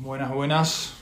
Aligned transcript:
Buenas, 0.00 0.30
buenas. 0.30 0.94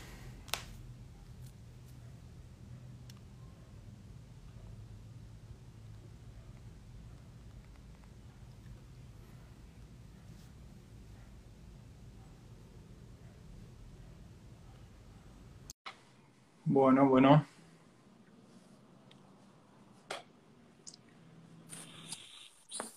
Bueno, 16.65 17.07
bueno. 17.07 17.47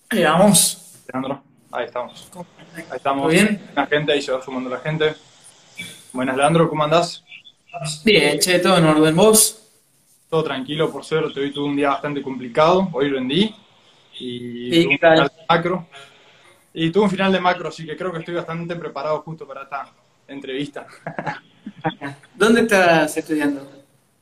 Ahí 0.10 0.24
vamos. 0.24 1.04
Leandro, 1.12 1.44
ahí 1.72 1.86
estamos. 1.86 2.32
Ahí 2.74 2.84
estamos. 2.96 3.24
¿Todo 3.24 3.28
bien? 3.28 3.70
La 3.76 3.86
gente, 3.86 4.14
ahí 4.14 4.22
se 4.22 4.32
va 4.32 4.42
sumando 4.42 4.70
la 4.70 4.80
gente. 4.80 5.29
Buenas, 6.12 6.36
Leandro, 6.36 6.68
¿cómo 6.68 6.84
andás? 6.84 7.24
Bien, 8.04 8.40
che, 8.40 8.58
todo 8.60 8.78
en 8.78 8.86
orden. 8.86 9.16
¿Vos? 9.16 9.62
Todo 10.28 10.44
tranquilo, 10.44 10.92
por 10.92 11.06
suerte. 11.06 11.40
Hoy 11.40 11.52
tuve 11.54 11.70
un 11.70 11.76
día 11.76 11.90
bastante 11.90 12.24
complicado. 12.24 12.90
Hoy 12.94 13.10
rendí. 13.10 13.56
Y 14.20 14.80
¿Y 14.80 14.84
tuve 14.84 14.94
un 14.94 15.00
final 15.00 15.28
de 15.28 15.46
macro. 15.48 15.88
Y 16.74 16.90
tuve 16.92 17.04
un 17.04 17.10
final 17.12 17.32
de 17.32 17.40
macro, 17.40 17.70
así 17.70 17.86
que 17.86 17.96
creo 17.96 18.12
que 18.12 18.20
estoy 18.20 18.34
bastante 18.34 18.76
preparado 18.76 19.22
justo 19.22 19.48
para 19.48 19.64
esta 19.64 19.88
entrevista. 20.28 20.88
¿Dónde 22.36 22.62
estás 22.62 23.16
estudiando? 23.16 23.70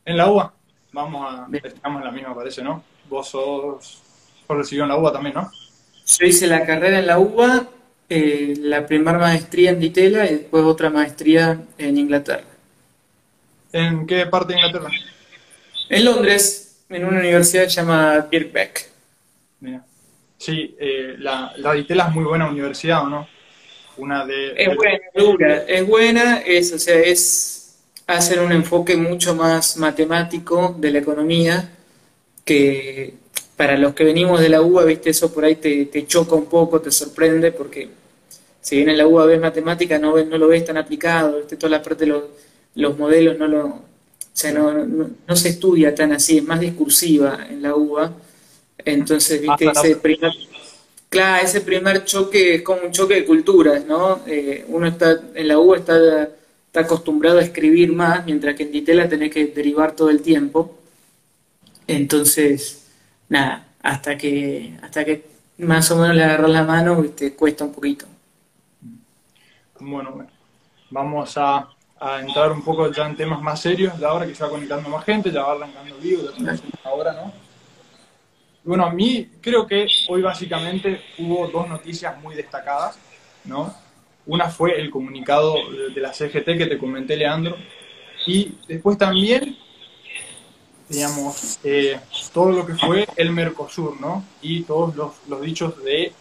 En 0.04 0.18
la 0.18 0.30
UBA. 0.30 0.54
Vamos 0.92 1.34
a. 1.34 1.46
Bien. 1.48 1.66
Estamos 1.66 2.02
en 2.02 2.06
la 2.06 2.12
misma, 2.12 2.36
parece, 2.36 2.62
¿no? 2.62 2.84
Vos 3.10 3.30
sos. 3.30 4.04
Vos 4.46 4.58
recibió 4.58 4.84
en 4.84 4.90
la 4.90 4.98
UBA 4.98 5.14
también, 5.14 5.36
¿no? 5.36 5.50
Yo 6.06 6.26
hice 6.26 6.48
la 6.48 6.66
carrera 6.66 7.00
en 7.00 7.08
la 7.08 7.18
UBA, 7.18 7.68
eh, 8.10 8.54
la 8.60 8.86
primera 8.86 9.18
maestría 9.18 9.72
en 9.72 9.80
Ditela 9.80 10.26
y 10.26 10.36
después 10.36 10.64
otra 10.64 10.90
maestría 10.90 11.62
en 11.78 11.98
Inglaterra. 11.98 12.44
¿En 13.74 14.08
qué 14.08 14.26
parte 14.28 14.54
de 14.54 14.60
Inglaterra? 14.60 14.90
En 15.90 16.06
Londres, 16.06 16.84
en 16.90 17.06
una 17.06 17.20
universidad 17.20 17.64
que 17.64 17.70
se 17.70 17.76
llama 17.82 18.28
Birkbeck. 18.32 18.90
Mira. 19.60 19.84
Sí, 20.38 20.76
eh, 20.80 21.16
la, 21.18 21.54
la 21.58 21.74
Ditela 21.74 22.08
es 22.08 22.14
muy 22.14 22.24
buena 22.24 22.50
universidad, 22.50 23.04
¿o 23.04 23.10
no? 23.10 23.28
Una 23.98 24.26
de. 24.26 24.54
Es 24.56 24.76
buena, 24.76 25.00
dura, 25.16 25.64
es 25.68 25.88
buena, 25.88 26.38
es, 26.46 26.72
o 26.72 26.80
sea, 26.80 27.00
es 27.00 27.78
hacer 28.06 28.40
un 28.40 28.52
enfoque 28.52 28.96
mucho 28.96 29.36
más 29.36 29.78
matemático 29.78 30.76
de 30.78 30.92
la 30.92 31.00
economía, 31.00 31.72
que 32.46 33.16
para 33.58 33.76
los 33.76 33.96
que 33.96 34.04
venimos 34.04 34.40
de 34.40 34.50
la 34.50 34.62
UBA, 34.62 34.86
viste, 34.86 35.10
eso 35.10 35.34
por 35.34 35.44
ahí 35.44 35.56
te, 35.56 35.86
te 35.88 36.06
choca 36.06 36.36
un 36.36 36.46
poco, 36.46 36.80
te 36.80 36.92
sorprende, 36.92 37.52
porque 37.52 37.90
si 38.68 38.78
bien 38.78 38.90
en 38.90 38.98
la 38.98 39.08
UBA 39.08 39.26
ves 39.26 39.40
matemática, 39.42 40.00
no, 40.00 40.14
ves- 40.14 40.28
no 40.28 40.38
lo 40.38 40.48
ves 40.48 40.66
tan 40.66 40.78
aplicado, 40.78 41.38
viste, 41.38 41.58
toda 41.58 41.72
la 41.72 41.82
parte 41.84 42.06
de 42.06 42.12
los, 42.12 42.24
los 42.76 42.98
modelos 42.98 43.38
no 43.38 43.48
lo, 43.48 43.66
o 43.68 43.82
sea, 44.34 44.52
no, 44.54 44.72
no, 44.74 45.10
no 45.28 45.36
se 45.36 45.50
estudia 45.50 45.96
tan 45.96 46.12
así, 46.14 46.38
es 46.38 46.44
más 46.44 46.60
discursiva 46.60 47.48
en 47.50 47.62
la 47.62 47.76
UBA, 47.76 48.14
entonces, 48.86 49.42
viste, 49.42 49.66
Más 49.66 49.74
ese 49.74 49.96
primer, 49.98 50.32
Claro, 51.10 51.44
ese 51.46 51.62
primer 51.62 52.04
choque 52.06 52.56
es 52.56 52.62
como 52.64 52.82
un 52.84 52.92
choque 52.92 53.16
de 53.16 53.26
culturas, 53.26 53.86
¿no? 53.86 54.22
Eh, 54.28 54.66
uno 54.68 54.88
está, 54.88 55.22
en 55.36 55.48
la 55.48 55.58
U 55.60 55.74
está, 55.76 56.24
está 56.68 56.82
acostumbrado 56.82 57.40
a 57.40 57.44
escribir 57.44 57.94
más, 57.94 58.26
mientras 58.26 58.56
que 58.56 58.64
en 58.64 58.72
Ditela 58.74 59.08
tenés 59.10 59.32
que 59.32 59.48
derivar 59.48 59.96
todo 59.96 60.10
el 60.10 60.22
tiempo. 60.22 60.78
Entonces, 61.88 62.88
nada, 63.30 63.68
hasta 63.82 64.18
que, 64.18 64.78
hasta 64.82 65.06
que 65.06 65.26
más 65.60 65.90
o 65.92 65.98
menos 65.98 66.16
le 66.16 66.24
agarras 66.24 66.52
la 66.52 66.64
mano, 66.64 67.04
te 67.16 67.34
cuesta 67.34 67.66
un 67.66 67.74
poquito. 67.74 68.06
Bueno. 69.80 70.28
Vamos 70.90 71.38
a, 71.38 71.70
entrar 72.20 72.52
un 72.52 72.64
poco 72.64 72.92
ya 72.92 73.08
en 73.08 73.16
temas 73.16 73.42
más 73.42 73.60
serios 73.60 74.00
de 74.00 74.06
ahora 74.06 74.28
que 74.28 74.36
se 74.36 74.44
va 74.44 74.50
conectando 74.50 74.88
más 74.88 75.04
gente, 75.04 75.32
ya 75.32 75.42
va 75.42 75.54
arrancando 75.54 75.98
vivo, 75.98 76.24
ya 76.24 76.32
tenemos 76.32 76.62
una 76.84 76.94
hora, 76.94 77.14
¿no? 77.14 77.34
Bueno, 78.64 78.86
a 78.86 78.92
mí 78.92 79.32
creo 79.42 79.66
que 79.66 79.88
hoy 80.08 80.22
básicamente 80.22 81.02
hubo 81.18 81.48
dos 81.48 81.68
noticias 81.68 82.22
muy 82.22 82.36
destacadas, 82.36 83.00
¿no? 83.46 83.74
Una 84.28 84.50
fue 84.50 84.80
el 84.80 84.92
comunicado 84.92 85.56
de, 85.72 85.90
de 85.90 86.02
la 86.02 86.14
CGT 86.14 86.46
que 86.58 86.68
te 86.68 86.78
comenté, 86.78 87.18
Leandro, 87.18 87.58
y 88.28 88.58
después 88.68 88.98
también, 88.98 89.58
digamos, 90.90 91.60
eh, 91.64 92.00
todo 92.34 92.52
lo 92.52 92.66
que 92.66 92.76
fue 92.76 93.08
el 93.16 93.32
Mercosur, 93.32 94.00
¿no? 94.00 94.24
Y 94.42 94.64
todos 94.64 94.96
los, 94.96 95.14
los 95.28 95.42
dichos 95.42 95.82
de 95.84 96.12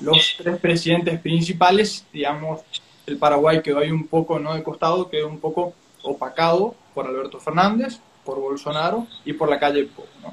los 0.00 0.36
tres 0.38 0.58
presidentes 0.58 1.20
principales, 1.20 2.06
digamos, 2.12 2.62
el 3.10 3.18
Paraguay 3.18 3.62
quedó 3.62 3.78
ahí 3.78 3.90
un 3.90 4.06
poco, 4.06 4.38
no 4.38 4.54
de 4.54 4.62
costado, 4.62 5.08
quedó 5.10 5.28
un 5.28 5.38
poco 5.40 5.74
opacado 6.02 6.74
por 6.94 7.06
Alberto 7.06 7.38
Fernández, 7.40 8.00
por 8.24 8.38
Bolsonaro 8.40 9.06
y 9.24 9.32
por 9.32 9.48
la 9.48 9.58
calle 9.58 9.84
Pou, 9.84 10.06
¿no? 10.22 10.32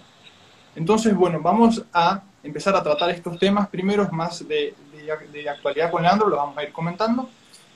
Entonces, 0.76 1.16
bueno, 1.16 1.40
vamos 1.42 1.84
a 1.92 2.22
empezar 2.44 2.76
a 2.76 2.84
tratar 2.84 3.10
estos 3.10 3.38
temas. 3.40 3.68
Primero 3.68 4.04
es 4.04 4.12
más 4.12 4.48
de, 4.48 4.76
de- 4.94 5.28
de 5.32 5.50
actualidad 5.50 5.90
con 5.92 6.04
Leandro, 6.04 6.30
lo 6.30 6.36
vamos 6.38 6.58
a 6.58 6.64
ir 6.64 6.72
comentando, 6.72 7.30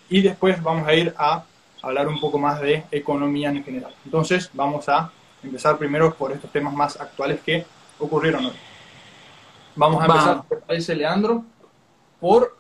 y 0.09 0.21
después 0.21 0.61
vamos 0.61 0.87
a 0.87 0.93
ir 0.93 1.13
a 1.17 1.43
hablar 1.81 2.07
un 2.07 2.19
poco 2.19 2.37
más 2.37 2.61
de 2.61 2.83
economía 2.91 3.49
en 3.49 3.63
general. 3.63 3.93
Entonces, 4.05 4.49
vamos 4.53 4.87
a 4.87 5.11
empezar 5.43 5.77
primero 5.77 6.13
por 6.13 6.31
estos 6.31 6.51
temas 6.51 6.73
más 6.73 6.99
actuales 7.01 7.41
que 7.41 7.65
ocurrieron 7.97 8.45
hoy. 8.45 8.53
Vamos 9.75 10.01
a 10.01 10.05
empezar, 10.05 10.27
Vamos. 10.29 10.47
¿te 10.47 10.55
parece, 10.57 10.95
Leandro? 10.95 11.43
Por 12.19 12.55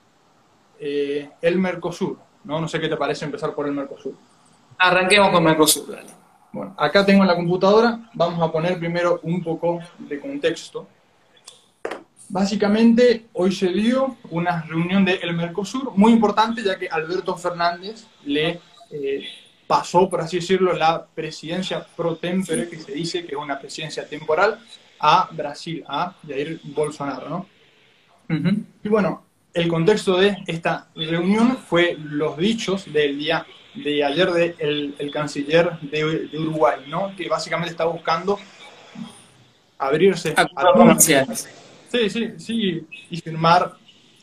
eh, 0.79 1.29
el 1.41 1.59
Mercosur. 1.59 2.17
¿No? 2.43 2.59
no 2.61 2.67
sé 2.67 2.79
qué 2.79 2.87
te 2.87 2.97
parece 2.97 3.25
empezar 3.25 3.53
por 3.53 3.67
el 3.67 3.73
Mercosur. 3.73 4.15
Arranquemos 4.77 5.29
con 5.29 5.43
Mercosur, 5.43 5.91
dale. 5.91 6.09
Bueno, 6.51 6.75
acá 6.77 7.05
tengo 7.05 7.21
en 7.21 7.27
la 7.27 7.35
computadora, 7.35 8.09
vamos 8.13 8.41
a 8.41 8.51
poner 8.51 8.77
primero 8.77 9.19
un 9.23 9.41
poco 9.41 9.79
de 9.99 10.19
contexto. 10.19 10.87
Básicamente, 12.27 13.27
hoy 13.33 13.51
se 13.51 13.69
dio 13.69 14.17
una 14.29 14.61
reunión 14.63 15.03
del 15.05 15.33
Mercosur 15.33 15.91
muy 15.95 16.13
importante, 16.13 16.63
ya 16.63 16.77
que 16.77 16.87
Alberto 16.87 17.35
Fernández 17.37 18.05
le 18.25 18.59
eh, 18.89 19.23
pasó, 19.67 20.09
por 20.09 20.21
así 20.21 20.37
decirlo, 20.37 20.73
la 20.73 21.05
presidencia 21.05 21.85
pro 21.95 22.17
tempore, 22.17 22.67
que 22.69 22.77
se 22.77 22.91
dice 22.93 23.25
que 23.25 23.35
es 23.35 23.41
una 23.41 23.59
presidencia 23.59 24.07
temporal, 24.07 24.59
a 24.99 25.29
Brasil, 25.31 25.83
a 25.87 26.13
Jair 26.27 26.59
Bolsonaro, 26.63 27.29
¿no? 27.29 27.45
Y 28.83 28.87
bueno, 28.87 29.23
el 29.53 29.67
contexto 29.67 30.17
de 30.17 30.37
esta 30.47 30.87
reunión 30.95 31.57
fue 31.57 31.97
los 31.99 32.37
dichos 32.37 32.91
del 32.91 33.17
día 33.17 33.45
de 33.75 34.03
ayer 34.03 34.31
del 34.31 34.55
el, 34.59 34.95
el 34.99 35.11
canciller 35.11 35.79
de, 35.81 36.27
de 36.27 36.39
Uruguay, 36.39 36.81
¿no? 36.87 37.15
Que 37.15 37.27
básicamente 37.29 37.71
está 37.71 37.85
buscando 37.85 38.39
abrirse 39.77 40.35
mundo. 40.35 40.73
comerciales. 40.73 41.49
Sí, 41.91 42.09
sí, 42.09 42.31
sí, 42.37 42.87
y 43.09 43.17
firmar 43.19 43.73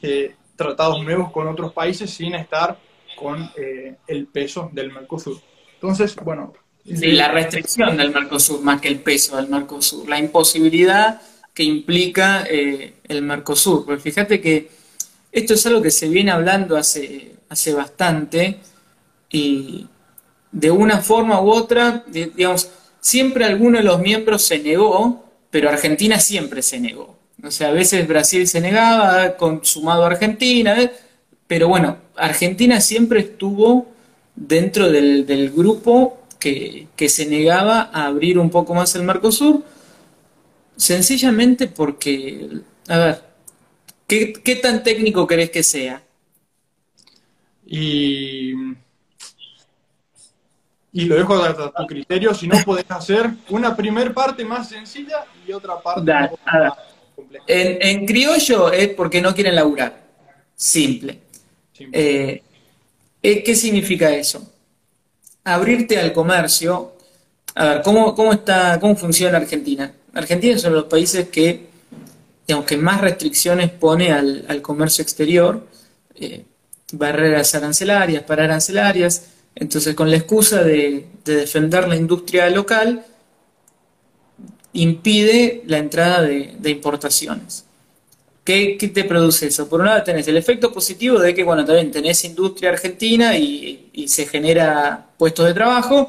eh, 0.00 0.34
tratados 0.56 1.02
nuevos 1.02 1.30
con 1.30 1.48
otros 1.48 1.72
países 1.72 2.10
sin 2.10 2.34
estar 2.34 2.78
con 3.16 3.50
eh, 3.56 3.96
el 4.06 4.26
peso 4.26 4.70
del 4.72 4.92
Mercosur. 4.92 5.40
Entonces, 5.74 6.16
bueno, 6.16 6.52
Sí, 6.84 7.12
la 7.12 7.30
restricción 7.30 7.98
del 7.98 8.12
Mercosur 8.12 8.62
más 8.62 8.80
que 8.80 8.88
el 8.88 9.00
peso 9.00 9.36
del 9.36 9.48
Mercosur, 9.48 10.08
la 10.08 10.18
imposibilidad 10.18 11.20
que 11.52 11.62
implica 11.62 12.46
eh, 12.48 12.94
el 13.06 13.20
Mercosur. 13.22 13.84
Porque 13.84 14.00
fíjate 14.00 14.40
que 14.40 14.70
esto 15.32 15.54
es 15.54 15.66
algo 15.66 15.82
que 15.82 15.90
se 15.90 16.08
viene 16.08 16.30
hablando 16.30 16.76
hace, 16.76 17.34
hace 17.48 17.72
bastante 17.72 18.58
y 19.30 19.86
de 20.52 20.70
una 20.70 20.98
forma 20.98 21.40
u 21.40 21.50
otra, 21.50 22.04
di- 22.06 22.32
digamos, 22.34 22.70
siempre 23.00 23.44
alguno 23.44 23.78
de 23.78 23.84
los 23.84 24.00
miembros 24.00 24.42
se 24.42 24.58
negó, 24.58 25.24
pero 25.50 25.68
Argentina 25.68 26.18
siempre 26.18 26.62
se 26.62 26.80
negó. 26.80 27.16
O 27.42 27.50
sea, 27.50 27.68
a 27.68 27.72
veces 27.72 28.06
Brasil 28.08 28.48
se 28.48 28.60
negaba, 28.60 29.36
consumado 29.36 30.04
Argentina, 30.04 30.90
pero 31.46 31.68
bueno, 31.68 31.98
Argentina 32.16 32.80
siempre 32.80 33.20
estuvo 33.20 33.86
dentro 34.34 34.90
del, 34.90 35.26
del 35.26 35.50
grupo 35.50 36.18
que, 36.38 36.88
que 36.96 37.08
se 37.08 37.26
negaba 37.26 37.90
a 37.92 38.06
abrir 38.06 38.38
un 38.38 38.50
poco 38.50 38.74
más 38.74 38.94
el 38.96 39.02
Mercosur, 39.04 39.62
sencillamente 40.76 41.66
porque, 41.68 42.48
a 42.88 42.98
ver, 42.98 43.22
¿qué, 44.08 44.32
qué 44.32 44.56
tan 44.56 44.82
técnico 44.82 45.26
querés 45.28 45.50
que 45.50 45.62
sea? 45.62 46.02
y, 47.66 48.52
y 50.92 51.04
lo 51.04 51.16
dejo 51.16 51.34
a, 51.34 51.50
a 51.50 51.72
tu 51.74 51.86
criterio, 51.86 52.34
si 52.34 52.48
no 52.48 52.62
podés 52.64 52.86
hacer 52.88 53.30
una 53.48 53.76
primer 53.76 54.14
parte 54.14 54.44
más 54.44 54.68
sencilla 54.68 55.28
y 55.46 55.52
otra 55.52 55.80
parte 55.80 56.02
Dale, 56.04 56.22
un 56.22 56.28
poco 56.30 56.42
a 56.46 56.58
ver. 56.58 56.68
más 56.68 56.78
compleja. 57.14 57.44
En, 57.46 57.78
en 57.82 58.06
criollo 58.06 58.72
es 58.72 58.88
porque 58.90 59.20
no 59.20 59.34
quieren 59.34 59.54
laburar. 59.54 60.02
Simple. 60.54 61.20
Simple. 61.72 62.10
Eh, 62.32 62.42
eh, 63.22 63.42
¿qué 63.42 63.54
significa 63.54 64.10
eso? 64.14 64.52
Abrirte 65.44 65.98
al 65.98 66.12
comercio. 66.12 66.94
A 67.54 67.64
ver, 67.66 67.82
¿cómo, 67.82 68.14
cómo 68.14 68.32
está, 68.32 68.78
cómo 68.80 68.96
funciona 68.96 69.38
Argentina? 69.38 69.92
Argentina 70.14 70.54
es 70.54 70.64
uno 70.64 70.76
de 70.76 70.80
los 70.82 70.90
países 70.90 71.28
que, 71.28 71.67
digamos, 72.48 72.66
que 72.66 72.78
más 72.78 73.00
restricciones 73.00 73.70
pone 73.70 74.10
al, 74.10 74.44
al 74.48 74.62
comercio 74.62 75.02
exterior. 75.02 75.66
eh, 76.16 76.44
barreras 76.92 77.54
arancelarias, 77.54 78.22
para 78.22 78.44
arancelarias. 78.44 79.26
Entonces, 79.54 79.94
con 79.94 80.10
la 80.10 80.16
excusa 80.16 80.62
de, 80.62 81.06
defender 81.24 81.86
la 81.88 81.96
industria 81.96 82.48
local, 82.48 83.04
impide 84.72 85.62
la 85.66 85.78
entrada 85.78 86.22
de, 86.22 86.70
importaciones. 86.70 87.64
¿Qué, 88.44 88.78
te 88.94 89.04
produce 89.04 89.48
eso? 89.48 89.68
Por 89.68 89.80
un 89.80 89.86
lado 89.86 90.02
tenés 90.04 90.26
el 90.28 90.38
efecto 90.38 90.72
positivo 90.72 91.18
de 91.18 91.34
que, 91.34 91.44
bueno, 91.44 91.66
también 91.66 91.90
tenés 91.90 92.24
industria 92.24 92.70
argentina 92.70 93.36
y, 93.36 93.90
y, 93.92 94.08
se 94.08 94.26
genera 94.26 95.08
puestos 95.18 95.46
de 95.46 95.52
trabajo. 95.52 96.08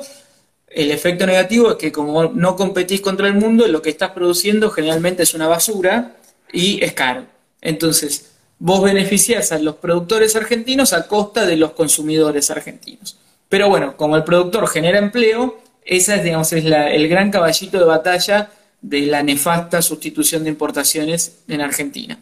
El 0.69 0.91
efecto 0.91 1.25
negativo 1.25 1.71
es 1.71 1.75
que 1.75 1.91
como 1.91 2.25
no 2.25 2.55
competís 2.55 3.01
contra 3.01 3.27
el 3.27 3.33
mundo, 3.33 3.67
lo 3.67 3.81
que 3.81 3.89
estás 3.89 4.11
produciendo 4.11 4.69
generalmente 4.69 5.23
es 5.23 5.33
una 5.33 5.47
basura 5.47 6.18
y 6.51 6.83
es 6.83 6.93
caro. 6.93 7.25
Entonces, 7.61 8.31
vos 8.59 8.83
beneficiás 8.83 9.51
a 9.51 9.59
los 9.59 9.75
productores 9.75 10.35
argentinos 10.35 10.93
a 10.93 11.07
costa 11.07 11.45
de 11.45 11.55
los 11.55 11.71
consumidores 11.71 12.51
argentinos. 12.51 13.17
Pero 13.47 13.69
bueno, 13.69 13.97
como 13.97 14.15
el 14.15 14.23
productor 14.23 14.67
genera 14.67 14.99
empleo, 14.99 15.59
esa 15.85 16.15
es, 16.15 16.23
digamos, 16.23 16.53
es 16.53 16.63
el 16.65 17.07
gran 17.07 17.31
caballito 17.31 17.79
de 17.79 17.85
batalla 17.85 18.51
de 18.81 19.01
la 19.01 19.23
nefasta 19.23 19.81
sustitución 19.81 20.43
de 20.43 20.49
importaciones 20.49 21.39
en 21.47 21.61
Argentina. 21.61 22.17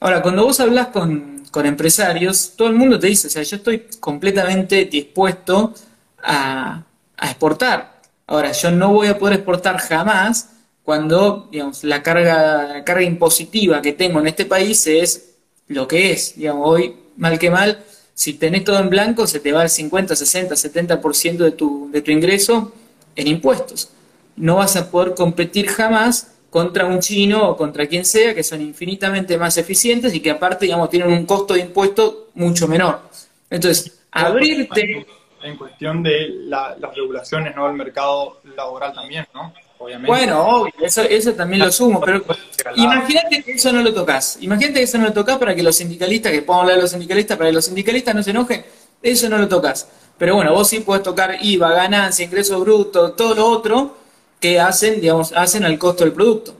Ahora, 0.00 0.22
cuando 0.22 0.44
vos 0.44 0.58
hablas 0.60 0.88
con, 0.88 1.42
empresarios, 1.54 2.54
todo 2.56 2.68
el 2.68 2.74
mundo 2.74 2.98
te 2.98 3.08
dice, 3.08 3.28
o 3.28 3.30
sea, 3.30 3.42
yo 3.42 3.58
estoy 3.58 3.86
completamente 4.00 4.86
dispuesto 4.86 5.74
a, 6.22 6.82
exportar. 7.22 8.00
Ahora, 8.26 8.50
yo 8.50 8.70
no 8.70 8.92
voy 8.92 9.08
a 9.08 9.18
poder 9.18 9.36
exportar 9.36 9.78
jamás 9.78 10.48
cuando, 10.84 11.48
digamos, 11.50 11.84
la 11.84 12.02
carga, 12.02 12.64
la 12.64 12.84
carga 12.84 13.02
impositiva 13.02 13.80
que 13.82 13.92
tengo 13.92 14.20
en 14.20 14.26
este 14.26 14.46
país 14.46 14.86
es 14.86 15.34
lo 15.68 15.86
que 15.86 16.12
es. 16.12 16.36
Digamos, 16.36 16.68
hoy, 16.68 16.96
mal 17.16 17.38
que 17.38 17.50
mal, 17.50 17.84
si 18.14 18.34
tenés 18.34 18.64
todo 18.64 18.78
en 18.78 18.90
blanco, 18.90 19.26
se 19.26 19.40
te 19.40 19.52
va 19.52 19.62
el 19.62 19.70
50, 19.70 20.16
60, 20.16 20.54
70% 20.54 21.36
de 21.36 21.52
tu, 21.52 21.90
de 21.92 22.02
tu 22.02 22.10
ingreso 22.10 22.72
en 23.16 23.28
impuestos. 23.28 23.90
No 24.36 24.56
vas 24.56 24.76
a 24.76 24.90
poder 24.90 25.14
competir 25.14 25.68
jamás 25.68 26.32
contra 26.50 26.84
un 26.84 27.00
chino 27.00 27.48
o 27.48 27.56
contra 27.56 27.86
quien 27.86 28.04
sea, 28.04 28.34
que 28.34 28.42
son 28.42 28.60
infinitamente 28.60 29.38
más 29.38 29.56
eficientes 29.56 30.14
y 30.14 30.20
que 30.20 30.30
aparte, 30.30 30.66
digamos, 30.66 30.90
tienen 30.90 31.10
un 31.10 31.24
costo 31.24 31.54
de 31.54 31.60
impuesto 31.60 32.28
mucho 32.34 32.68
menor. 32.68 33.00
Entonces, 33.48 34.00
abrirte... 34.10 35.06
En 35.42 35.56
cuestión 35.56 36.04
de 36.04 36.28
las 36.44 36.78
regulaciones, 36.94 37.56
¿no? 37.56 37.68
El 37.68 37.74
mercado 37.74 38.40
laboral 38.54 38.92
también, 38.92 39.26
¿no? 39.34 39.52
Bueno, 40.06 40.46
obvio, 40.46 40.72
eso, 40.80 41.02
eso 41.02 41.32
también 41.32 41.64
lo 41.64 41.72
sumo, 41.72 42.00
pero 42.00 42.24
imagínate 42.76 43.42
que 43.42 43.52
eso 43.52 43.72
no 43.72 43.82
lo 43.82 43.92
tocas. 43.92 44.38
Imagínate 44.40 44.78
que 44.78 44.84
eso 44.84 44.98
no 44.98 45.06
lo 45.06 45.12
tocas 45.12 45.38
para 45.38 45.54
que 45.54 45.62
los 45.62 45.76
sindicalistas, 45.76 46.32
que 46.32 46.42
podamos 46.42 46.64
hablar 46.64 46.76
de 46.76 46.82
los 46.82 46.90
sindicalistas, 46.92 47.36
para 47.36 47.50
que 47.50 47.54
los 47.54 47.64
sindicalistas 47.64 48.14
no 48.14 48.22
se 48.22 48.30
enojen, 48.30 48.64
eso 49.02 49.28
no 49.28 49.38
lo 49.38 49.48
tocas. 49.48 49.88
Pero 50.18 50.36
bueno, 50.36 50.52
vos 50.52 50.68
sí 50.68 50.80
puedes 50.80 51.02
tocar 51.02 51.36
IVA, 51.40 51.72
ganancia, 51.72 52.24
ingreso 52.24 52.60
bruto, 52.60 53.12
todo 53.12 53.34
lo 53.34 53.46
otro 53.46 53.96
que 54.38 54.60
hacen, 54.60 55.00
digamos, 55.00 55.32
hacen 55.32 55.64
al 55.64 55.78
costo 55.78 56.04
del 56.04 56.12
producto. 56.12 56.54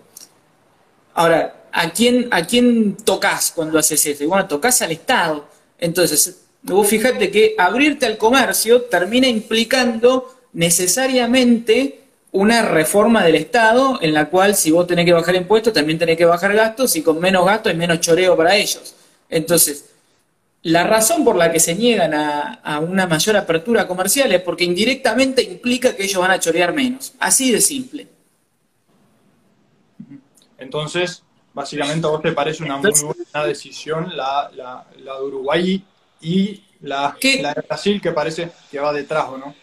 Ahora, 1.14 1.66
¿a 1.72 1.90
quién, 1.90 2.28
a 2.30 2.44
quién 2.44 2.96
tocas 2.96 3.52
cuando 3.54 3.78
haces 3.78 4.04
eso? 4.06 4.26
bueno, 4.26 4.46
tocas 4.46 4.82
al 4.82 4.92
Estado. 4.92 5.46
Entonces, 5.78 6.42
vos 6.62 6.86
fíjate 6.86 7.30
que 7.30 7.54
abrirte 7.58 8.06
al 8.06 8.18
comercio 8.18 8.82
termina 8.82 9.26
implicando 9.26 10.34
necesariamente 10.52 12.01
una 12.32 12.62
reforma 12.62 13.22
del 13.22 13.34
Estado 13.34 13.98
en 14.00 14.14
la 14.14 14.28
cual 14.30 14.54
si 14.54 14.70
vos 14.70 14.86
tenés 14.86 15.04
que 15.04 15.12
bajar 15.12 15.34
impuestos, 15.34 15.72
también 15.72 15.98
tenés 15.98 16.16
que 16.16 16.24
bajar 16.24 16.54
gastos 16.54 16.96
y 16.96 17.02
con 17.02 17.20
menos 17.20 17.44
gastos 17.44 17.70
hay 17.70 17.78
menos 17.78 18.00
choreo 18.00 18.36
para 18.36 18.56
ellos. 18.56 18.94
Entonces, 19.28 19.90
la 20.62 20.84
razón 20.84 21.24
por 21.24 21.36
la 21.36 21.52
que 21.52 21.60
se 21.60 21.74
niegan 21.74 22.14
a, 22.14 22.80
una 22.80 23.06
mayor 23.06 23.36
apertura 23.36 23.86
comercial 23.86 24.32
es 24.32 24.40
porque 24.40 24.64
indirectamente 24.64 25.42
implica 25.42 25.94
que 25.94 26.04
ellos 26.04 26.20
van 26.20 26.30
a 26.30 26.40
chorear 26.40 26.72
menos. 26.72 27.12
Así 27.18 27.52
de 27.52 27.60
simple. 27.60 28.08
Entonces, 30.56 31.22
básicamente 31.52 32.06
a 32.06 32.10
vos 32.10 32.22
te 32.22 32.32
parece 32.32 32.62
una 32.62 32.78
muy 32.78 32.92
buena 32.92 33.46
decisión 33.46 34.16
la, 34.16 34.50
la, 34.54 34.86
de 34.96 35.22
Uruguay 35.22 35.84
y 36.20 36.64
la, 36.80 37.14
la, 37.40 37.54
de 37.54 37.62
Brasil 37.62 38.00
que 38.00 38.12
parece 38.12 38.50
que 38.70 38.78
va 38.78 38.92
detrás, 38.92 39.26
no? 39.32 39.54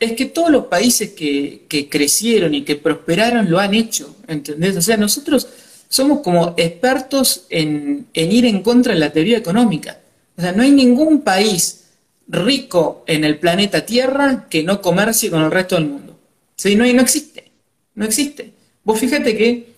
Es 0.00 0.12
que 0.12 0.24
todos 0.24 0.50
los 0.50 0.64
países 0.66 1.10
que, 1.10 1.88
crecieron 1.90 2.54
y 2.54 2.62
que 2.62 2.76
prosperaron 2.76 3.50
lo 3.50 3.58
han 3.60 3.74
hecho, 3.74 4.16
¿entendés? 4.26 4.76
O 4.76 4.82
sea, 4.82 4.96
nosotros 4.96 5.46
somos 5.88 6.20
como 6.20 6.54
expertos 6.56 7.44
en, 7.50 8.06
ir 8.14 8.46
en 8.46 8.62
contra 8.62 8.94
de 8.94 8.98
la 8.98 9.12
teoría 9.12 9.36
económica. 9.36 10.00
O 10.36 10.40
sea, 10.40 10.52
no 10.52 10.62
hay 10.62 10.70
ningún 10.70 11.20
país 11.20 11.84
rico 12.26 13.04
en 13.06 13.24
el 13.24 13.38
planeta 13.38 13.84
Tierra 13.84 14.46
que 14.48 14.62
no 14.62 14.80
comercie 14.80 15.30
con 15.30 15.42
el 15.42 15.50
resto 15.50 15.74
del 15.74 15.88
mundo. 15.88 16.18
¿Sí? 16.56 16.74
No, 16.76 16.84
no 16.84 17.02
existe, 17.02 17.52
no 17.94 18.06
existe. 18.06 18.52
Vos 18.82 18.98
fíjate 18.98 19.36
que 19.36 19.74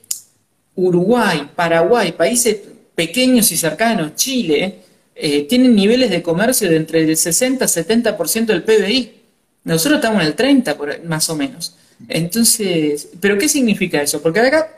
Uruguay, 0.77 1.51
Paraguay, 1.57 2.13
países 2.13 2.59
pequeños 2.95 3.51
y 3.51 3.57
cercanos, 3.57 4.15
Chile, 4.15 4.77
eh, 5.17 5.43
tienen 5.49 5.75
niveles 5.75 6.11
de 6.11 6.23
comercio 6.23 6.71
de 6.71 6.77
entre 6.77 7.03
el 7.03 7.17
60 7.17 7.65
y 7.65 7.69
70% 7.69 8.47
del 8.47 8.63
PBI. 8.63 9.22
Nosotros 9.65 9.97
estamos 9.97 10.21
en 10.23 10.27
el 10.29 10.35
30, 10.35 10.77
más 11.05 11.31
o 11.31 11.37
menos. 11.37 11.77
Entonces, 12.09 13.09
¿pero 13.21 13.39
qué 13.39 13.49
significa 13.49 14.03
eso? 14.03 14.21
Porque 14.21 14.41
acá 14.41 14.69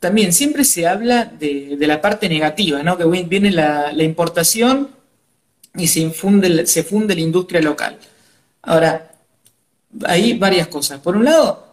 también 0.00 0.32
siempre 0.32 0.64
se 0.64 0.86
habla 0.86 1.24
de, 1.24 1.76
la 1.80 2.00
parte 2.00 2.28
negativa, 2.28 2.82
¿no? 2.82 2.98
Que 2.98 3.04
viene 3.04 3.52
la, 3.52 3.92
importación 4.02 4.88
y 5.76 5.86
se, 5.86 6.00
infunde, 6.00 6.66
se 6.66 6.82
funde 6.82 7.14
la 7.14 7.20
industria 7.20 7.60
local. 7.60 7.96
Ahora, 8.62 9.12
hay 10.04 10.36
varias 10.38 10.66
cosas. 10.66 11.00
Por 11.00 11.16
un 11.16 11.24
lado, 11.24 11.72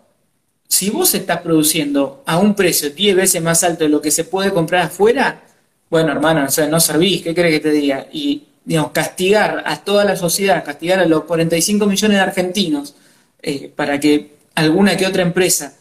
si 0.68 0.92
vos 0.92 1.14
estás 1.16 1.42
produciendo 1.42 2.24
a 2.26 2.38
un 2.38 2.54
precio 2.54 2.92
10 2.92 3.16
veces 3.16 3.42
más 3.42 3.64
alto 3.64 3.84
de 3.84 3.90
lo 3.90 4.02
que 4.02 4.12
se 4.12 4.24
puede 4.26 4.54
comprar 4.54 4.84
afuera, 4.86 5.42
bueno, 5.90 6.12
hermano, 6.12 6.46
no 6.70 6.80
servís, 6.80 7.24
¿qué 7.24 7.34
crees 7.34 7.56
que 7.56 7.60
te 7.62 7.72
diga? 7.72 8.06
Y 8.14 8.44
digamos, 8.70 8.92
castigar 8.92 9.64
a 9.66 9.84
toda 9.84 10.06
la 10.06 10.16
sociedad, 10.16 10.64
castigar 10.64 11.00
a 11.00 11.06
los 11.08 11.24
45 11.24 11.88
millones 11.88 12.18
de 12.18 12.22
argentinos 12.22 12.94
eh, 13.42 13.72
para 13.76 14.00
que 14.00 14.34
alguna 14.54 14.96
que 14.96 15.08
otra 15.08 15.24
empresa 15.24 15.76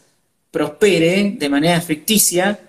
prospere 0.49 1.35
de 1.37 1.49
manera 1.49 1.79
ficticia, 1.81 2.59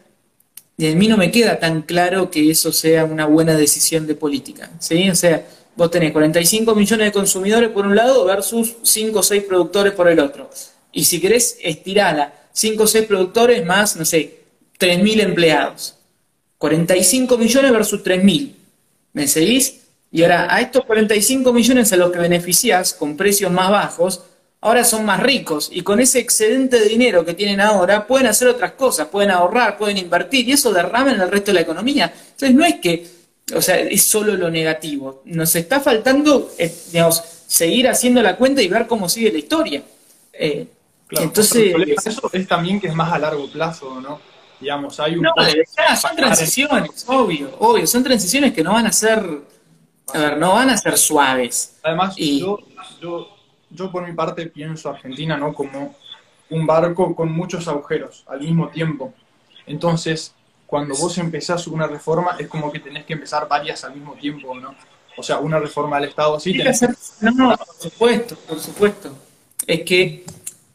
de 0.76 0.94
mí 0.94 1.08
no 1.08 1.16
me 1.16 1.30
queda 1.30 1.58
tan 1.58 1.80
claro 1.80 2.30
que 2.30 2.50
eso 2.50 2.70
sea 2.70 3.06
una 3.06 3.24
buena 3.24 3.56
decisión 3.56 4.06
de 4.06 4.14
política. 4.14 4.68
O 4.78 5.14
sea, 5.14 5.46
vos 5.74 5.90
tenés 5.90 6.12
45 6.12 6.74
millones 6.74 7.06
de 7.06 7.12
consumidores 7.12 7.70
por 7.70 7.86
un 7.86 7.96
lado 7.96 8.26
versus 8.26 8.76
5 8.82 9.20
o 9.20 9.22
6 9.22 9.44
productores 9.44 9.94
por 9.94 10.06
el 10.06 10.20
otro. 10.20 10.50
Y 10.92 11.04
si 11.04 11.18
querés 11.18 11.56
estirarla, 11.62 12.34
5 12.52 12.82
o 12.82 12.86
6 12.86 13.06
productores 13.06 13.64
más, 13.64 13.96
no 13.96 14.04
sé, 14.04 14.40
3.000 14.78 15.22
empleados. 15.22 15.96
45 16.58 17.38
millones 17.38 17.72
versus 17.72 18.04
3.000. 18.04 18.52
¿Me 19.14 19.26
seguís? 19.26 19.80
Y 20.12 20.22
ahora, 20.22 20.52
a 20.52 20.60
estos 20.60 20.84
45 20.84 21.52
millones 21.52 21.92
a 21.92 21.96
los 21.96 22.10
que 22.10 22.18
beneficias 22.18 22.94
con 22.94 23.16
precios 23.16 23.50
más 23.52 23.70
bajos, 23.70 24.22
ahora 24.60 24.84
son 24.84 25.04
más 25.04 25.20
ricos 25.20 25.70
y 25.72 25.82
con 25.82 26.00
ese 26.00 26.18
excedente 26.18 26.78
de 26.78 26.86
dinero 26.86 27.24
que 27.24 27.34
tienen 27.34 27.60
ahora 27.60 28.06
pueden 28.06 28.26
hacer 28.26 28.48
otras 28.48 28.72
cosas, 28.72 29.08
pueden 29.08 29.30
ahorrar, 29.30 29.78
pueden 29.78 29.96
invertir 29.96 30.48
y 30.48 30.52
eso 30.52 30.72
derrama 30.72 31.12
en 31.12 31.20
el 31.20 31.30
resto 31.30 31.50
de 31.50 31.54
la 31.54 31.60
economía. 31.62 32.12
Entonces 32.32 32.54
no 32.54 32.64
es 32.64 32.74
que, 32.80 33.06
o 33.54 33.62
sea, 33.62 33.78
es 33.78 34.04
solo 34.04 34.34
lo 34.34 34.50
negativo. 34.50 35.22
Nos 35.26 35.54
está 35.56 35.80
faltando, 35.80 36.50
eh, 36.58 36.74
digamos, 36.92 37.22
seguir 37.46 37.88
haciendo 37.88 38.22
la 38.22 38.36
cuenta 38.36 38.62
y 38.62 38.68
ver 38.68 38.86
cómo 38.86 39.08
sigue 39.08 39.32
la 39.32 39.38
historia. 39.38 39.82
Eh, 40.32 40.66
entonces, 41.10 41.74
eso 42.04 42.30
es 42.32 42.46
también 42.46 42.80
que 42.80 42.86
es 42.86 42.94
más 42.94 43.12
a 43.12 43.18
largo 43.18 43.50
plazo, 43.50 44.00
¿no? 44.00 44.20
Digamos, 44.60 45.00
hay 45.00 45.16
un... 45.16 45.22
No, 45.22 45.32
son 46.00 46.14
transiciones, 46.14 47.04
obvio, 47.08 47.56
obvio, 47.58 47.86
son 47.86 48.04
transiciones 48.04 48.52
que 48.52 48.62
no 48.62 48.74
van 48.74 48.86
a 48.86 48.92
ser 48.92 49.24
a 50.14 50.18
ver, 50.18 50.38
no 50.38 50.54
van 50.54 50.70
a 50.70 50.76
ser 50.76 50.96
suaves. 50.96 51.76
Además, 51.82 52.16
yo, 52.16 52.58
yo, 53.70 53.92
por 53.92 54.06
mi 54.06 54.14
parte 54.14 54.46
pienso 54.46 54.90
Argentina 54.90 55.36
no 55.36 55.52
como 55.52 55.94
un 56.50 56.66
barco 56.66 57.14
con 57.14 57.32
muchos 57.32 57.68
agujeros 57.68 58.24
al 58.26 58.40
mismo 58.40 58.68
tiempo. 58.68 59.14
Entonces, 59.66 60.34
cuando 60.66 60.94
vos 60.96 61.18
empezás 61.18 61.66
una 61.66 61.86
reforma, 61.86 62.36
es 62.38 62.48
como 62.48 62.70
que 62.70 62.80
tenés 62.80 63.04
que 63.04 63.14
empezar 63.14 63.48
varias 63.48 63.84
al 63.84 63.94
mismo 63.94 64.14
tiempo, 64.14 64.54
¿no? 64.54 64.74
O 65.16 65.22
sea, 65.22 65.38
una 65.38 65.58
reforma 65.58 66.00
del 66.00 66.10
Estado 66.10 66.36
así. 66.36 66.56
Tenés... 66.56 66.82
No, 67.20 67.30
no, 67.32 67.56
por 67.56 67.76
supuesto, 67.78 68.36
por 68.36 68.60
supuesto. 68.60 69.16
Es 69.66 69.82
que 69.82 70.24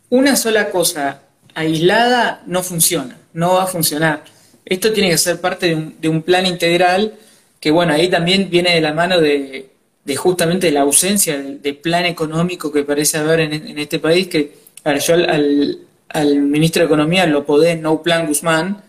una 0.09 0.35
sola 0.35 0.69
cosa 0.69 1.21
aislada 1.53 2.43
no 2.45 2.61
funciona, 2.61 3.17
no 3.33 3.55
va 3.55 3.63
a 3.63 3.67
funcionar. 3.67 4.23
Esto 4.65 4.91
tiene 4.93 5.09
que 5.09 5.17
ser 5.17 5.39
parte 5.39 5.67
de 5.67 5.75
un, 5.75 6.01
de 6.01 6.09
un 6.09 6.21
plan 6.21 6.45
integral 6.45 7.17
que 7.65 7.71
bueno, 7.71 7.93
ahí 7.93 8.11
también 8.11 8.47
viene 8.47 8.75
de 8.75 8.79
la 8.79 8.93
mano 8.93 9.19
de, 9.19 9.71
justamente 10.15 10.69
la 10.69 10.81
ausencia 10.81 11.35
de, 11.35 11.73
plan 11.73 12.05
económico 12.05 12.71
que 12.71 12.83
parece 12.83 13.17
haber 13.17 13.39
en, 13.39 13.79
este 13.79 13.97
país, 13.97 14.27
que 14.27 14.55
ver, 14.83 14.99
yo 14.99 15.15
al, 15.15 16.41
ministro 16.41 16.81
de 16.81 16.85
Economía 16.85 17.25
lo 17.25 17.43
podé 17.43 17.75
no 17.75 18.03
plan 18.03 18.27
Guzmán, 18.27 18.83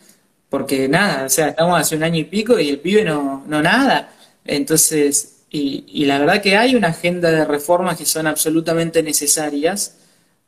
porque 0.51 0.89
nada, 0.89 1.25
o 1.25 1.31
sea, 1.31 1.49
estamos 1.49 1.81
hace 1.81 1.97
un 1.97 2.03
año 2.03 2.19
y 2.19 2.25
pico 2.25 2.59
y 2.59 2.69
el 2.69 2.79
pibe 2.79 3.03
no, 3.03 3.45
no 3.47 3.63
nada. 3.63 4.13
Entonces, 4.45 5.47
y, 5.49 6.05
la 6.05 6.19
verdad 6.19 6.43
que 6.43 6.59
hay 6.59 6.75
una 6.75 6.89
agenda 6.89 7.31
de 7.31 7.47
reformas 7.47 7.97
que 7.97 8.05
son 8.05 8.27
absolutamente 8.27 9.03
necesarias 9.03 9.97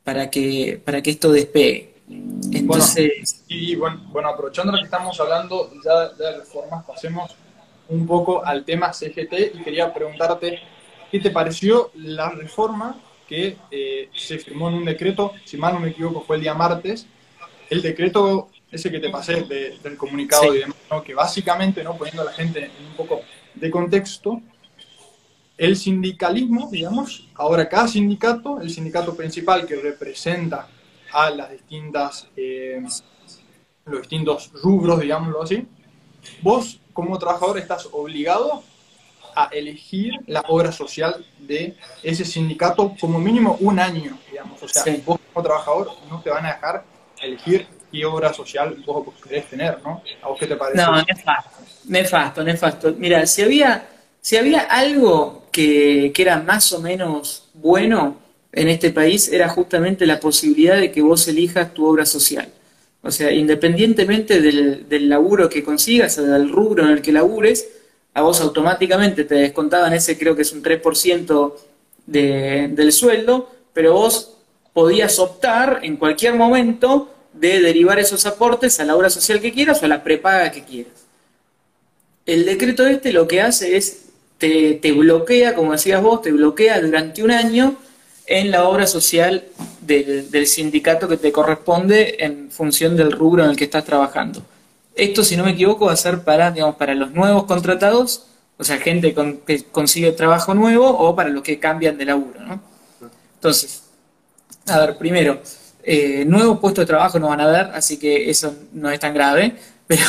para 0.03 0.29
que, 0.29 0.79
para 0.85 1.01
que 1.01 1.09
esto 1.09 1.31
despegue. 1.31 1.95
Entonces... 2.53 3.43
y 3.47 3.73
bueno, 3.73 4.03
bueno, 4.11 4.29
aprovechando 4.29 4.71
lo 4.71 4.77
que 4.77 4.85
estamos 4.85 5.19
hablando 5.19 5.71
ya 5.83 6.09
de 6.09 6.37
reformas, 6.37 6.85
pasemos 6.85 7.35
un 7.89 8.07
poco 8.07 8.45
al 8.45 8.63
tema 8.63 8.93
CGT 8.93 9.55
y 9.55 9.63
quería 9.63 9.93
preguntarte, 9.93 10.59
¿qué 11.11 11.19
te 11.19 11.31
pareció 11.31 11.91
la 11.95 12.29
reforma 12.29 12.99
que 13.27 13.57
eh, 13.69 14.09
se 14.15 14.39
firmó 14.39 14.69
en 14.69 14.75
un 14.75 14.85
decreto, 14.85 15.33
si 15.45 15.57
mal 15.57 15.73
no 15.73 15.79
me 15.79 15.89
equivoco 15.89 16.21
fue 16.21 16.37
el 16.37 16.41
día 16.41 16.53
martes, 16.53 17.05
el 17.69 17.81
decreto 17.81 18.49
ese 18.71 18.91
que 18.91 18.99
te 18.99 19.09
pasé 19.09 19.43
del 19.43 19.97
comunicado 19.97 20.53
y 20.55 20.59
demás, 20.59 20.75
que 21.03 21.13
básicamente, 21.13 21.83
¿no? 21.83 21.97
poniendo 21.97 22.21
a 22.21 22.25
la 22.25 22.31
gente 22.31 22.65
en 22.65 22.85
un 22.85 22.93
poco 22.93 23.21
de 23.55 23.69
contexto, 23.71 24.41
el 25.57 25.75
sindicalismo, 25.75 26.69
digamos, 26.71 27.27
ahora 27.35 27.67
cada 27.67 27.87
sindicato, 27.87 28.61
el 28.61 28.69
sindicato 28.69 29.15
principal 29.15 29.65
que 29.65 29.75
representa 29.75 30.67
a 31.11 31.29
las 31.31 31.51
distintas, 31.51 32.27
eh, 32.37 32.81
los 33.85 34.01
distintos 34.01 34.51
rubros, 34.61 35.01
digámoslo 35.01 35.43
así, 35.43 35.67
vos 36.41 36.79
como 36.93 37.17
trabajador 37.17 37.57
estás 37.57 37.87
obligado 37.91 38.63
a 39.35 39.45
elegir 39.51 40.13
la 40.27 40.41
obra 40.47 40.71
social 40.71 41.25
de 41.39 41.75
ese 42.03 42.25
sindicato 42.25 42.93
como 42.99 43.19
mínimo 43.19 43.57
un 43.61 43.79
año, 43.79 44.17
digamos. 44.29 44.61
O 44.61 44.67
sea, 44.67 44.83
vos 45.05 45.19
como 45.31 45.43
trabajador 45.45 45.91
no 46.09 46.21
te 46.21 46.29
van 46.29 46.45
a 46.45 46.53
dejar 46.53 46.83
elegir 47.21 47.67
qué 47.91 48.05
obra 48.05 48.33
social 48.33 48.83
vos 48.85 49.07
querés 49.23 49.49
tener, 49.49 49.81
¿no? 49.83 50.01
¿A 50.21 50.27
vos 50.27 50.39
qué 50.39 50.47
te 50.47 50.55
parece? 50.55 50.81
No, 50.81 51.01
nefasto, 51.01 51.49
nefasto, 51.85 52.43
nefasto. 52.43 52.93
Mira, 52.97 53.25
si 53.25 53.41
había, 53.41 53.87
si 54.21 54.37
había 54.37 54.61
algo 54.61 55.47
que, 55.51 56.11
que 56.13 56.21
era 56.21 56.39
más 56.39 56.71
o 56.73 56.81
menos 56.81 57.49
bueno 57.53 58.17
en 58.51 58.67
este 58.67 58.91
país, 58.91 59.29
era 59.29 59.47
justamente 59.49 60.05
la 60.05 60.19
posibilidad 60.19 60.77
de 60.77 60.91
que 60.91 61.01
vos 61.01 61.27
elijas 61.27 61.73
tu 61.73 61.85
obra 61.85 62.05
social. 62.05 62.51
O 63.01 63.11
sea, 63.11 63.31
independientemente 63.31 64.41
del, 64.41 64.89
del 64.89 65.09
laburo 65.09 65.49
que 65.49 65.63
consigas 65.63 66.17
o 66.17 66.23
del 66.23 66.49
rubro 66.49 66.83
en 66.83 66.91
el 66.91 67.01
que 67.01 67.11
labures, 67.11 67.67
a 68.13 68.21
vos 68.21 68.41
automáticamente 68.41 69.23
te 69.23 69.35
descontaban 69.35 69.93
ese, 69.93 70.17
creo 70.17 70.35
que 70.35 70.41
es 70.41 70.51
un 70.51 70.61
3% 70.61 71.53
de, 72.05 72.69
del 72.71 72.91
sueldo, 72.91 73.49
pero 73.73 73.93
vos 73.93 74.35
podías 74.73 75.19
optar 75.19 75.79
en 75.83 75.95
cualquier 75.97 76.35
momento 76.35 77.13
de 77.33 77.61
derivar 77.61 77.99
esos 77.99 78.25
aportes 78.25 78.79
a 78.79 78.85
la 78.85 78.95
obra 78.95 79.09
social 79.09 79.39
que 79.39 79.53
quieras 79.53 79.81
o 79.81 79.85
a 79.85 79.89
la 79.89 80.03
prepaga 80.03 80.51
que 80.51 80.63
quieras. 80.63 80.93
El 82.25 82.45
decreto 82.45 82.85
este 82.85 83.13
lo 83.13 83.27
que 83.27 83.41
hace 83.41 83.77
es, 83.77 84.05
te, 84.37 84.73
te 84.73 84.91
bloquea, 84.91 85.55
como 85.55 85.71
decías 85.71 86.01
vos, 86.01 86.21
te 86.21 86.31
bloquea 86.31 86.81
durante 86.81 87.23
un 87.23 87.31
año 87.31 87.75
en 88.29 88.51
la 88.51 88.63
obra 88.69 88.85
social 88.85 89.43
del, 89.81 90.45
sindicato 90.45 91.07
que 91.07 91.17
te 91.17 91.31
corresponde 91.31 92.17
en 92.19 92.51
función 92.51 92.95
del 92.95 93.11
rubro 93.11 93.43
en 93.43 93.49
el 93.49 93.57
que 93.57 93.63
estás 93.63 93.83
trabajando. 93.83 94.43
Esto, 94.95 95.23
si 95.23 95.35
no 95.35 95.43
me 95.43 95.51
equivoco, 95.51 95.87
va 95.87 95.93
a 95.93 95.97
ser 95.97 96.23
para, 96.23 96.51
digamos, 96.51 96.75
para 96.75 96.93
los 96.93 97.11
nuevos 97.11 97.45
contratados, 97.45 98.27
o 98.57 98.63
sea, 98.63 98.77
gente 98.77 99.15
que 99.45 99.65
consigue 99.71 100.11
trabajo 100.11 100.53
nuevo 100.53 100.87
o 100.87 101.15
para 101.15 101.29
los 101.29 101.41
que 101.41 101.59
cambian 101.59 101.97
de 101.97 102.05
laburo, 102.05 102.39
¿no? 102.41 102.61
Entonces, 103.35 103.83
a 104.67 104.79
ver, 104.79 104.97
primero, 104.97 105.41
eh, 105.81 106.23
nuevos 106.25 106.59
puestos 106.59 106.83
de 106.83 106.87
trabajo 106.87 107.17
no 107.17 107.29
van 107.29 107.41
a 107.41 107.45
haber, 107.45 107.65
así 107.73 107.97
que 107.97 108.29
eso 108.29 108.53
no 108.73 108.91
es 108.91 108.99
tan 108.99 109.13
grave, 109.13 109.55
pero, 109.87 110.03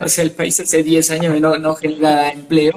o 0.00 0.20
el 0.20 0.32
país 0.32 0.58
hace 0.58 0.82
10 0.82 1.10
años 1.12 1.40
no, 1.40 1.58
no 1.58 1.76
genera 1.76 2.30
empleo. 2.30 2.74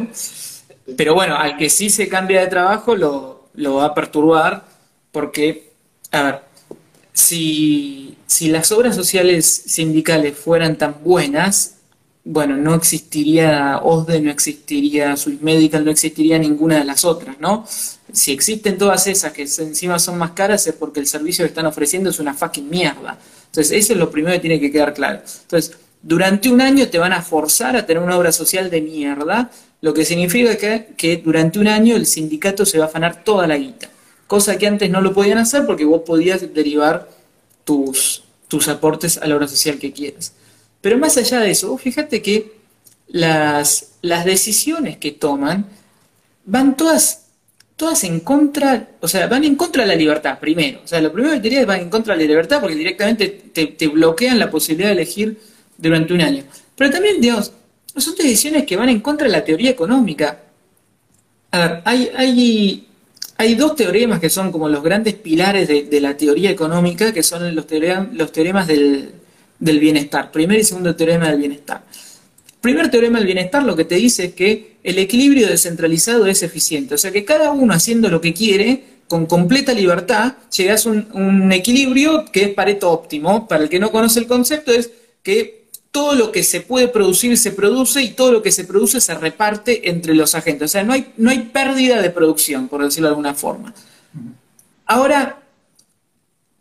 Pero 0.95 1.15
bueno, 1.15 1.35
al 1.35 1.57
que 1.57 1.71
sí 1.71 1.89
se 1.89 2.07
cambia 2.07 2.41
de 2.41 2.47
trabajo 2.47 2.95
lo, 2.95 3.38
lo 3.53 3.75
va 3.75 3.86
a 3.86 3.94
perturbar 3.94 4.65
porque, 5.12 5.72
a 6.12 6.24
ver, 6.24 6.41
si, 7.13 8.15
las 8.41 8.72
obras 8.72 8.96
sociales 8.96 9.46
sindicales 9.65 10.38
fueran 10.38 10.77
tan 10.77 11.03
buenas, 11.03 11.75
bueno, 12.24 12.58
no 12.58 12.75
existiría 12.75 13.79
OSDE, 13.79 14.22
no 14.22 14.32
existiría 14.32 15.18
Swiss 15.18 15.41
Medical, 15.41 15.84
no 15.84 15.91
existiría 15.91 16.38
ninguna 16.38 16.77
de 16.77 16.86
las 16.86 17.03
otras, 17.06 17.39
¿no? 17.39 17.65
Si 18.12 18.32
existen 18.32 18.77
todas 18.77 19.08
esas 19.08 19.34
que 19.34 19.44
encima 19.44 20.00
son 20.00 20.18
más 20.18 20.32
caras 20.32 20.65
es 20.68 20.74
porque 20.74 21.00
el 21.00 21.08
servicio 21.08 21.44
que 21.44 21.50
están 21.50 21.65
ofreciendo 21.65 22.10
es 22.10 22.20
una 22.20 22.34
fucking 22.34 22.70
mierda. 22.70 23.18
Entonces, 23.46 23.72
eso 23.72 23.94
es 23.94 24.00
lo 24.00 24.12
primero 24.12 24.36
que 24.36 24.41
tiene 24.41 24.60
que 24.60 24.72
quedar 24.72 24.94
claro. 24.94 25.22
Entonces, 25.41 25.75
durante 26.01 26.50
un 26.50 26.62
año 26.62 26.88
te 26.88 26.98
van 26.98 27.13
a 27.13 27.22
forzar 27.22 27.75
a 27.75 27.86
tener 27.86 28.01
una 28.01 28.18
obra 28.18 28.32
social 28.32 28.70
de 28.70 28.82
mierda 28.82 29.51
lo 29.81 29.93
que 29.93 30.05
significa 30.05 30.57
que, 30.57 31.17
durante 31.24 31.59
un 31.59 31.67
año 31.67 31.95
el 31.95 32.05
sindicato 32.05 32.65
se 32.65 32.77
va 32.79 32.86
a 32.86 32.88
afanar 32.88 33.24
toda 33.24 33.48
la 33.48 33.57
guita, 33.57 33.89
cosa 34.27 34.57
que 34.57 34.67
antes 34.67 34.89
no 34.89 35.01
lo 35.01 35.13
podían 35.13 35.38
hacer 35.38 35.65
porque 35.65 35.86
vos 35.86 36.01
podías 36.05 36.53
derivar 36.53 37.09
tus, 37.63 38.24
tus 38.48 38.67
aportes 38.67 39.17
a 39.17 39.27
la 39.27 39.36
obra 39.36 39.48
social 39.48 39.79
que 39.79 39.93
quieras. 39.93 40.33
Pero 40.81 40.98
más 40.98 41.17
allá 41.17 41.39
de 41.39 41.51
eso, 41.51 41.77
fíjate 41.77 42.21
que 42.21 42.59
las, 43.07 43.91
las 44.01 44.25
decisiones 44.25 44.98
que 44.98 45.12
toman 45.12 45.65
van 46.45 46.75
todas, 46.77 47.27
todas 47.75 48.03
en 48.03 48.19
contra, 48.19 48.89
o 49.00 49.07
sea, 49.07 49.27
van 49.27 49.43
en 49.43 49.55
contra 49.55 49.83
de 49.83 49.89
la 49.89 49.95
libertad, 49.95 50.39
primero. 50.39 50.81
O 50.83 50.88
sea, 50.88 51.01
lo 51.01 51.12
primero 51.12 51.33
que 51.36 51.41
diría 51.41 51.62
es 51.62 51.67
van 51.67 51.81
en 51.81 51.89
contra 51.89 52.15
de 52.15 52.24
la 52.24 52.27
libertad 52.27 52.62
porque 52.62 52.75
directamente 52.75 53.27
te, 53.27 53.67
te 53.67 53.88
bloquean 53.88 54.39
la 54.39 54.50
posibilidad 54.50 54.89
de 54.89 54.93
elegir 54.93 55.39
durante 55.77 56.13
un 56.13 56.21
año. 56.21 56.43
Pero 56.75 56.91
también, 56.91 57.19
Dios, 57.19 57.51
son 57.98 58.15
decisiones 58.15 58.65
que 58.65 58.75
van 58.75 58.89
en 58.89 59.00
contra 59.01 59.27
de 59.27 59.34
la 59.34 59.43
teoría 59.43 59.72
económica. 59.72 60.43
A 61.51 61.60
ver, 61.60 61.81
hay, 61.86 62.10
hay, 62.15 62.88
hay 63.38 63.55
dos 63.55 63.75
teoremas 63.75 64.19
que 64.19 64.29
son 64.29 64.51
como 64.51 64.69
los 64.69 64.84
grandes 64.84 65.15
pilares 65.15 65.67
de, 65.67 66.01
la 66.01 66.15
teoría 66.15 66.51
económica, 66.51 67.12
que 67.12 67.24
son 67.24 67.55
los, 67.55 67.65
los 68.13 68.31
teoremas 68.31 68.67
del, 68.67 69.12
del 69.60 69.79
bienestar. 69.79 70.31
Primer 70.31 70.60
y 70.60 70.63
segundo 70.63 70.96
teorema 70.96 71.29
del 71.29 71.39
bienestar. 71.39 71.84
Primer 72.62 72.91
teorema 72.91 73.19
del 73.19 73.25
bienestar 73.25 73.63
lo 73.63 73.75
que 73.75 73.86
te 73.86 73.96
dice 73.96 74.25
es 74.25 74.34
que 74.34 74.77
el 74.84 74.98
equilibrio 74.98 75.48
descentralizado 75.48 76.27
es 76.27 76.43
eficiente. 76.43 76.96
O 76.96 76.98
sea 76.98 77.12
que 77.12 77.25
cada 77.25 77.51
uno 77.51 77.74
haciendo 77.74 78.10
lo 78.10 78.22
que 78.22 78.34
quiere, 78.34 78.84
con 79.08 79.25
completa 79.25 79.74
libertad, 79.74 80.34
llegas 80.55 80.86
a 80.86 80.89
un 80.89 81.51
equilibrio 81.51 82.25
que 82.31 82.43
es 82.43 82.50
Pareto 82.50 82.91
óptimo. 82.91 83.48
Para 83.48 83.63
el 83.63 83.69
que 83.69 83.79
no 83.79 83.91
conoce 83.91 84.19
el 84.19 84.27
concepto, 84.27 84.72
es 84.72 84.91
que 85.24 85.58
todo 85.91 86.13
lo 86.13 86.31
que 86.31 86.43
se 86.43 86.62
puede 86.62 86.88
producir 86.88 87.38
se 87.38 87.51
produce 87.51 88.01
y 88.01 88.10
todo 88.10 88.31
lo 88.31 88.41
que 88.41 88.51
se 88.51 88.63
produce 88.63 89.01
se 89.01 89.15
reparte 89.15 89.89
entre 89.89 90.13
los 90.13 90.36
agentes. 90.36 90.65
O 90.65 90.72
sea, 90.72 90.84
no 90.84 90.93
hay, 90.93 91.13
no 91.17 91.29
hay 91.29 91.39
pérdida 91.39 92.01
de 92.01 92.10
producción, 92.10 92.67
por 92.67 92.84
decirlo 92.84 93.08
de 93.08 93.12
alguna 93.12 93.34
forma. 93.34 93.74
Ahora, 94.86 95.39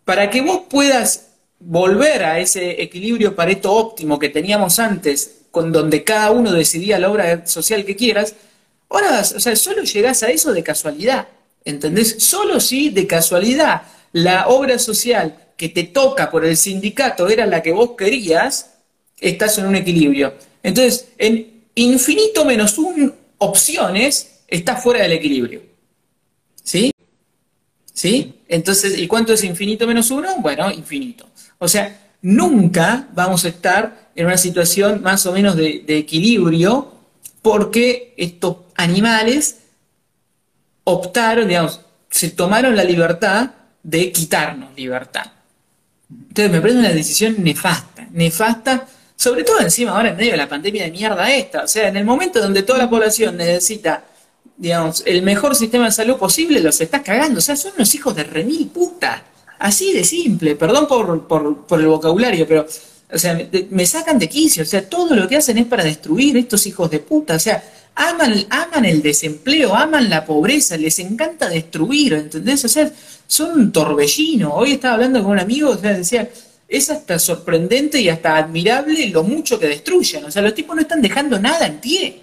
para 0.05 0.31
que 0.31 0.41
vos 0.41 0.63
puedas 0.69 1.29
volver 1.61 2.25
a 2.25 2.39
ese 2.39 2.83
equilibrio 2.83 3.35
pareto 3.35 3.73
óptimo 3.73 4.19
que 4.19 4.29
teníamos 4.29 4.79
antes, 4.79 5.39
con 5.51 5.73
donde 5.73 6.05
cada 6.05 6.31
uno 6.31 6.53
decidía 6.53 6.99
la 6.99 7.11
obra 7.11 7.47
social 7.47 7.85
que 7.85 7.97
quieras, 7.97 8.35
ahora, 8.89 9.21
o 9.21 9.41
sea, 9.41 9.57
solo 9.57 9.83
llegás 9.83 10.23
a 10.23 10.29
eso 10.29 10.53
de 10.53 10.63
casualidad, 10.63 11.29
¿entendés? 11.65 12.17
Solo 12.19 12.61
si 12.61 12.91
de 12.91 13.07
casualidad 13.07 13.83
la 14.13 14.49
obra 14.49 14.79
social 14.79 15.37
que 15.57 15.69
te 15.69 15.85
toca 15.85 16.31
por 16.31 16.45
el 16.45 16.57
sindicato 16.57 17.29
era 17.29 17.47
la 17.47 17.63
que 17.63 17.73
vos 17.73 17.91
querías, 17.99 18.78
estás 19.21 19.59
en 19.59 19.67
un 19.67 19.77
equilibrio. 19.77 20.35
Entonces, 20.63 21.09
en 21.19 21.65
infinito 21.75 22.45
menos 22.45 22.79
un 22.79 23.15
opciones, 23.39 24.43
estás 24.47 24.83
fuera 24.83 25.03
del 25.03 25.13
equilibrio. 25.13 25.63
¿Sí? 26.63 26.93
¿Sí? 27.93 28.35
Entonces, 28.49 28.99
¿y 28.99 29.07
cuánto 29.07 29.33
es 29.33 29.45
infinito 29.45 29.87
menos 29.87 30.11
uno? 30.11 30.37
Bueno, 30.39 30.71
infinito. 30.71 31.29
O 31.59 31.69
sea, 31.69 32.11
nunca 32.23 33.09
vamos 33.13 33.45
a 33.45 33.49
estar 33.49 34.11
en 34.15 34.27
una 34.27 34.37
situación 34.37 35.03
más 35.03 35.27
o 35.27 35.33
menos 35.33 35.57
de, 35.57 35.85
equilibrio 35.87 36.93
porque 37.43 38.15
estos 38.17 38.57
animales 38.75 39.59
optaron, 40.85 41.49
digamos, 41.49 41.81
se 42.11 42.31
tomaron 42.31 42.77
la 42.77 42.85
libertad 42.85 43.51
de 43.83 44.11
quitarnos 44.13 44.75
libertad. 44.77 45.33
Entonces 46.11 46.51
me 46.51 46.61
parece 46.61 46.79
una 46.79 46.89
decisión 46.91 47.37
nefasta, 47.39 48.09
nefasta 48.13 48.89
sobre 49.19 49.43
todo 49.43 49.59
encima 49.61 49.97
ahora 49.97 50.11
en 50.11 50.17
medio 50.17 50.31
de 50.31 50.37
la 50.37 50.49
pandemia 50.49 50.85
de 50.85 50.93
mierda 50.93 51.35
esta. 51.35 51.65
O 51.65 51.69
sea, 51.69 51.89
en 51.89 51.97
el 51.97 52.05
momento 52.05 52.41
donde 52.41 52.63
toda 52.63 52.79
la 52.79 52.89
población 52.89 53.37
necesita, 53.37 54.05
digamos, 54.57 55.03
el 55.07 55.23
mejor 55.23 55.57
sistema 55.57 55.87
de 55.87 55.91
salud 55.91 56.17
posible, 56.17 56.61
los 56.61 56.81
estás 56.81 57.03
cagando. 57.03 57.39
O 57.39 57.43
sea, 57.43 57.57
son 57.57 57.73
unos 57.75 57.93
hijos 57.97 58.15
de 58.15 58.23
remil 58.23 58.69
puta. 58.69 59.25
Así 59.59 59.93
de 59.93 60.05
simple. 60.05 60.55
Perdón 60.55 60.87
por, 60.87 61.27
por, 61.27 61.81
el 61.81 61.87
vocabulario, 61.89 62.47
pero, 62.47 62.65
o 63.13 63.19
sea, 63.19 63.37
me, 63.71 63.87
sacan 63.87 64.21
de 64.21 64.29
quicio. 64.29 64.63
O 64.63 64.67
sea, 64.67 64.89
todo 64.89 65.17
lo 65.17 65.27
que 65.27 65.37
hacen 65.37 65.59
es 65.59 65.67
para 65.67 65.83
destruir 65.83 66.37
estos 66.37 66.65
hijos 66.69 66.89
de 66.89 67.01
puta. 67.01 67.35
O 67.35 67.41
sea, 67.41 67.61
aman, 67.97 68.47
aman 68.51 68.85
el 68.85 69.03
desempleo, 69.03 69.75
aman 69.75 70.09
la 70.09 70.25
pobreza, 70.25 70.77
les 70.77 70.97
encanta 71.01 71.49
destruir, 71.49 72.13
¿entendés? 72.13 72.65
O 72.65 72.69
sea, 72.69 72.89
son 73.27 73.51
un 73.51 73.73
torbellino. 73.73 74.55
Hoy 74.55 74.75
estaba 74.75 74.95
hablando 74.95 75.25
con 75.25 75.33
un 75.33 75.41
amigo, 75.41 75.71
o 75.71 75.77
sea, 75.77 75.93
decía, 75.95 76.31
es 76.69 76.91
hasta 76.91 77.19
sorprendente 77.19 77.99
y 77.99 78.11
hasta 78.11 78.37
admirable 78.37 79.09
lo 79.09 79.23
mucho 79.23 79.59
que 79.59 79.67
destruyen. 79.67 80.27
O 80.27 80.31
sea, 80.31 80.43
los 80.43 80.55
tipos 80.55 80.77
no 80.77 80.83
están 80.83 81.01
dejando 81.01 81.41
nada 81.41 81.67
en 81.67 81.81
pie. 81.81 82.23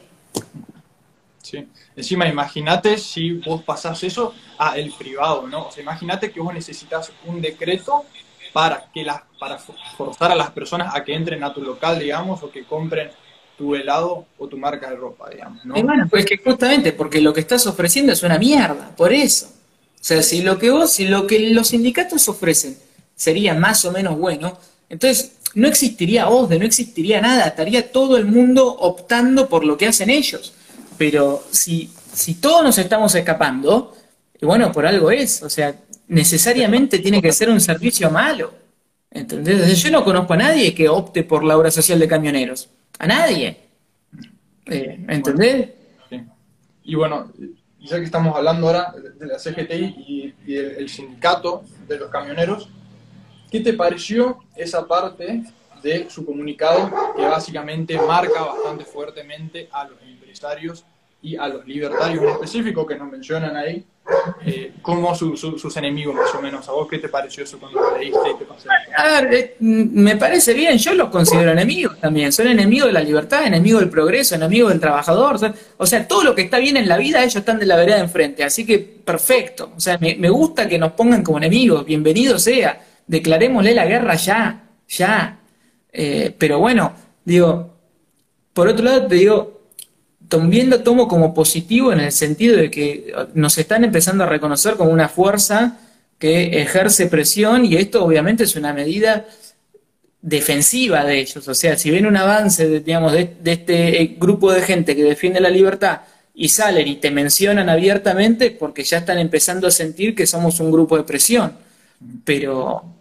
Sí. 1.42 1.68
Encima, 1.96 2.28
imagínate 2.28 2.98
si 2.98 3.32
vos 3.32 3.64
pasás 3.64 4.04
eso 4.04 4.34
a 4.60 4.78
el 4.78 4.92
privado, 4.92 5.48
¿no? 5.48 5.68
O 5.68 5.72
sea, 5.72 5.82
imagínate 5.82 6.32
que 6.32 6.40
vos 6.40 6.54
necesitas 6.54 7.12
un 7.26 7.42
decreto 7.42 8.06
para 8.54 8.90
que 8.94 9.04
las, 9.04 9.22
para 9.40 9.58
forzar 9.58 10.32
a 10.32 10.36
las 10.36 10.52
personas 10.52 10.94
a 10.94 11.04
que 11.04 11.16
entren 11.16 11.44
a 11.44 11.54
tu 11.54 11.62
local, 11.62 12.00
digamos, 12.00 12.44
o 12.44 12.52
que 12.52 12.66
compren 12.66 13.10
tu 13.58 13.74
helado 13.76 14.26
o 14.38 14.48
tu 14.48 14.58
marca 14.58 14.90
de 14.90 14.98
ropa, 14.98 15.30
digamos, 15.30 15.66
¿no? 15.66 15.74
Bueno, 15.76 16.08
pues 16.10 16.26
que 16.26 16.38
justamente 16.38 16.92
porque 16.92 17.22
lo 17.22 17.34
que 17.34 17.40
estás 17.40 17.66
ofreciendo 17.66 18.12
es 18.12 18.22
una 18.22 18.38
mierda, 18.38 18.94
por 18.96 19.14
eso. 19.14 19.48
O 19.48 20.04
sea, 20.08 20.22
si 20.22 20.42
lo 20.42 20.60
que 20.60 20.70
vos, 20.70 20.92
si 20.92 21.08
lo 21.08 21.26
que 21.26 21.52
los 21.52 21.70
sindicatos 21.70 22.28
ofrecen 22.28 22.78
sería 23.16 23.54
más 23.54 23.86
o 23.86 23.92
menos 23.92 24.18
bueno, 24.18 24.58
entonces 24.90 25.38
no 25.56 25.68
existiría 25.68 26.28
OSDE, 26.28 26.60
no 26.60 26.66
existiría 26.66 27.22
nada, 27.22 27.48
estaría 27.48 27.92
todo 27.92 28.18
el 28.18 28.26
mundo 28.26 28.68
optando 28.68 29.48
por 29.48 29.66
lo 29.66 29.78
que 29.78 29.88
hacen 29.88 30.10
ellos. 30.10 30.54
Pero 30.98 31.44
si, 31.50 31.90
si 32.14 32.36
todos 32.36 32.64
nos 32.64 32.78
estamos 32.78 33.16
escapando, 33.16 33.96
bueno, 34.42 34.72
por 34.72 34.86
algo 34.86 35.12
es, 35.12 35.42
o 35.44 35.50
sea, 35.50 35.76
necesariamente 36.08 37.00
tiene 37.00 37.22
que 37.22 37.32
ser 37.32 37.50
un 37.50 37.62
servicio 37.62 38.10
malo. 38.10 38.54
¿Entendés? 39.10 39.82
Yo 39.82 39.92
no 39.92 40.04
conozco 40.04 40.34
a 40.34 40.38
nadie 40.38 40.76
que 40.76 40.90
opte 40.90 41.24
por 41.24 41.44
la 41.44 41.58
obra 41.58 41.72
social 41.72 42.00
de 42.00 42.08
camioneros. 42.08 42.70
A 43.00 43.08
nadie. 43.08 43.58
Eh, 44.66 45.06
¿Entendés? 45.08 45.70
Y 46.84 46.96
bueno, 46.96 47.32
ya 47.80 47.98
que 47.98 48.04
estamos 48.04 48.36
hablando 48.36 48.68
ahora 48.68 48.94
de 49.18 49.26
la 49.26 49.38
CGTI 49.38 50.34
y, 50.46 50.54
del 50.54 50.90
sindicato 50.90 51.64
de 51.88 51.98
los 51.98 52.10
camioneros, 52.10 52.70
¿qué 53.50 53.60
te 53.60 53.74
pareció 53.74 54.40
esa 54.56 54.88
parte 54.88 55.44
de 55.82 56.10
su 56.10 56.26
comunicado 56.26 56.92
que 57.16 57.24
básicamente 57.24 57.98
marca 58.00 58.42
bastante 58.42 58.86
fuertemente 58.86 59.70
a 59.72 59.88
los 59.88 60.02
empresarios 60.02 60.86
y 61.26 61.36
a 61.38 61.48
los 61.48 61.66
libertarios 61.66 62.24
en 62.24 62.30
específico 62.30 62.86
que 62.86 62.96
nos 62.96 63.10
mencionan 63.10 63.56
ahí, 63.56 63.84
eh, 64.46 64.74
como 64.84 65.16
sus 65.16 65.76
enemigos 65.78 66.14
más 66.14 66.34
o 66.36 66.42
menos. 66.42 66.70
¿A 66.70 66.72
vos 66.72 66.88
qué 66.88 67.00
te 67.00 67.10
pareció 67.10 67.44
eso 67.44 67.58
cuando 67.58 67.82
lo 67.82 67.98
leíste? 67.98 68.20
A 68.96 69.22
ver, 69.22 69.34
eh, 69.34 69.56
me 69.60 70.18
parece 70.18 70.54
bien, 70.54 70.78
yo 70.78 70.94
los 70.94 71.10
considero 71.10 71.52
enemigos 71.52 72.00
también, 72.00 72.32
son 72.32 72.48
enemigos 72.48 72.88
de 72.88 72.94
la 72.94 73.02
libertad, 73.02 73.48
enemigos 73.48 73.82
del 73.82 73.90
progreso, 73.90 74.36
enemigos 74.36 74.70
del 74.70 74.80
trabajador, 74.80 75.40
o 75.78 75.86
sea, 75.88 76.08
todo 76.08 76.24
lo 76.24 76.36
que 76.36 76.44
está 76.44 76.60
bien 76.60 76.78
en 76.78 76.88
la 76.88 76.98
vida 76.98 77.22
ellos 77.22 77.38
están 77.38 77.58
de 77.58 77.66
la 77.66 77.76
vereda 77.76 77.98
enfrente, 78.00 78.44
así 78.44 78.64
que 78.64 78.78
perfecto, 78.78 79.72
o 79.76 79.80
sea, 79.80 79.98
me, 79.98 80.30
gusta 80.30 80.68
que 80.68 80.78
nos 80.78 80.92
pongan 80.92 81.24
como 81.24 81.40
enemigos, 81.40 81.84
bienvenido 81.86 82.38
sea, 82.38 82.80
declarémosle 83.08 83.74
la 83.74 83.86
guerra 83.86 84.16
ya, 84.16 84.64
ya, 84.88 85.40
eh, 85.92 86.34
pero 86.38 86.60
bueno, 86.60 86.94
digo, 87.24 87.76
por 88.54 88.68
otro 88.68 88.86
lado 88.86 89.08
te 89.08 89.16
digo, 89.16 89.56
también 90.28 90.70
lo 90.70 90.82
tomo 90.82 91.08
como 91.08 91.34
positivo 91.34 91.94
en 91.94 92.00
el 92.00 92.12
sentido 92.12 92.58
de 92.58 92.72
que 92.72 93.14
nos 93.34 93.58
están 93.58 93.84
empezando 93.84 94.24
a 94.24 94.28
reconocer 94.28 94.76
como 94.76 94.92
una 94.92 95.10
fuerza 95.10 95.80
que 96.18 96.62
ejerce 96.62 97.08
presión 97.08 97.66
y 97.66 97.76
esto 97.76 98.04
obviamente 98.04 98.44
es 98.46 98.56
una 98.56 98.74
medida 98.74 99.26
defensiva 100.22 101.04
de 101.04 101.20
ellos. 101.20 101.48
O 101.48 101.54
sea, 101.54 101.78
si 101.78 101.92
ven 101.92 102.06
un 102.06 102.18
avance 102.18 102.68
de, 102.68 102.80
digamos, 102.80 103.14
de, 103.14 103.36
este 103.46 104.02
eh, 104.02 104.16
grupo 104.18 104.52
de 104.52 104.62
gente 104.62 104.96
que 104.96 105.04
defiende 105.04 105.40
la 105.40 105.50
libertad 105.50 106.02
y 106.34 106.50
salen 106.50 106.88
y 106.88 106.96
te 106.96 107.12
mencionan 107.12 107.70
abiertamente 107.70 108.52
porque 108.52 108.84
ya 108.84 108.98
están 109.00 109.20
empezando 109.20 109.68
a 109.68 109.72
sentir 109.72 110.16
que 110.16 110.26
somos 110.26 110.60
un 110.60 110.72
grupo 110.72 110.98
de 110.98 111.04
presión. 111.04 111.54
Pero... 112.24 112.95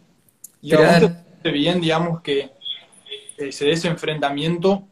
Y 0.64 0.74
ahora 0.74 1.22
bien, 1.44 1.78
digamos, 1.78 2.22
que 2.22 2.50
ese 3.36 3.86
enfrentamiento 3.86 4.88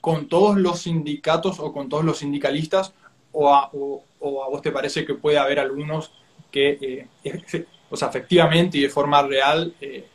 con 0.00 0.28
todos 0.28 0.56
los 0.56 0.80
sindicatos 0.80 1.60
o 1.60 1.72
con 1.72 1.88
todos 1.88 2.04
los 2.04 2.18
sindicalistas 2.18 2.92
o 3.30 3.54
a, 3.54 3.70
vos 3.72 4.62
te 4.62 4.72
parece 4.72 5.04
que 5.04 5.14
puede 5.14 5.38
haber 5.38 5.60
algunos 5.60 6.10
que, 6.50 7.06
eh, 7.22 7.42
o 7.88 7.96
sea, 7.96 8.08
efectivamente 8.08 8.78
y 8.78 8.82
de 8.82 8.88
forma 8.88 9.22
real 9.22 9.74
eh, 9.80 10.06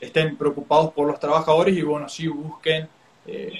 estén 0.00 0.36
preocupados 0.36 0.92
por 0.92 1.06
los 1.06 1.18
trabajadores 1.18 1.74
y 1.74 1.82
bueno, 1.82 2.06
sí 2.06 2.28
busquen 2.28 2.88
eh, 3.26 3.52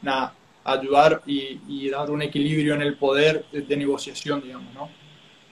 nada, 0.00 0.34
ayudar 0.64 1.22
y, 1.26 1.90
dar 1.90 2.10
un 2.10 2.22
equilibrio 2.22 2.74
en 2.74 2.82
el 2.82 2.96
poder 2.96 3.44
de, 3.52 3.76
negociación, 3.76 4.40
digamos, 4.42 4.72
¿no? 4.72 4.88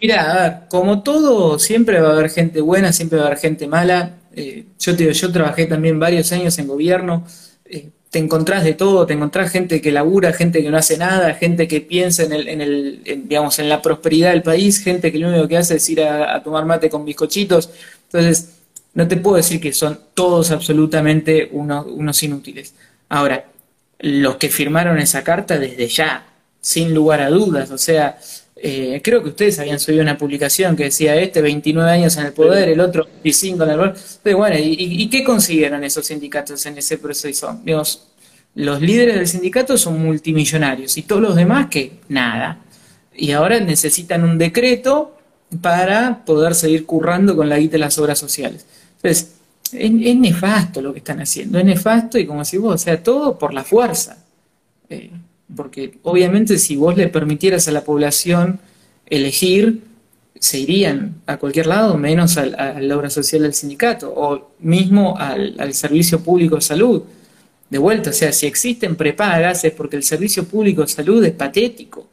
Mira, 0.00 0.66
como 0.70 1.02
todo, 1.02 1.58
siempre 1.58 2.00
va 2.00 2.08
a 2.08 2.12
haber 2.12 2.30
gente 2.30 2.62
buena, 2.62 2.92
siempre 2.92 3.18
va 3.18 3.24
a 3.24 3.26
haber 3.26 3.38
gente 3.38 3.66
mala. 3.66 4.19
Yo 4.34 4.96
te 4.96 5.12
yo 5.12 5.32
trabajé 5.32 5.66
también 5.66 5.98
varios 5.98 6.30
años 6.32 6.58
en 6.58 6.66
gobierno 6.66 7.24
te 8.10 8.18
encontrás 8.18 8.64
de 8.64 8.74
todo, 8.74 9.06
te 9.06 9.14
encontrás 9.14 9.52
gente 9.52 9.80
que 9.80 9.92
labura, 9.92 10.32
gente 10.32 10.62
que 10.62 10.70
no 10.70 10.76
hace 10.76 10.98
nada, 10.98 11.34
gente 11.34 11.68
que 11.68 11.80
piensa 11.80 12.24
en, 12.24 12.32
el, 12.32 12.48
en, 12.48 12.60
el, 12.60 13.02
digamos, 13.04 13.58
en 13.60 13.68
la 13.68 13.80
prosperidad 13.80 14.32
del 14.32 14.42
país, 14.42 14.82
gente 14.82 15.12
que 15.12 15.18
lo 15.18 15.28
único 15.28 15.46
que 15.46 15.56
hace 15.56 15.76
es 15.76 15.88
ir 15.88 16.02
a, 16.02 16.42
tomar 16.42 16.64
mate 16.64 16.90
con 16.90 17.04
bizcochitos. 17.04 17.70
Entonces, 18.06 18.56
no 18.94 19.06
te 19.06 19.16
puedo 19.16 19.36
decir 19.36 19.60
que 19.60 19.72
son 19.72 20.00
todos 20.14 20.50
absolutamente 20.50 21.48
unos 21.52 22.22
inútiles. 22.24 22.74
Ahora, 23.08 23.44
los 24.00 24.36
que 24.36 24.48
firmaron 24.48 24.98
esa 24.98 25.22
carta 25.22 25.56
desde 25.56 25.86
ya, 25.86 26.26
sin 26.60 26.92
lugar 26.92 27.20
a 27.20 27.30
dudas, 27.30 27.70
o 27.70 27.78
sea, 27.78 28.18
eh, 28.62 29.00
creo 29.02 29.22
que 29.22 29.30
ustedes 29.30 29.58
habían 29.58 29.80
subido 29.80 30.02
una 30.02 30.18
publicación 30.18 30.76
que 30.76 30.84
decía 30.84 31.14
este 31.14 31.40
29 31.40 31.90
años 31.90 32.16
en 32.18 32.26
el 32.26 32.32
poder, 32.34 32.68
el 32.68 32.80
otro 32.80 33.04
25 33.04 33.64
en 33.64 33.70
el 33.70 33.76
poder. 33.76 33.94
Pero 34.22 34.36
bueno, 34.36 34.56
¿y, 34.58 35.08
qué 35.08 35.24
consiguieron 35.24 35.82
esos 35.82 36.06
sindicatos 36.06 36.66
en 36.66 36.76
ese 36.76 36.98
proceso? 36.98 37.58
Digamos, 37.64 38.08
los 38.54 38.82
líderes 38.82 39.14
del 39.14 39.26
sindicato 39.26 39.78
son 39.78 40.02
multimillonarios 40.02 40.98
y 40.98 41.02
todos 41.02 41.22
los 41.22 41.36
demás 41.36 41.68
que 41.70 42.00
nada. 42.08 42.58
Y 43.16 43.32
ahora 43.32 43.58
necesitan 43.60 44.24
un 44.24 44.36
decreto 44.36 45.16
para 45.62 46.22
poder 46.26 46.54
seguir 46.54 46.84
currando 46.84 47.34
con 47.34 47.48
la 47.48 47.58
guita 47.58 47.72
de 47.72 47.78
las 47.78 47.98
obras 47.98 48.18
sociales. 48.18 48.66
Entonces, 48.96 49.32
es, 49.72 50.16
nefasto 50.16 50.82
lo 50.82 50.92
que 50.92 50.98
están 50.98 51.20
haciendo, 51.20 51.58
es 51.58 51.64
nefasto 51.64 52.18
y 52.18 52.26
como 52.26 52.44
decís 52.44 52.60
vos, 52.60 52.74
o 52.74 52.78
sea, 52.78 53.02
todo 53.02 53.38
por 53.38 53.54
la 53.54 53.64
fuerza. 53.64 54.18
Eh, 54.90 55.10
porque 55.56 55.98
obviamente 56.02 56.58
si 56.58 56.76
vos 56.76 56.96
le 56.96 57.08
permitieras 57.08 57.68
a 57.68 57.72
la 57.72 57.84
población 57.84 58.60
elegir, 59.06 59.82
se 60.38 60.58
irían 60.58 61.16
a 61.26 61.36
cualquier 61.36 61.66
lado, 61.66 61.98
menos 61.98 62.38
a, 62.38 62.46
la 62.80 62.96
obra 62.96 63.10
social 63.10 63.42
del 63.42 63.54
sindicato, 63.54 64.12
o 64.14 64.52
mismo 64.60 65.16
al, 65.18 65.74
servicio 65.74 66.20
público 66.20 66.56
de 66.56 66.62
salud. 66.62 67.02
De 67.68 67.78
vuelta, 67.78 68.10
o 68.10 68.12
sea, 68.12 68.32
si 68.32 68.46
existen 68.46 68.96
prepagas 68.96 69.64
es 69.64 69.72
porque 69.72 69.96
el 69.96 70.02
servicio 70.02 70.44
público 70.44 70.82
de 70.82 70.88
salud 70.88 71.22
es 71.24 71.32
patético. 71.32 72.08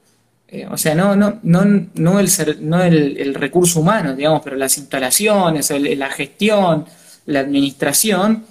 Eh, 0.49 0.67
o 0.69 0.77
sea, 0.77 0.93
no, 0.93 1.15
no, 1.15 1.39
no, 1.43 1.89
no, 1.95 2.19
el, 2.19 2.29
no 2.61 2.83
el, 2.83 3.33
recurso 3.33 3.79
humano, 3.79 4.13
digamos, 4.15 4.41
pero 4.43 4.55
las 4.55 4.77
instalaciones, 4.77 5.71
la 5.97 6.09
gestión, 6.09 6.85
la 7.25 7.39
administración, 7.39 8.45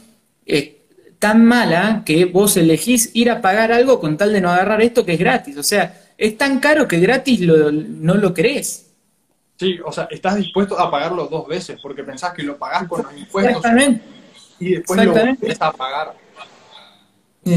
eh, 0.46 0.75
tan 1.18 1.44
mala 1.44 2.02
que 2.04 2.24
vos 2.24 2.56
elegís 2.56 3.10
ir 3.14 3.30
a 3.30 3.40
pagar 3.40 3.72
algo 3.72 4.00
con 4.00 4.16
tal 4.16 4.32
de 4.32 4.40
no 4.40 4.50
agarrar 4.50 4.82
esto 4.82 5.04
que 5.04 5.14
es 5.14 5.18
gratis. 5.18 5.56
O 5.56 5.62
sea, 5.62 6.02
es 6.16 6.36
tan 6.36 6.60
caro 6.60 6.86
que 6.86 6.98
gratis 6.98 7.40
no 7.40 8.14
lo 8.14 8.34
querés. 8.34 8.86
Sí, 9.58 9.78
o 9.84 9.90
sea, 9.90 10.06
estás 10.10 10.36
dispuesto 10.36 10.78
a 10.78 10.90
pagarlo 10.90 11.26
dos 11.26 11.48
veces 11.48 11.78
porque 11.82 12.04
pensás 12.04 12.34
que 12.34 12.42
lo 12.42 12.58
pagás 12.58 12.86
con 12.86 13.02
los 13.02 13.16
impuestos 13.16 13.64
y 14.58 14.74
después 14.74 15.04
lo 15.04 15.12
volvés 15.12 15.60
a 15.60 15.72
pagar. 15.72 16.14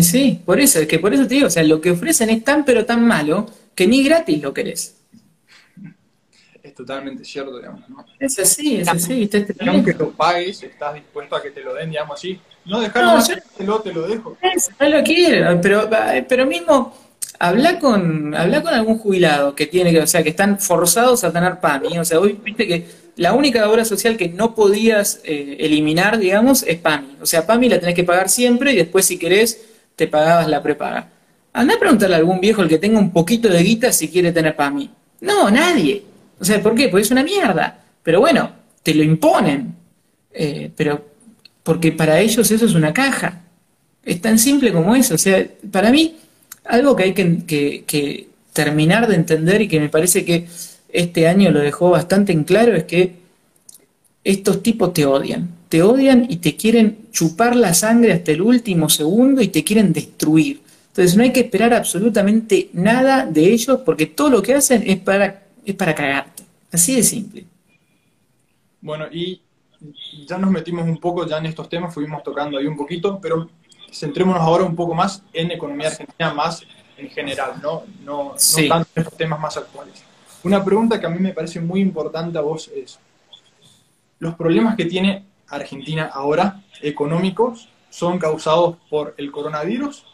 Sí, 0.01 0.41
por 0.45 0.59
eso, 0.59 0.79
es 0.79 0.87
que 0.87 0.99
por 0.99 1.13
eso 1.13 1.23
te 1.23 1.35
digo, 1.35 1.47
o 1.47 1.49
sea, 1.49 1.63
lo 1.63 1.81
que 1.81 1.91
ofrecen 1.91 2.29
es 2.29 2.43
tan 2.43 2.63
pero 2.63 2.85
tan 2.85 3.05
malo 3.05 3.47
que 3.75 3.87
ni 3.87 4.03
gratis 4.03 4.41
lo 4.41 4.53
querés. 4.53 4.98
Es 6.61 6.75
totalmente 6.75 7.23
cierto, 7.23 7.57
digamos, 7.57 7.87
¿no? 7.89 8.05
Es 8.19 8.37
así, 8.39 8.77
es 8.77 8.87
así. 8.87 9.29
Aunque 9.67 9.93
lo 9.93 10.11
pagues, 10.11 10.61
estás 10.63 10.93
dispuesto 10.93 11.35
a 11.35 11.41
que 11.41 11.51
te 11.51 11.61
lo 11.61 11.73
den, 11.73 11.89
digamos 11.89 12.17
así, 12.17 12.39
no, 12.65 12.81
dejarlo, 12.81 13.19
no, 13.59 13.79
te 13.79 13.93
lo 13.93 14.07
dejo. 14.07 14.37
No 14.79 14.89
lo 14.89 15.03
quiero, 15.03 15.59
pero, 15.61 15.89
pero 16.27 16.45
mismo 16.45 16.93
habla 17.39 17.79
con, 17.79 18.35
habla 18.35 18.61
con 18.61 18.73
algún 18.73 18.99
jubilado 18.99 19.55
que 19.55 19.65
tiene 19.65 19.91
que, 19.91 20.01
o 20.01 20.07
sea, 20.07 20.21
que 20.21 20.29
están 20.29 20.59
forzados 20.59 21.23
a 21.23 21.31
tener 21.31 21.59
PAMI. 21.59 21.97
O 21.97 22.05
sea, 22.05 22.19
hoy 22.19 22.37
viste 22.43 22.67
que 22.67 22.87
la 23.15 23.33
única 23.33 23.67
obra 23.69 23.85
social 23.85 24.17
que 24.17 24.29
no 24.29 24.53
podías 24.53 25.21
eh, 25.23 25.57
eliminar, 25.59 26.19
digamos, 26.19 26.63
es 26.63 26.77
PAMI. 26.77 27.17
O 27.21 27.25
sea, 27.25 27.47
PAMI 27.47 27.69
la 27.69 27.79
tenés 27.79 27.95
que 27.95 28.03
pagar 28.03 28.29
siempre 28.29 28.73
y 28.73 28.75
después, 28.75 29.05
si 29.05 29.17
querés, 29.17 29.61
te 29.95 30.07
pagabas 30.07 30.47
la 30.47 30.61
prepaga. 30.61 31.09
Anda 31.53 31.75
a 31.75 31.79
preguntarle 31.79 32.15
a 32.15 32.19
algún 32.19 32.39
viejo 32.39 32.61
el 32.61 32.69
que 32.69 32.77
tenga 32.77 32.99
un 32.99 33.11
poquito 33.11 33.49
de 33.49 33.63
guita 33.63 33.91
si 33.91 34.09
quiere 34.09 34.31
tener 34.31 34.55
PAMI. 34.55 34.89
No, 35.21 35.49
nadie. 35.49 36.03
O 36.39 36.45
sea, 36.45 36.61
¿por 36.61 36.75
qué? 36.75 36.89
Porque 36.89 37.03
es 37.03 37.11
una 37.11 37.23
mierda. 37.23 37.79
Pero 38.03 38.19
bueno, 38.19 38.51
te 38.83 38.93
lo 38.93 39.03
imponen. 39.03 39.75
Eh, 40.31 40.71
pero 40.75 41.05
porque 41.63 41.91
para 41.91 42.19
ellos 42.19 42.49
eso 42.49 42.65
es 42.65 42.73
una 42.73 42.93
caja. 42.93 43.41
Es 44.03 44.21
tan 44.21 44.39
simple 44.39 44.71
como 44.71 44.95
eso. 44.95 45.15
O 45.15 45.17
sea, 45.17 45.45
para 45.71 45.91
mí, 45.91 46.17
algo 46.65 46.95
que 46.95 47.03
hay 47.03 47.13
que, 47.13 48.27
terminar 48.53 49.07
de 49.07 49.15
entender 49.15 49.61
y 49.61 49.67
que 49.67 49.79
me 49.79 49.89
parece 49.89 50.25
que 50.25 50.47
este 50.91 51.27
año 51.27 51.51
lo 51.51 51.59
dejó 51.59 51.91
bastante 51.91 52.31
en 52.33 52.43
claro 52.43 52.75
es 52.75 52.85
que 52.85 53.13
estos 54.23 54.63
tipos 54.63 54.93
te 54.93 55.05
odian. 55.05 55.49
Te 55.69 55.83
odian 55.83 56.25
y 56.27 56.37
te 56.37 56.55
quieren 56.55 57.09
chupar 57.11 57.55
la 57.55 57.73
sangre 57.73 58.11
hasta 58.11 58.31
el 58.31 58.41
último 58.41 58.89
segundo 58.89 59.41
y 59.41 59.49
te 59.49 59.63
quieren 59.63 59.93
destruir. 59.93 60.61
Entonces 60.87 61.15
no 61.15 61.23
hay 61.23 61.31
que 61.31 61.41
esperar 61.41 61.73
absolutamente 61.73 62.69
nada 62.73 63.25
de 63.25 63.53
ellos 63.53 63.81
porque 63.85 64.07
todo 64.07 64.29
lo 64.29 64.41
que 64.41 64.55
hacen 64.55 64.83
es 64.85 64.97
para, 64.97 65.43
es 65.71 65.77
para 65.77 65.95
cagarte. 65.95 66.43
Así 66.71 66.95
de 66.95 67.03
simple. 67.03 67.45
Bueno, 68.81 69.07
y 69.11 69.41
ya 70.25 70.37
nos 70.37 70.51
metimos 70.51 70.85
un 70.85 70.97
poco 70.97 71.25
ya 71.25 71.37
en 71.37 71.47
estos 71.47 71.69
temas, 71.69 71.93
fuimos 71.93 72.23
tocando 72.23 72.57
ahí 72.57 72.65
un 72.65 72.77
poquito, 72.77 73.19
pero 73.21 73.49
centrémonos 73.91 74.41
ahora 74.41 74.63
un 74.63 74.75
poco 74.75 74.93
más 74.93 75.23
en 75.33 75.51
economía 75.51 75.87
argentina, 75.87 76.33
más 76.33 76.61
en 76.97 77.09
general, 77.09 77.59
no, 77.61 77.83
no, 78.03 78.35
tanto 78.67 78.89
en 78.95 79.01
estos 79.03 79.17
temas 79.17 79.39
más 79.39 79.57
actuales. 79.57 80.03
Una 80.43 80.63
pregunta 80.63 80.99
que 80.99 81.05
a 81.05 81.09
mí 81.09 81.19
me 81.19 81.33
parece 81.33 81.59
muy 81.59 81.81
importante 81.81 82.37
a 82.37 82.41
vos 82.41 82.69
es, 82.75 82.99
¿los 84.19 84.35
problemas 84.35 84.75
que 84.75 84.85
tiene 84.85 85.25
Argentina 85.47 86.09
ahora, 86.13 86.61
económicos, 86.81 87.69
son 87.89 88.19
causados 88.19 88.77
por 88.89 89.15
el 89.17 89.31
coronavirus 89.31 90.05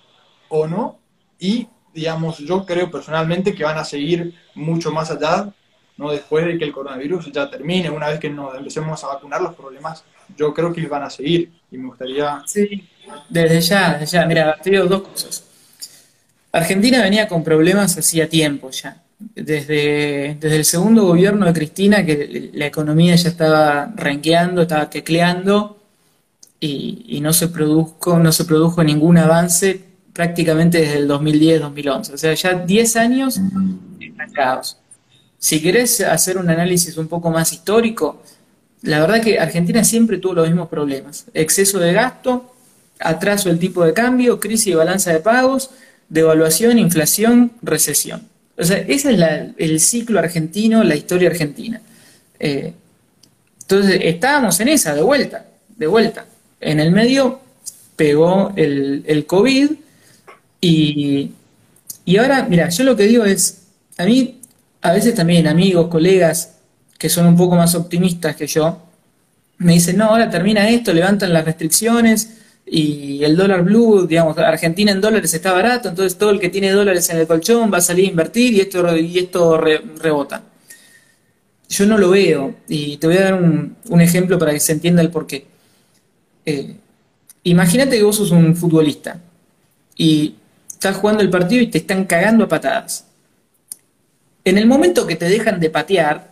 o 0.49 0.67
no? 0.67 0.97
Y, 1.39 1.67
digamos, 1.95 2.37
yo 2.37 2.65
creo 2.65 2.91
personalmente 2.91 3.55
que 3.55 3.63
van 3.63 3.77
a 3.77 3.85
seguir 3.85 4.35
mucho 4.53 4.91
más 4.91 5.09
allá, 5.09 5.49
¿no? 5.97 6.11
Después 6.11 6.45
de 6.45 6.57
que 6.57 6.65
el 6.65 6.73
coronavirus 6.73 7.31
ya 7.31 7.49
termine, 7.49 7.89
una 7.89 8.09
vez 8.09 8.19
que 8.19 8.29
nos 8.29 8.55
empecemos 8.55 9.03
a 9.03 9.07
vacunar, 9.07 9.41
los 9.41 9.55
problemas 9.55 10.03
yo 10.37 10.53
creo 10.53 10.73
que 10.73 10.85
van 10.87 11.03
a 11.03 11.09
seguir. 11.09 11.51
Y 11.71 11.77
me 11.77 11.87
gustaría... 11.87 12.43
Sí, 12.45 12.87
desde 13.29 13.61
ya, 13.61 13.93
desde 13.93 14.17
ya. 14.17 14.25
Mira, 14.25 14.57
te 14.61 14.69
digo 14.69 14.85
dos 14.85 15.03
cosas. 15.03 15.43
Argentina 16.51 17.01
venía 17.01 17.27
con 17.27 17.43
problemas 17.43 17.97
hacía 17.97 18.29
tiempo 18.29 18.69
ya. 18.71 19.01
Desde, 19.17 20.37
desde 20.39 20.55
el 20.57 20.65
segundo 20.65 21.05
gobierno 21.05 21.45
de 21.45 21.53
Cristina, 21.53 22.05
que 22.05 22.51
la 22.53 22.65
economía 22.65 23.15
ya 23.15 23.29
estaba 23.29 23.91
renqueando, 23.95 24.63
estaba 24.63 24.89
tecleando, 24.89 25.79
y, 26.59 27.19
no, 27.21 27.33
se 27.33 27.47
produjo, 27.49 28.17
no 28.17 28.31
se 28.31 28.45
produjo 28.45 28.83
ningún 28.83 29.17
avance 29.17 29.83
prácticamente 30.15 30.79
desde 30.79 30.99
el 30.99 31.09
2010-2011. 31.09 32.13
O 32.13 32.17
sea, 32.17 32.33
ya 32.33 32.53
10 32.53 32.95
años 32.95 33.41
estancados. 33.99 34.77
Si 35.37 35.61
querés 35.61 35.99
hacer 35.99 36.37
un 36.37 36.49
análisis 36.49 36.97
un 36.97 37.09
poco 37.09 37.29
más 37.29 37.51
histórico, 37.51 38.23
la 38.81 39.01
verdad 39.01 39.21
que 39.21 39.37
Argentina 39.37 39.83
siempre 39.83 40.17
tuvo 40.17 40.35
los 40.35 40.47
mismos 40.47 40.69
problemas. 40.69 41.25
Exceso 41.33 41.79
de 41.79 41.91
gasto, 41.91 42.55
atraso 42.97 43.49
del 43.49 43.59
tipo 43.59 43.83
de 43.83 43.93
cambio, 43.93 44.39
crisis 44.39 44.67
de 44.67 44.75
balanza 44.75 45.11
de 45.11 45.19
pagos, 45.19 45.71
devaluación, 46.07 46.79
inflación, 46.79 47.51
recesión. 47.61 48.25
O 48.57 48.63
sea, 48.63 48.77
ese 48.77 49.13
es 49.13 49.53
el 49.57 49.79
ciclo 49.81 50.19
argentino, 50.19 50.81
la 50.85 50.95
historia 50.95 51.29
argentina. 51.29 51.81
Eh, 52.39 52.73
entonces, 53.63 53.99
estábamos 54.01 54.57
en 54.61 54.69
esa, 54.69 54.95
de 54.95 55.01
vuelta, 55.01 55.45
de 55.75 55.87
vuelta. 55.87 56.25
En 56.61 56.79
el 56.79 56.91
medio 56.91 57.41
pegó 57.97 58.53
el, 58.55 59.03
el 59.07 59.25
COVID 59.25 59.71
y, 60.61 61.31
y 62.05 62.17
ahora, 62.17 62.45
mira, 62.49 62.69
yo 62.69 62.83
lo 62.83 62.95
que 62.95 63.03
digo 63.03 63.25
es, 63.25 63.63
a 63.97 64.05
mí, 64.05 64.39
a 64.81 64.91
veces 64.93 65.15
también 65.15 65.47
amigos, 65.47 65.87
colegas 65.87 66.55
que 66.97 67.09
son 67.09 67.27
un 67.27 67.35
poco 67.35 67.55
más 67.55 67.75
optimistas 67.75 68.35
que 68.35 68.47
yo, 68.47 68.81
me 69.57 69.73
dicen, 69.73 69.97
no, 69.97 70.05
ahora 70.05 70.29
termina 70.29 70.69
esto, 70.69 70.93
levantan 70.93 71.33
las 71.33 71.45
restricciones, 71.45 72.29
y 72.65 73.23
el 73.23 73.35
dólar 73.35 73.63
blue, 73.63 74.07
digamos, 74.07 74.37
Argentina 74.37 74.91
en 74.91 75.01
dólares 75.01 75.33
está 75.33 75.53
barato, 75.53 75.89
entonces 75.89 76.17
todo 76.17 76.31
el 76.31 76.39
que 76.39 76.49
tiene 76.49 76.71
dólares 76.71 77.09
en 77.09 77.17
el 77.17 77.27
colchón 77.27 77.71
va 77.71 77.77
a 77.77 77.81
salir 77.81 78.07
a 78.07 78.09
invertir 78.09 78.53
y 78.53 78.61
esto, 78.61 78.97
y 78.97 79.19
esto 79.19 79.57
rebota. 79.57 80.41
Yo 81.69 81.85
no 81.85 81.97
lo 81.97 82.09
veo 82.09 82.55
y 82.67 82.97
te 82.97 83.07
voy 83.07 83.17
a 83.17 83.21
dar 83.21 83.33
un, 83.35 84.01
ejemplo 84.01 84.39
para 84.39 84.51
que 84.51 84.59
se 84.59 84.71
entienda 84.71 85.01
el 85.01 85.11
porqué. 85.11 85.45
Eh, 86.45 86.75
imagínate 87.43 87.97
que 87.97 88.03
vos 88.03 88.15
sos 88.15 88.31
un 88.31 88.55
futbolista 88.55 89.19
y 89.95 90.35
estás 90.87 91.01
jugando 91.01 91.21
el 91.21 91.29
partido 91.29 91.61
y 91.61 91.67
te 91.67 91.79
están 91.79 92.05
cagando 92.05 92.45
a 92.45 92.47
patadas. 92.47 93.05
En 94.43 94.57
el 94.57 94.67
momento 94.67 95.07
que 95.07 95.15
te 95.15 95.27
dejan 95.27 95.59
de 95.59 95.69
patear, 95.69 96.31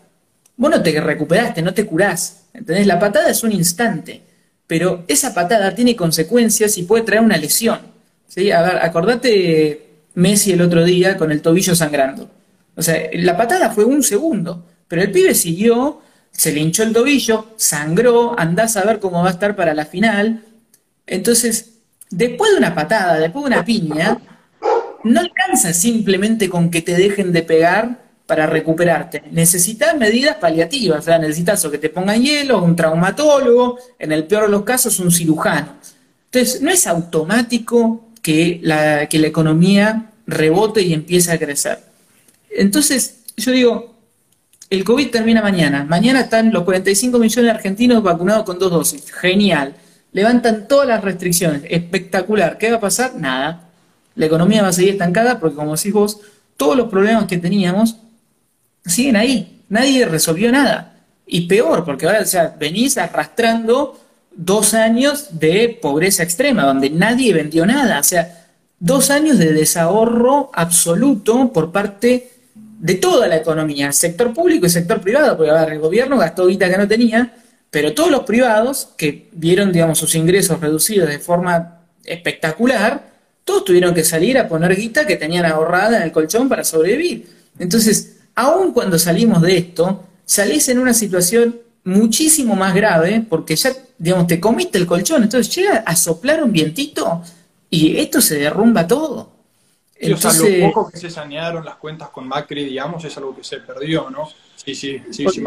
vos 0.58 0.70
no 0.72 0.82
te 0.82 1.00
recuperaste, 1.00 1.62
no 1.62 1.74
te 1.74 1.86
curás. 1.86 2.44
¿Entendés? 2.54 2.86
La 2.86 3.00
patada 3.00 3.30
es 3.30 3.44
un 3.44 3.52
instante 3.52 4.22
pero 4.68 5.04
esa 5.08 5.34
patada 5.34 5.76
tiene 5.76 5.96
consecuencias 5.96 6.78
y 6.78 6.84
puede 6.84 7.04
traer 7.04 7.22
una 7.22 7.38
lesión. 7.38 7.80
¿sí? 8.28 8.52
A 8.52 8.62
ver, 8.62 8.78
acordate 8.78 9.88
Messi 10.16 10.52
el 10.52 10.62
otro 10.62 10.84
día 10.84 11.18
con 11.18 11.32
el 11.32 11.42
tobillo 11.42 11.76
sangrando. 11.76 12.30
O 12.76 12.82
sea, 12.82 13.10
la 13.14 13.38
patada 13.38 13.70
fue 13.70 13.86
un 13.86 14.02
segundo, 14.02 14.66
pero 14.88 15.02
el 15.02 15.12
pibe 15.12 15.36
siguió, 15.36 16.02
se 16.32 16.52
le 16.52 16.62
hinchó 16.62 16.84
el 16.84 16.94
tobillo, 16.94 17.54
sangró, 17.56 18.34
andás 18.40 18.76
a 18.78 18.84
ver 18.84 19.00
cómo 19.00 19.22
va 19.22 19.30
a 19.30 19.34
estar 19.34 19.56
para 19.56 19.74
la 19.76 19.86
final. 19.86 20.44
Entonces, 21.06 21.74
después 22.10 22.52
de 22.52 22.58
una 22.58 22.74
patada, 22.74 23.20
después 23.20 23.44
de 23.44 23.48
una 23.48 23.66
piña, 23.66 24.18
no 25.04 25.20
alcanza 25.20 25.74
simplemente 25.74 26.50
con 26.50 26.70
que 26.70 26.82
te 26.82 26.96
dejen 26.96 27.32
de 27.32 27.44
pegar 27.44 28.04
para 28.26 28.46
recuperarte. 28.46 29.24
Necesitas 29.32 29.96
medidas 29.98 30.38
paliativas, 30.38 31.00
o 31.00 31.02
sea, 31.02 31.20
necesitas 31.20 31.64
o 31.66 31.72
que 31.72 31.78
te 31.78 31.90
pongan 31.90 32.22
hielo, 32.22 32.64
un 32.64 32.76
traumatólogo, 32.76 33.78
en 34.00 34.12
el 34.12 34.26
peor 34.26 34.44
de 34.44 34.50
los 34.50 34.64
casos 34.64 35.00
un 35.00 35.12
cirujano. 35.12 35.76
Entonces, 36.32 36.62
no 36.62 36.72
es 36.72 36.88
automático 36.88 38.10
que 38.22 38.60
la, 38.64 39.08
que 39.08 39.20
la 39.20 39.28
economía 39.28 40.12
rebote 40.26 40.82
y 40.82 40.94
empiece 40.94 41.32
a 41.32 41.38
crecer. 41.38 41.80
Entonces, 42.50 43.20
yo 43.36 43.52
digo, 43.52 43.96
el 44.70 44.84
COVID 44.84 45.12
termina 45.12 45.42
mañana. 45.42 45.84
Mañana 45.84 46.22
están 46.22 46.52
los 46.52 46.64
45 46.64 47.20
millones 47.20 47.46
de 47.46 47.52
argentinos 47.52 48.02
vacunados 48.02 48.44
con 48.44 48.58
dos 48.58 48.72
dosis. 48.72 49.12
Genial. 49.12 49.76
Levantan 50.14 50.68
todas 50.68 50.88
las 50.88 51.04
restricciones. 51.04 51.64
Espectacular. 51.70 52.58
¿Qué 52.58 52.72
va 52.72 52.78
a 52.78 52.82
pasar? 52.82 53.16
Nada. 53.16 53.70
La 54.16 54.26
economía 54.26 54.62
va 54.62 54.70
a 54.70 54.74
seguir 54.74 54.92
estancada 54.92 55.40
porque, 55.40 55.56
como 55.56 55.76
decís 55.76 55.94
vos, 55.94 56.20
todos 56.58 56.78
los 56.78 56.90
problemas 56.90 57.26
que 57.26 57.38
teníamos 57.38 57.98
siguen 58.86 59.16
ahí. 59.16 59.62
Nadie 59.70 60.06
resolvió 60.06 60.52
nada. 60.52 61.02
Y 61.26 61.48
peor, 61.48 61.86
porque 61.86 62.06
ahora, 62.06 62.22
o 62.22 62.26
sea, 62.26 62.56
venís 62.60 62.98
arrastrando 62.98 64.00
dos 64.36 64.74
años 64.74 65.40
de 65.40 65.78
pobreza 65.82 66.24
extrema, 66.24 66.64
donde 66.64 66.90
nadie 66.90 67.34
vendió 67.34 67.66
nada. 67.66 68.00
O 68.00 68.04
sea, 68.04 68.46
dos 68.80 69.10
años 69.10 69.38
de 69.38 69.54
desahorro 69.54 70.52
absoluto 70.54 71.52
por 71.54 71.72
parte 71.72 72.32
de 72.56 72.96
toda 72.96 73.28
la 73.28 73.38
economía, 73.38 73.94
sector 73.94 74.34
público 74.34 74.66
y 74.66 74.70
sector 74.70 75.00
privado, 75.00 75.38
porque 75.38 75.52
a 75.52 75.62
ver, 75.62 75.74
el 75.74 75.80
gobierno 75.80 76.18
gastó 76.18 76.48
guita 76.48 76.70
que 76.70 76.78
no 76.78 76.86
tenía, 76.86 77.34
pero 77.72 77.94
todos 77.94 78.12
los 78.12 78.24
privados 78.24 78.90
que 78.98 79.30
vieron, 79.32 79.72
digamos, 79.72 80.00
sus 80.00 80.14
ingresos 80.16 80.60
reducidos 80.60 81.08
de 81.08 81.20
forma 81.20 81.80
espectacular, 82.04 83.13
todos 83.44 83.66
tuvieron 83.66 83.94
que 83.94 84.04
salir 84.04 84.38
a 84.38 84.48
poner 84.48 84.76
guita 84.76 85.06
que 85.06 85.16
tenían 85.16 85.46
ahorrada 85.46 85.98
en 85.98 86.04
el 86.04 86.12
colchón 86.12 86.48
para 86.50 86.64
sobrevivir. 86.64 87.28
Entonces, 87.60 88.18
aun 88.36 88.74
cuando 88.74 88.98
salimos 88.98 89.42
de 89.42 89.58
esto, 89.58 90.04
salís 90.26 90.68
en 90.70 90.80
una 90.80 90.94
situación 90.94 91.60
muchísimo 91.84 92.56
más 92.56 92.74
grave 92.74 93.26
porque 93.28 93.56
ya, 93.56 93.72
digamos, 93.98 94.28
te 94.28 94.40
comiste 94.40 94.78
el 94.78 94.88
colchón, 94.88 95.24
entonces 95.24 95.54
llega 95.54 95.84
a 95.86 95.96
soplar 95.96 96.44
un 96.44 96.52
vientito 96.52 97.22
y 97.70 97.98
esto 97.98 98.22
se 98.22 98.40
derrumba 98.40 98.88
todo. 98.88 99.32
Entonces, 99.96 100.42
o 100.42 100.46
sea, 100.46 100.58
lo 100.58 100.74
poco 100.74 100.92
que 100.92 100.98
se 100.98 101.10
sanearon 101.10 101.64
las 101.64 101.76
cuentas 101.76 102.10
con 102.10 102.28
Macri, 102.28 102.66
digamos, 102.66 103.04
es 103.06 103.16
algo 103.18 103.36
que 103.36 103.44
se 103.44 103.58
perdió, 103.58 104.10
¿no? 104.10 104.28
Sí, 104.56 104.76
sí, 104.76 105.02
sí, 105.12 105.26
sí 105.32 105.44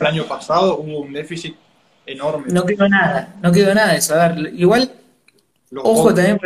el 0.00 0.06
año 0.06 0.24
pasado 0.24 0.78
hubo 0.78 1.00
un 1.00 1.12
déficit 1.12 1.56
enorme. 2.04 2.46
No 2.48 2.64
quedó 2.64 2.88
nada, 2.88 3.34
no 3.42 3.52
quedó 3.52 3.74
nada 3.74 3.92
de 3.92 3.98
eso. 3.98 4.14
A 4.14 4.28
ver, 4.28 4.52
igual, 4.54 4.92
ojo 5.76 6.14
también, 6.14 6.38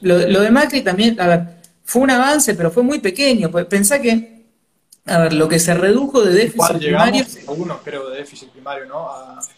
lo, 0.00 0.26
lo, 0.28 0.40
de 0.40 0.50
Macri 0.50 0.82
también, 0.82 1.20
a 1.20 1.26
ver, 1.26 1.40
fue 1.84 2.02
un 2.02 2.10
avance, 2.10 2.54
pero 2.54 2.70
fue 2.70 2.82
muy 2.82 2.98
pequeño. 3.00 3.50
Pues 3.50 3.66
pensá 3.66 4.00
que 4.00 4.32
a 5.04 5.18
ver, 5.18 5.32
lo 5.32 5.48
que 5.48 5.58
se 5.58 5.74
redujo 5.74 6.24
de 6.24 6.32
déficit 6.32 6.78
primario. 6.78 7.24
Algunos 7.48 7.78
creo 7.82 8.08
de 8.10 8.18
déficit 8.18 8.50
primario, 8.50 8.86
¿no? 8.86 9.08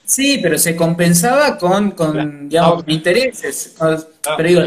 Sí, 0.05 0.38
pero 0.42 0.57
se 0.57 0.74
compensaba 0.74 1.59
con, 1.59 1.90
con 1.90 2.48
digamos, 2.48 2.85
ah, 2.87 2.90
intereses. 2.90 3.74
Pero 4.37 4.48
digo, 4.48 4.62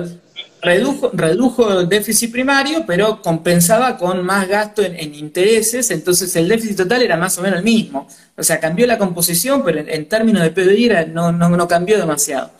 redujo, 0.62 1.10
redujo 1.14 1.80
el 1.80 1.90
déficit 1.90 2.32
primario, 2.32 2.84
pero 2.86 3.24
compensaba 3.24 3.98
con 3.98 4.24
más 4.24 4.48
gasto 4.48 4.84
en, 4.84 5.16
intereses, 5.16 5.90
entonces 5.90 6.36
el 6.36 6.48
déficit 6.48 6.78
total 6.78 7.02
era 7.02 7.18
más 7.18 7.36
o 7.40 7.42
menos 7.42 7.58
el 7.58 7.66
mismo. 7.66 8.08
O 8.38 8.44
sea, 8.44 8.60
cambió 8.60 8.86
la 8.86 9.00
composición, 9.00 9.64
pero 9.64 9.80
en, 9.80 10.08
términos 10.08 10.44
de 10.44 10.52
PBI 10.52 11.12
no, 11.12 11.32
no, 11.32 11.50
no, 11.50 11.68
cambió 11.68 11.98
demasiado. 11.98 12.52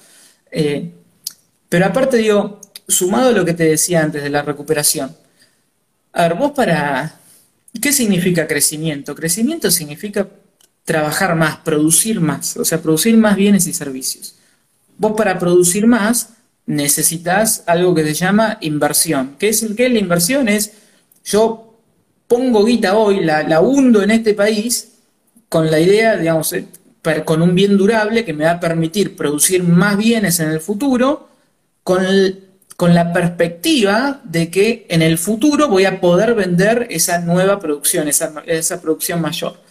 Eh, 0.50 0.92
pero 1.70 1.86
aparte, 1.86 2.18
digo, 2.18 2.62
sumado 2.88 3.30
a 3.30 3.34
lo 3.34 3.46
que 3.46 3.54
te 3.54 3.66
decía 3.66 4.04
antes 4.04 4.24
de 4.24 4.30
la 4.30 4.42
recuperación, 4.42 5.16
a 6.14 6.24
ver, 6.24 6.36
vos 6.36 6.52
para, 6.52 7.20
¿Qué 7.82 7.92
significa 7.92 8.48
crecimiento? 8.48 9.16
Crecimiento 9.16 9.70
significa 9.72 10.28
trabajar 10.84 11.36
más, 11.36 11.58
producir 11.58 12.20
más, 12.20 12.58
o 12.58 12.66
sea, 12.66 12.82
producir 12.82 13.16
más 13.18 13.36
bienes 13.36 13.68
y 13.68 13.74
servicios. 13.74 14.36
Vos 14.98 15.14
para 15.16 15.38
producir 15.38 15.86
más 15.86 16.30
necesitas 16.66 17.64
algo 17.68 17.94
que 17.94 18.04
se 18.04 18.14
llama 18.14 18.58
inversión. 18.62 19.36
¿Qué 19.38 19.50
es, 19.50 19.66
qué 19.76 19.86
es 19.86 19.92
la 19.92 20.00
inversión? 20.00 20.48
Es 20.50 20.72
yo 21.24 21.80
pongo 22.28 22.66
guita 22.66 22.96
hoy, 22.98 23.24
la, 23.24 23.62
hundo 23.62 24.02
en 24.02 24.12
este 24.12 24.34
país 24.34 24.94
con 25.50 25.70
la 25.70 25.80
idea, 25.80 26.18
digamos, 26.18 26.52
eh, 26.54 26.68
con 27.26 27.42
un 27.42 27.54
bien 27.56 27.78
durable 27.78 28.26
que 28.26 28.34
me 28.34 28.46
va 28.46 28.52
a 28.52 28.60
permitir 28.60 29.16
producir 29.16 29.64
más 29.64 29.98
bienes 29.98 30.40
en 30.40 30.50
el 30.50 30.60
futuro 30.60 31.30
con, 31.88 32.06
con 32.76 32.94
la 32.94 33.14
perspectiva 33.14 34.20
de 34.26 34.52
que 34.52 34.86
en 34.90 35.02
el 35.02 35.18
futuro 35.18 35.70
voy 35.70 35.86
a 35.86 36.02
poder 36.02 36.36
vender 36.36 36.86
esa 36.90 37.20
nueva 37.20 37.60
producción, 37.60 38.10
esa, 38.10 38.34
esa 38.46 38.82
producción 38.82 39.22
mayor. 39.22 39.62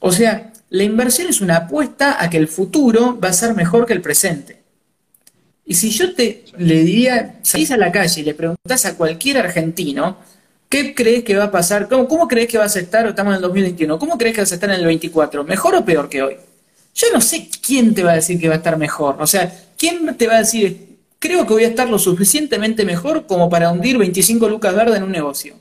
O 0.00 0.10
sea, 0.10 0.52
la 0.70 0.82
inversión 0.82 1.28
es 1.28 1.40
una 1.40 1.54
apuesta 1.54 2.20
a 2.20 2.28
que 2.28 2.36
el 2.36 2.48
futuro 2.48 3.16
va 3.22 3.28
a 3.28 3.32
ser 3.32 3.54
mejor 3.54 3.86
que 3.86 3.92
el 3.92 4.00
presente. 4.00 4.60
Y 5.64 5.74
si 5.74 5.90
yo 5.90 6.16
te 6.16 6.46
le 6.58 6.82
diría, 6.82 7.38
salís 7.42 7.70
a 7.70 7.76
la 7.76 7.92
calle 7.92 8.22
y 8.22 8.24
le 8.24 8.34
preguntás 8.34 8.84
a 8.86 8.96
cualquier 8.96 9.38
argentino, 9.38 10.16
¿qué 10.68 10.96
crees 10.96 11.22
que 11.22 11.36
va 11.36 11.44
a 11.44 11.50
pasar? 11.52 11.88
¿Cómo, 11.88 12.26
crees 12.26 12.48
que 12.48 12.58
vas 12.58 12.74
a 12.74 12.80
estar? 12.80 13.06
Estamos 13.06 13.30
en 13.30 13.36
el 13.36 13.42
2021. 13.42 14.00
¿Cómo 14.00 14.18
crees 14.18 14.34
que 14.34 14.40
vas 14.40 14.50
a 14.50 14.56
estar 14.56 14.70
en 14.70 14.80
el 14.80 14.86
24? 14.86 15.44
¿Mejor 15.44 15.76
o 15.76 15.84
peor 15.84 16.08
que 16.08 16.22
hoy? 16.24 16.36
Yo 16.92 17.06
no 17.14 17.20
sé 17.20 17.48
quién 17.64 17.94
te 17.94 18.02
va 18.02 18.10
a 18.10 18.16
decir 18.16 18.40
que 18.40 18.48
va 18.48 18.54
a 18.54 18.58
estar 18.58 18.76
mejor. 18.76 19.14
O 19.20 19.28
sea, 19.28 19.56
¿quién 19.78 20.16
te 20.16 20.26
va 20.26 20.34
a 20.34 20.38
decir, 20.38 20.89
creo 21.20 21.46
que 21.46 21.52
voy 21.52 21.64
a 21.64 21.68
estar 21.68 21.88
lo 21.88 22.00
suficientemente 22.00 22.84
mejor 22.84 23.26
como 23.26 23.48
para 23.48 23.70
hundir 23.70 23.98
25 23.98 24.48
lucas 24.48 24.74
verdes 24.74 24.96
en 24.96 25.04
un 25.04 25.12
negocio? 25.12 25.54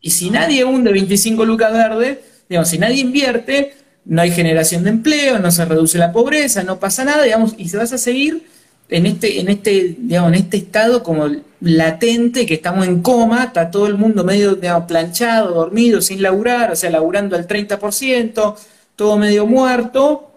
Y 0.00 0.10
si 0.10 0.30
nadie 0.30 0.64
hunde 0.64 0.92
25 0.92 1.44
lucas 1.44 1.72
verdes, 1.72 2.18
digamos, 2.48 2.68
si 2.68 2.78
nadie 2.78 3.00
invierte, 3.00 3.74
no 4.04 4.20
hay 4.20 4.30
generación 4.30 4.84
de 4.84 4.90
empleo, 4.90 5.38
no 5.38 5.50
se 5.50 5.64
reduce 5.64 5.96
la 5.96 6.12
pobreza, 6.12 6.62
no 6.62 6.78
pasa 6.78 7.04
nada, 7.04 7.22
digamos, 7.22 7.54
y 7.56 7.68
se 7.68 7.76
vas 7.76 7.92
a 7.92 7.98
seguir 7.98 8.46
en 8.88 9.06
este, 9.06 9.40
en 9.40 9.48
este, 9.48 9.96
digamos, 9.98 10.32
en 10.32 10.38
este 10.38 10.58
estado 10.58 11.02
como 11.02 11.30
latente, 11.60 12.44
que 12.44 12.54
estamos 12.54 12.86
en 12.86 13.00
coma, 13.00 13.44
está 13.44 13.70
todo 13.70 13.86
el 13.86 13.94
mundo 13.94 14.22
medio 14.22 14.58
planchado, 14.86 15.54
dormido, 15.54 16.02
sin 16.02 16.20
laburar, 16.20 16.72
o 16.72 16.76
sea, 16.76 16.90
laburando 16.90 17.36
al 17.36 17.46
30%, 17.46 18.56
todo 18.96 19.16
medio 19.16 19.46
muerto, 19.46 20.30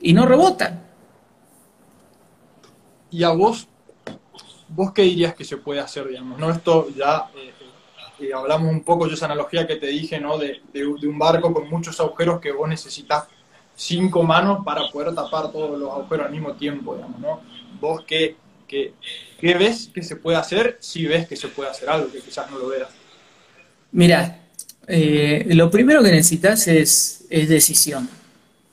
y 0.00 0.12
no 0.12 0.26
rebota. 0.26 0.85
¿Y 3.10 3.22
a 3.22 3.30
vos, 3.30 3.68
vos 4.68 4.92
qué 4.92 5.02
dirías 5.02 5.34
que 5.34 5.44
se 5.44 5.56
puede 5.56 5.80
hacer, 5.80 6.08
digamos? 6.08 6.38
¿No? 6.38 6.50
Esto 6.50 6.88
ya 6.96 7.30
eh, 7.36 7.52
eh, 8.20 8.30
hablamos 8.34 8.72
un 8.72 8.82
poco 8.82 9.06
de 9.06 9.14
esa 9.14 9.26
analogía 9.26 9.66
que 9.66 9.76
te 9.76 9.88
dije, 9.88 10.18
¿no? 10.18 10.38
De, 10.38 10.60
un 10.86 11.18
barco 11.18 11.52
con 11.52 11.68
muchos 11.68 11.98
agujeros 12.00 12.40
que 12.40 12.52
vos 12.52 12.68
necesitas 12.68 13.24
cinco 13.74 14.22
manos 14.22 14.64
para 14.64 14.88
poder 14.90 15.14
tapar 15.14 15.52
todos 15.52 15.78
los 15.78 15.90
agujeros 15.90 16.26
al 16.26 16.32
mismo 16.32 16.54
tiempo, 16.54 16.94
digamos, 16.94 17.20
¿no? 17.20 17.40
Vos 17.80 18.04
qué, 18.06 18.36
qué, 18.66 18.94
ves 19.40 19.90
que 19.92 20.02
se 20.02 20.16
puede 20.16 20.38
hacer 20.38 20.78
si 20.80 21.06
ves 21.06 21.28
que 21.28 21.36
se 21.36 21.48
puede 21.48 21.70
hacer 21.70 21.88
algo, 21.90 22.10
que 22.10 22.20
quizás 22.20 22.50
no 22.50 22.58
lo 22.58 22.68
veas. 22.68 22.88
Mira, 23.92 24.40
eh, 24.88 25.46
lo 25.50 25.70
primero 25.70 26.02
que 26.02 26.10
necesitas 26.10 26.66
es, 26.68 27.26
es 27.28 27.48
decisión. 27.48 28.08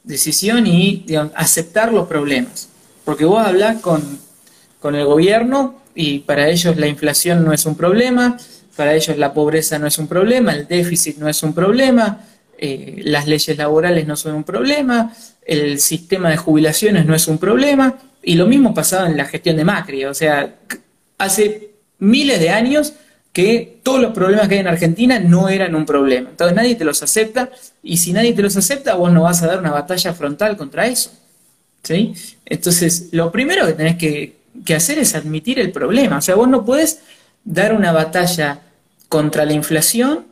Decisión 0.03 0.65
y 0.67 1.05
aceptar 1.35 1.93
los 1.93 2.07
problemas. 2.07 2.69
Porque 3.03 3.25
vos 3.25 3.45
hablas 3.45 3.81
con, 3.81 4.19
con 4.83 4.95
el 4.95 5.05
gobierno 5.05 5.79
y 5.95 6.19
para 6.19 6.49
ellos 6.49 6.75
la 6.75 6.87
inflación 6.87 7.45
no 7.45 7.53
es 7.53 7.65
un 7.65 7.75
problema, 7.75 8.37
para 8.75 8.93
ellos 8.93 9.17
la 9.17 9.33
pobreza 9.33 9.79
no 9.79 9.87
es 9.87 9.97
un 9.97 10.09
problema, 10.09 10.51
el 10.51 10.67
déficit 10.67 11.19
no 11.19 11.29
es 11.29 11.41
un 11.41 11.53
problema, 11.53 12.19
eh, 12.57 13.01
las 13.05 13.25
leyes 13.25 13.57
laborales 13.57 14.05
no 14.05 14.17
son 14.17 14.35
un 14.35 14.43
problema, 14.43 15.13
el 15.45 15.79
sistema 15.79 16.31
de 16.31 16.35
jubilaciones 16.35 17.05
no 17.05 17.15
es 17.15 17.29
un 17.29 17.37
problema, 17.37 17.97
y 18.21 18.35
lo 18.35 18.45
mismo 18.45 18.73
pasaba 18.73 19.07
en 19.07 19.15
la 19.15 19.23
gestión 19.23 19.55
de 19.55 19.63
Macri, 19.63 20.03
o 20.03 20.13
sea, 20.13 20.53
hace 21.17 21.69
miles 21.99 22.41
de 22.41 22.49
años 22.49 22.91
que 23.31 23.79
todos 23.83 24.01
los 24.01 24.11
problemas 24.11 24.49
que 24.49 24.55
hay 24.55 24.59
en 24.59 24.67
Argentina 24.67 25.17
no 25.17 25.47
eran 25.47 25.75
un 25.75 25.85
problema. 25.85 26.29
Entonces 26.29 26.55
nadie 26.57 26.75
te 26.75 26.83
los 26.83 27.01
acepta, 27.01 27.49
y 27.81 27.95
si 27.95 28.11
nadie 28.11 28.33
te 28.33 28.41
los 28.41 28.57
acepta, 28.57 28.95
vos 28.95 29.13
no 29.13 29.23
vas 29.23 29.41
a 29.43 29.47
dar 29.47 29.59
una 29.59 29.71
batalla 29.71 30.13
frontal 30.13 30.57
contra 30.57 30.87
eso. 30.87 31.09
¿sí? 31.83 32.13
Entonces, 32.45 33.09
lo 33.11 33.31
primero 33.31 33.65
que 33.65 33.73
tenés 33.73 33.97
que, 33.97 34.42
que 34.65 34.75
hacer 34.75 34.99
es 34.99 35.15
admitir 35.15 35.59
el 35.59 35.71
problema. 35.71 36.17
O 36.17 36.21
sea, 36.21 36.35
vos 36.35 36.47
no 36.47 36.65
puedes 36.65 37.01
dar 37.43 37.73
una 37.73 37.91
batalla 37.91 38.61
contra 39.09 39.45
la 39.45 39.53
inflación 39.53 40.25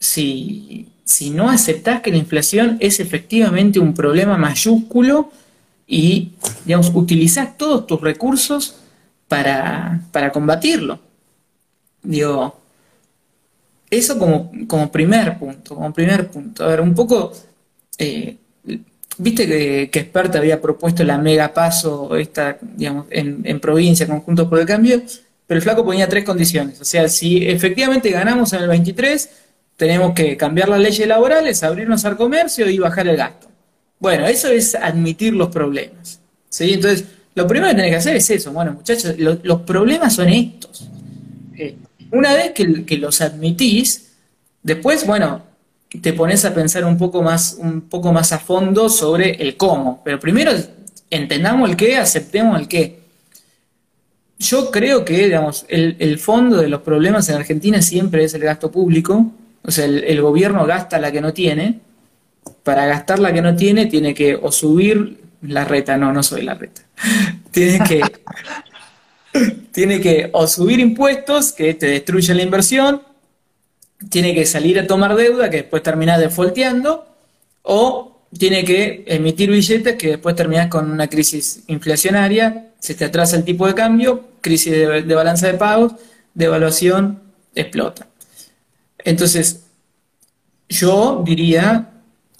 si, 0.00 0.86
no 1.32 1.50
aceptás 1.50 2.00
que 2.00 2.10
la 2.10 2.16
inflación 2.16 2.76
es 2.80 3.00
efectivamente 3.00 3.78
un 3.78 3.94
problema 3.94 4.36
mayúsculo 4.36 5.30
y, 5.86 6.32
digamos, 6.64 6.92
utilizás 6.94 7.56
todos 7.56 7.86
tus 7.86 8.00
recursos 8.00 8.76
para, 9.26 10.02
combatirlo. 10.32 11.00
Digo, 12.02 12.60
eso 13.90 14.18
como, 14.18 14.50
como, 14.66 14.92
primer 14.92 15.38
punto, 15.38 15.74
como 15.74 15.92
primer 15.92 16.30
punto. 16.30 16.64
A 16.64 16.68
ver, 16.68 16.80
un 16.80 16.94
poco, 16.94 17.32
eh, 17.96 18.36
viste 19.18 19.46
que, 19.46 19.90
que 19.90 20.10
había 20.38 20.60
propuesto 20.60 21.04
la 21.04 21.18
mega 21.18 21.52
paso 21.52 22.16
esta, 22.16 22.58
digamos, 22.60 23.06
en, 23.10 23.42
en 23.44 23.60
provincia, 23.60 24.06
conjuntos 24.06 24.48
por 24.48 24.58
el 24.58 24.66
cambio, 24.66 25.02
pero 25.46 25.58
el 25.58 25.62
flaco 25.62 25.84
ponía 25.84 26.08
tres 26.08 26.24
condiciones. 26.24 26.80
O 26.80 26.84
sea, 26.84 27.08
si 27.08 27.46
efectivamente 27.46 28.10
ganamos 28.10 28.52
en 28.52 28.62
el 28.62 28.68
23, 28.68 29.28
tenemos 29.76 30.12
que 30.14 30.36
cambiar 30.36 30.68
las 30.68 30.80
leyes 30.80 31.06
laborales, 31.06 31.62
abrirnos 31.62 32.04
al 32.04 32.16
comercio 32.16 32.68
y 32.68 32.78
bajar 32.78 33.08
el 33.08 33.16
gasto. 33.16 33.48
Bueno, 33.98 34.26
eso 34.26 34.48
es 34.48 34.74
admitir 34.74 35.32
los 35.34 35.48
problemas. 35.48 36.20
¿sí? 36.48 36.74
Entonces, 36.74 37.04
lo 37.34 37.46
primero 37.46 37.70
que 37.70 37.76
tenés 37.76 37.90
que 37.92 37.96
hacer 37.96 38.16
es 38.16 38.30
eso. 38.30 38.52
Bueno, 38.52 38.72
muchachos, 38.72 39.14
los 39.18 39.62
problemas 39.62 40.14
son 40.14 40.28
estos. 40.28 40.88
Eh, 41.56 41.76
una 42.10 42.34
vez 42.34 42.52
que, 42.52 42.84
que, 42.84 42.98
los 42.98 43.20
admitís, 43.20 44.12
después, 44.62 45.06
bueno, 45.06 45.42
te 45.88 46.12
pones 46.12 46.44
a 46.44 46.54
pensar 46.54 46.84
un 46.84 46.98
poco 46.98 47.22
más, 47.22 47.56
un 47.58 47.82
poco 47.82 48.12
más 48.12 48.32
a 48.32 48.38
fondo 48.38 48.88
sobre 48.88 49.30
el 49.42 49.56
cómo. 49.56 50.02
Pero 50.04 50.20
primero 50.20 50.52
entendamos 51.10 51.70
el 51.70 51.76
qué, 51.76 51.96
aceptemos 51.96 52.58
el 52.60 52.68
qué. 52.68 52.98
Yo 54.38 54.70
creo 54.70 55.04
que, 55.04 55.24
digamos, 55.24 55.64
el, 55.68 56.18
fondo 56.18 56.58
de 56.58 56.68
los 56.68 56.82
problemas 56.82 57.28
en 57.28 57.36
Argentina 57.36 57.82
siempre 57.82 58.24
es 58.24 58.34
el 58.34 58.42
gasto 58.42 58.70
público. 58.70 59.32
O 59.62 59.70
sea, 59.70 59.86
el, 59.86 60.20
gobierno 60.20 60.64
gasta 60.64 60.98
la 60.98 61.10
que 61.10 61.20
no 61.20 61.32
tiene. 61.32 61.80
Para 62.62 62.86
gastar 62.86 63.18
la 63.18 63.32
que 63.32 63.42
no 63.42 63.56
tiene, 63.56 63.86
tiene 63.86 64.14
que 64.14 64.36
o 64.36 64.52
subir 64.52 65.18
la 65.42 65.64
reta. 65.64 65.96
No, 65.96 66.12
no 66.12 66.22
soy 66.22 66.42
la 66.42 66.54
reta. 66.54 66.82
tiene 67.50 67.80
que. 67.84 68.02
tiene 69.72 70.00
que 70.00 70.30
o 70.32 70.46
subir 70.46 70.78
impuestos 70.78 71.52
que 71.52 71.74
te 71.74 71.86
destruyen 71.86 72.36
la 72.36 72.42
inversión, 72.44 73.02
tiene 74.10 74.34
que 74.34 74.46
salir 74.46 74.78
a 74.78 74.86
tomar 74.86 75.14
deuda 75.16 75.50
que 75.50 75.58
después 75.58 75.82
terminás 75.82 76.20
defolteando, 76.20 77.06
o 77.62 78.22
tiene 78.36 78.64
que 78.64 79.04
emitir 79.06 79.50
billetes 79.50 79.96
que 79.96 80.08
después 80.08 80.36
terminás 80.36 80.68
con 80.68 80.90
una 80.90 81.08
crisis 81.08 81.62
inflacionaria 81.66 82.68
se 82.78 82.94
te 82.94 83.04
atrasa 83.04 83.36
el 83.36 83.44
tipo 83.44 83.66
de 83.66 83.74
cambio, 83.74 84.24
crisis 84.40 84.72
de, 84.72 85.14
balanza 85.14 85.48
de 85.48 85.54
pagos, 85.54 85.94
devaluación, 86.34 87.20
explota. 87.54 88.06
Entonces, 88.98 89.64
yo 90.68 91.22
diría, 91.26 91.90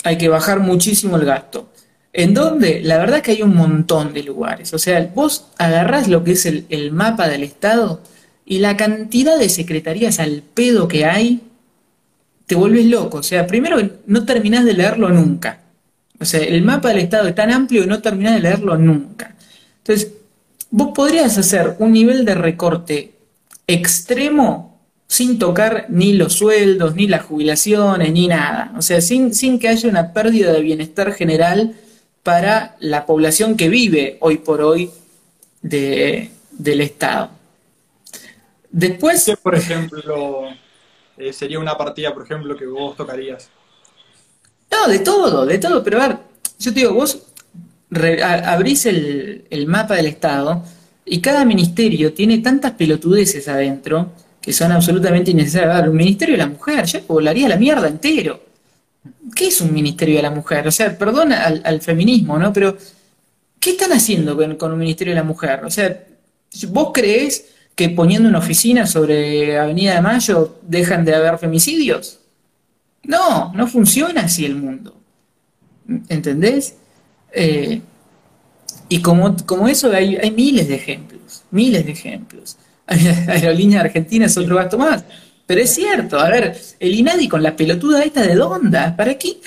hay 0.05 0.19
que 0.19 0.29
bajar 0.29 0.61
muchísimo 0.61 1.17
el 1.17 1.25
gasto. 1.25 1.71
¿En 2.13 2.35
dónde? 2.35 2.81
La 2.83 2.99
verdad 2.99 3.19
es 3.19 3.23
que 3.23 3.31
hay 3.33 3.43
un 3.43 3.55
montón 3.55 4.13
de 4.13 4.23
lugares. 4.23 4.73
O 4.75 4.79
sea, 4.79 5.11
vos 5.15 5.47
agarrás 5.59 6.09
lo 6.09 6.25
que 6.25 6.33
es 6.33 6.47
el, 6.47 6.67
el 6.69 6.93
mapa 6.93 7.29
del 7.29 7.43
Estado 7.43 8.01
y 8.45 8.59
la 8.59 8.77
cantidad 8.77 9.39
de 9.39 9.49
secretarías 9.49 10.21
al 10.21 10.43
pedo 10.43 10.89
que 10.89 11.05
hay, 11.05 11.43
te 12.49 12.55
vuelves 12.55 12.87
loco. 12.87 13.19
O 13.19 13.23
sea, 13.23 13.47
primero 13.47 13.77
no 14.07 14.25
terminás 14.25 14.65
de 14.65 14.73
leerlo 14.73 15.11
nunca. 15.11 15.61
O 16.19 16.25
sea, 16.25 16.41
el 16.41 16.63
mapa 16.63 16.89
del 16.89 17.01
Estado 17.01 17.29
es 17.29 17.35
tan 17.35 17.53
amplio 17.53 17.83
que 17.83 17.89
no 17.89 18.01
terminás 18.01 18.35
de 18.35 18.41
leerlo 18.41 18.77
nunca. 18.77 19.37
Entonces, 19.79 20.13
vos 20.71 20.89
podrías 20.95 21.37
hacer 21.37 21.77
un 21.79 21.93
nivel 21.93 22.25
de 22.25 22.35
recorte 22.35 23.13
extremo 23.67 24.81
sin 25.07 25.39
tocar 25.39 25.87
ni 25.91 26.15
los 26.15 26.33
sueldos, 26.33 26.95
ni 26.95 27.07
las 27.07 27.23
jubilaciones, 27.23 28.13
ni 28.13 28.27
nada. 28.29 28.73
O 28.79 28.83
sea, 28.83 29.03
sin, 29.03 29.35
sin 29.35 29.59
que 29.59 29.69
haya 29.69 29.89
una 29.89 30.15
pérdida 30.15 30.51
de 30.51 30.63
bienestar 30.63 31.13
general 31.13 31.75
para 32.23 32.77
la 32.81 33.05
población 33.05 33.59
que 33.59 33.69
vive 33.69 34.17
hoy 34.21 34.39
por 34.39 34.63
hoy 34.63 34.91
de, 35.61 36.31
del 36.53 36.81
Estado. 36.81 37.31
Después... 38.71 39.25
¿Qué, 39.27 39.37
por 39.37 39.55
ejemplo, 39.55 40.45
eh, 41.19 41.33
sería 41.33 41.59
una 41.59 41.77
partida, 41.77 42.15
por 42.15 42.25
ejemplo, 42.25 42.57
que 42.57 42.67
vos 42.67 42.97
tocarías? 42.97 43.51
No, 44.71 44.89
de 44.89 44.99
todo, 45.01 45.47
de 45.47 45.59
todo, 45.59 45.83
pero 45.83 46.01
a 46.01 46.09
ver, 46.09 46.19
yo 46.59 46.73
te 46.73 46.81
digo, 46.81 46.95
vos 46.95 47.27
abrís 47.91 48.87
el, 48.87 49.65
mapa 49.67 49.95
del 49.97 50.07
Estado 50.07 50.63
y 51.05 51.21
cada 51.21 51.45
ministerio 51.45 52.13
tiene 52.13 52.39
tantas 52.39 52.73
pelotudeces 52.73 53.49
adentro 53.49 54.13
que 54.41 54.53
son 54.53 54.73
absolutamente 54.73 55.31
innecesarias. 55.31 55.85
El 55.85 55.93
Ministerio 55.93 56.35
de 56.35 56.39
la 56.39 56.49
Mujer, 56.49 56.85
ya 56.85 57.03
volaría 57.09 57.49
la 57.49 57.57
mierda 57.57 57.89
entero. 57.89 58.41
¿Qué 59.35 59.49
es 59.49 59.61
un 59.61 59.73
Ministerio 59.73 60.17
de 60.17 60.23
la 60.23 60.31
Mujer? 60.31 60.69
O 60.69 60.71
sea, 60.71 60.97
perdona 60.97 61.45
al, 61.45 61.81
feminismo, 61.81 62.39
¿no? 62.39 62.53
Pero, 62.53 62.77
¿qué 63.59 63.71
están 63.71 63.93
haciendo 63.93 64.37
con, 64.37 64.73
un 64.73 64.79
Ministerio 64.79 65.13
de 65.13 65.21
la 65.21 65.25
Mujer? 65.25 65.65
O 65.65 65.71
sea, 65.71 66.05
¿vos 66.69 66.91
creés 66.93 67.47
que 67.79 67.91
poniendo 67.91 68.29
una 68.29 68.41
oficina 68.41 68.87
sobre 68.89 69.57
Avenida 69.59 69.95
de 69.95 70.03
Mayo 70.03 70.59
dejan 70.63 71.05
de 71.05 71.15
haber 71.15 71.39
femicidios? 71.39 72.21
No, 73.05 73.53
no 73.55 73.67
funciona 73.69 74.23
así 74.23 74.45
el 74.47 74.57
mundo. 74.57 75.01
¿Entendés? 76.09 76.77
Eh, 77.33 77.83
Y 78.89 79.03
como, 79.03 79.37
como 79.47 79.69
eso 79.69 79.93
hay, 79.93 80.17
hay 80.17 80.31
miles 80.31 80.69
de 80.69 80.75
ejemplos, 80.77 81.45
miles 81.51 81.85
de 81.85 81.93
ejemplos. 81.93 82.57
Aerolínea 82.87 83.81
Argentina 83.83 84.27
es 84.27 84.37
otro 84.39 84.57
gasto 84.57 84.79
más. 84.79 85.05
Pero 85.47 85.61
es 85.61 85.75
cierto, 85.75 86.19
a 86.19 86.29
ver, 86.31 86.57
el 86.81 86.95
INADI 86.95 87.29
con 87.29 87.43
la 87.43 87.57
pelotuda 87.57 88.03
esta 88.03 88.23
de 88.23 88.35
Donda, 88.35 88.97
¿para 88.97 89.17
qué? 89.19 89.41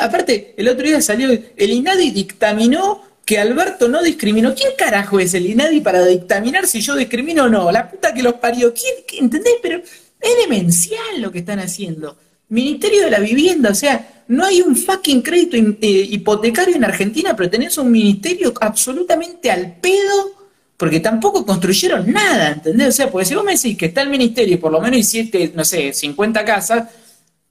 aparte, 0.00 0.54
el 0.56 0.68
otro 0.68 0.86
día 0.86 1.00
salió, 1.02 1.30
el 1.30 1.70
INADI 1.70 2.10
dictaminó 2.10 3.02
que 3.24 3.38
Alberto 3.38 3.88
no 3.88 4.02
discriminó. 4.02 4.54
¿Quién 4.54 4.72
carajo 4.76 5.18
es 5.18 5.34
el 5.34 5.46
INADI 5.46 5.80
para 5.80 6.04
dictaminar 6.04 6.66
si 6.66 6.80
yo 6.80 6.94
discrimino 6.94 7.44
o 7.44 7.48
no? 7.48 7.72
La 7.72 7.88
puta 7.90 8.12
que 8.12 8.22
los 8.22 8.34
parió. 8.34 8.72
¿Quién? 8.74 9.24
¿Entendés? 9.24 9.54
Pero 9.62 9.78
es 9.78 10.36
demencial 10.42 11.20
lo 11.20 11.30
que 11.32 11.38
están 11.40 11.58
haciendo. 11.58 12.16
Ministerio 12.48 13.02
de 13.04 13.10
la 13.10 13.20
Vivienda, 13.20 13.70
o 13.70 13.74
sea, 13.74 14.24
no 14.28 14.44
hay 14.44 14.60
un 14.60 14.76
fucking 14.76 15.22
crédito 15.22 15.56
eh, 15.56 16.08
hipotecario 16.10 16.76
en 16.76 16.84
Argentina, 16.84 17.34
pero 17.36 17.50
tenés 17.50 17.76
un 17.78 17.90
ministerio 17.90 18.52
absolutamente 18.60 19.50
al 19.50 19.76
pedo, 19.76 20.32
porque 20.76 21.00
tampoco 21.00 21.44
construyeron 21.44 22.10
nada, 22.12 22.52
¿entendés? 22.52 22.88
O 22.88 22.92
sea, 22.92 23.10
porque 23.10 23.26
si 23.26 23.34
vos 23.34 23.44
me 23.44 23.52
decís 23.52 23.76
que 23.76 23.86
está 23.86 24.02
el 24.02 24.10
ministerio 24.10 24.54
y 24.54 24.58
por 24.58 24.72
lo 24.72 24.80
menos 24.80 24.98
hiciste, 24.98 25.52
no 25.54 25.64
sé, 25.64 25.92
50 25.92 26.44
casas, 26.44 26.84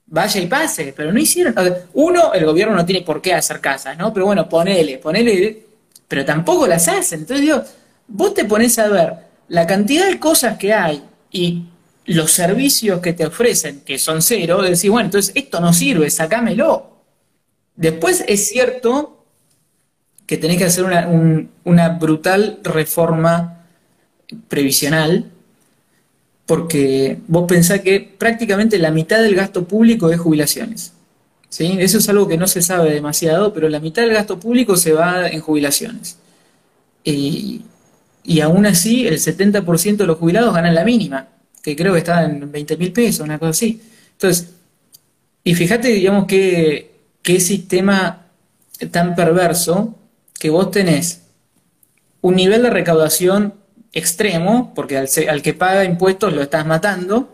vaya 0.06 0.40
y 0.40 0.46
pase, 0.46 0.94
pero 0.96 1.12
no 1.12 1.18
hicieron. 1.18 1.54
Uno, 1.94 2.32
el 2.32 2.44
gobierno 2.44 2.74
no 2.74 2.86
tiene 2.86 3.02
por 3.02 3.20
qué 3.20 3.34
hacer 3.34 3.60
casas, 3.60 3.96
¿no? 3.96 4.12
Pero 4.12 4.26
bueno, 4.26 4.48
ponele, 4.48 4.98
ponele, 4.98 5.63
pero 6.08 6.24
tampoco 6.24 6.66
las 6.66 6.88
hacen. 6.88 7.20
Entonces 7.20 7.44
digo, 7.44 7.62
vos 8.08 8.34
te 8.34 8.44
pones 8.44 8.78
a 8.78 8.88
ver 8.88 9.14
la 9.48 9.66
cantidad 9.66 10.08
de 10.08 10.18
cosas 10.18 10.58
que 10.58 10.72
hay 10.72 11.02
y 11.30 11.64
los 12.06 12.32
servicios 12.32 13.00
que 13.00 13.12
te 13.12 13.26
ofrecen, 13.26 13.80
que 13.80 13.98
son 13.98 14.20
cero, 14.22 14.62
decís, 14.62 14.90
bueno, 14.90 15.06
entonces 15.06 15.32
esto 15.34 15.60
no 15.60 15.72
sirve, 15.72 16.10
sacámelo. 16.10 16.90
Después 17.76 18.24
es 18.28 18.48
cierto 18.48 19.24
que 20.26 20.36
tenés 20.36 20.58
que 20.58 20.64
hacer 20.64 20.84
una, 20.84 21.08
una 21.64 21.88
brutal 21.90 22.60
reforma 22.62 23.66
previsional, 24.48 25.30
porque 26.46 27.18
vos 27.26 27.46
pensás 27.48 27.80
que 27.80 28.00
prácticamente 28.00 28.78
la 28.78 28.90
mitad 28.90 29.22
del 29.22 29.34
gasto 29.34 29.64
público 29.64 30.10
es 30.10 30.20
jubilaciones. 30.20 30.93
¿Sí? 31.54 31.76
Eso 31.78 31.98
es 31.98 32.08
algo 32.08 32.26
que 32.26 32.36
no 32.36 32.48
se 32.48 32.62
sabe 32.62 32.90
demasiado, 32.90 33.52
pero 33.52 33.68
la 33.68 33.78
mitad 33.78 34.02
del 34.02 34.12
gasto 34.12 34.40
público 34.40 34.76
se 34.76 34.92
va 34.92 35.28
en 35.28 35.40
jubilaciones. 35.40 36.18
Y, 37.04 37.62
y 38.24 38.40
aún 38.40 38.66
así, 38.66 39.06
el 39.06 39.20
70% 39.20 39.98
de 39.98 40.06
los 40.06 40.18
jubilados 40.18 40.52
ganan 40.52 40.74
la 40.74 40.84
mínima, 40.84 41.28
que 41.62 41.76
creo 41.76 41.92
que 41.92 42.00
está 42.00 42.24
en 42.24 42.50
20 42.50 42.76
mil 42.76 42.92
pesos, 42.92 43.20
una 43.20 43.38
cosa 43.38 43.50
así. 43.50 43.80
Entonces, 44.12 44.48
y 45.44 45.54
fíjate, 45.54 45.88
digamos, 45.88 46.26
que 46.26 46.90
qué 47.22 47.38
sistema 47.38 48.26
tan 48.90 49.14
perverso 49.14 49.94
que 50.36 50.50
vos 50.50 50.72
tenés 50.72 51.22
un 52.20 52.34
nivel 52.34 52.62
de 52.62 52.70
recaudación 52.70 53.54
extremo, 53.92 54.72
porque 54.74 54.96
al, 54.98 55.42
que 55.42 55.54
paga 55.54 55.84
impuestos 55.84 56.32
lo 56.32 56.42
estás 56.42 56.66
matando. 56.66 57.33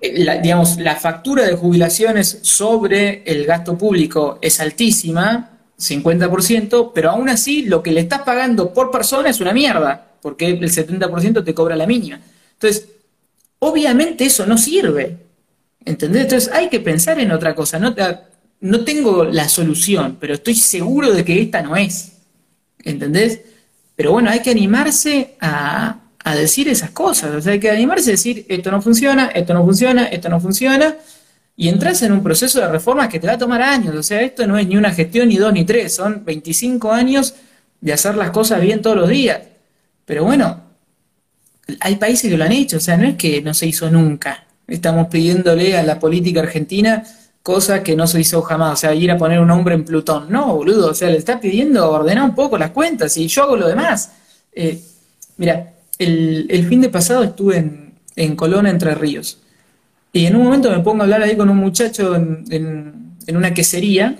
Eh, 0.00 0.24
la, 0.24 0.38
digamos, 0.38 0.78
la 0.78 0.96
factura 0.96 1.44
de 1.44 1.54
jubilaciones 1.54 2.38
sobre 2.42 3.22
el 3.24 3.44
gasto 3.44 3.76
público 3.76 4.38
es 4.40 4.60
altísima, 4.60 5.50
50%, 5.78 6.92
pero 6.94 7.10
aún 7.10 7.28
así 7.28 7.62
lo 7.62 7.82
que 7.82 7.92
le 7.92 8.00
estás 8.00 8.22
pagando 8.22 8.72
por 8.72 8.90
persona 8.90 9.30
es 9.30 9.40
una 9.40 9.52
mierda, 9.52 10.12
porque 10.20 10.48
el 10.48 10.70
70% 10.70 11.44
te 11.44 11.54
cobra 11.54 11.76
la 11.76 11.86
mínima. 11.86 12.20
Entonces, 12.54 12.88
obviamente 13.60 14.24
eso 14.24 14.46
no 14.46 14.58
sirve. 14.58 15.16
¿Entendés? 15.84 16.24
Entonces 16.24 16.52
hay 16.52 16.68
que 16.68 16.80
pensar 16.80 17.18
en 17.20 17.30
otra 17.30 17.54
cosa. 17.54 17.78
No, 17.78 17.94
no 18.60 18.84
tengo 18.84 19.24
la 19.24 19.48
solución, 19.48 20.16
pero 20.20 20.34
estoy 20.34 20.54
seguro 20.54 21.12
de 21.12 21.24
que 21.24 21.40
esta 21.40 21.62
no 21.62 21.76
es. 21.76 22.12
¿Entendés? 22.82 23.40
Pero 23.96 24.12
bueno, 24.12 24.30
hay 24.30 24.40
que 24.40 24.50
animarse 24.50 25.36
a, 25.40 26.00
decir 26.24 26.68
esas 26.68 26.90
cosas. 26.90 27.34
O 27.34 27.40
sea, 27.40 27.52
hay 27.52 27.60
que 27.60 27.70
animarse 27.70 28.10
a 28.10 28.12
decir, 28.12 28.44
esto 28.48 28.70
no 28.70 28.82
funciona, 28.82 29.28
esto 29.28 29.54
no 29.54 29.64
funciona, 29.64 30.04
esto 30.04 30.28
no 30.28 30.40
funciona. 30.40 30.96
Y 31.56 31.68
entras 31.68 32.02
en 32.02 32.12
un 32.12 32.22
proceso 32.22 32.60
de 32.60 32.68
reforma 32.68 33.08
que 33.08 33.18
te 33.18 33.26
va 33.26 33.34
a 33.34 33.38
tomar 33.38 33.62
años. 33.62 33.94
O 33.94 34.02
sea, 34.02 34.20
esto 34.20 34.46
no 34.46 34.56
es 34.58 34.66
ni 34.66 34.76
una 34.76 34.92
gestión, 34.92 35.28
ni 35.28 35.36
dos, 35.36 35.52
ni 35.52 35.64
tres. 35.64 35.94
Son 35.94 36.24
25 36.24 36.92
años 36.92 37.34
de 37.80 37.92
hacer 37.92 38.14
las 38.16 38.30
cosas 38.30 38.60
bien 38.60 38.80
todos 38.82 38.96
los 38.96 39.08
días. 39.08 39.40
Pero 40.04 40.24
bueno, 40.24 40.60
hay 41.80 41.96
países 41.96 42.30
que 42.30 42.36
lo 42.36 42.44
han 42.44 42.52
hecho. 42.52 42.76
O 42.76 42.80
sea, 42.80 42.96
no 42.96 43.08
es 43.08 43.16
que 43.16 43.42
no 43.42 43.54
se 43.54 43.66
hizo 43.66 43.90
nunca. 43.90 44.44
Estamos 44.66 45.08
pidiéndole 45.08 45.76
a 45.76 45.82
la 45.82 45.98
política 45.98 46.40
argentina 46.40 47.02
cosa 47.48 47.82
que 47.82 47.96
no 47.96 48.06
se 48.06 48.20
hizo 48.20 48.42
jamás, 48.42 48.74
o 48.74 48.76
sea, 48.76 48.94
ir 48.94 49.10
a 49.10 49.16
poner 49.16 49.40
un 49.40 49.50
hombre 49.50 49.74
en 49.74 49.82
Plutón. 49.82 50.30
No, 50.30 50.54
boludo, 50.54 50.90
o 50.90 50.94
sea, 50.94 51.08
le 51.08 51.16
está 51.16 51.40
pidiendo 51.40 51.90
ordenar 51.90 52.22
un 52.24 52.34
poco 52.34 52.58
las 52.58 52.72
cuentas 52.72 53.16
y 53.16 53.26
yo 53.26 53.44
hago 53.44 53.56
lo 53.56 53.66
demás. 53.66 54.12
Eh, 54.52 54.78
mira, 55.38 55.72
el, 55.98 56.66
fin 56.68 56.80
de 56.80 56.88
pasado 56.88 57.24
estuve 57.24 57.56
en, 57.56 57.94
en 58.16 58.36
Colón, 58.36 58.66
Entre 58.66 58.94
Ríos, 58.94 59.38
y 60.12 60.26
en 60.26 60.36
un 60.36 60.44
momento 60.44 60.70
me 60.70 60.80
pongo 60.80 61.02
a 61.02 61.04
hablar 61.04 61.22
ahí 61.22 61.36
con 61.36 61.50
un 61.50 61.58
muchacho 61.58 62.16
en, 62.16 63.16
una 63.28 63.52
quesería, 63.52 64.18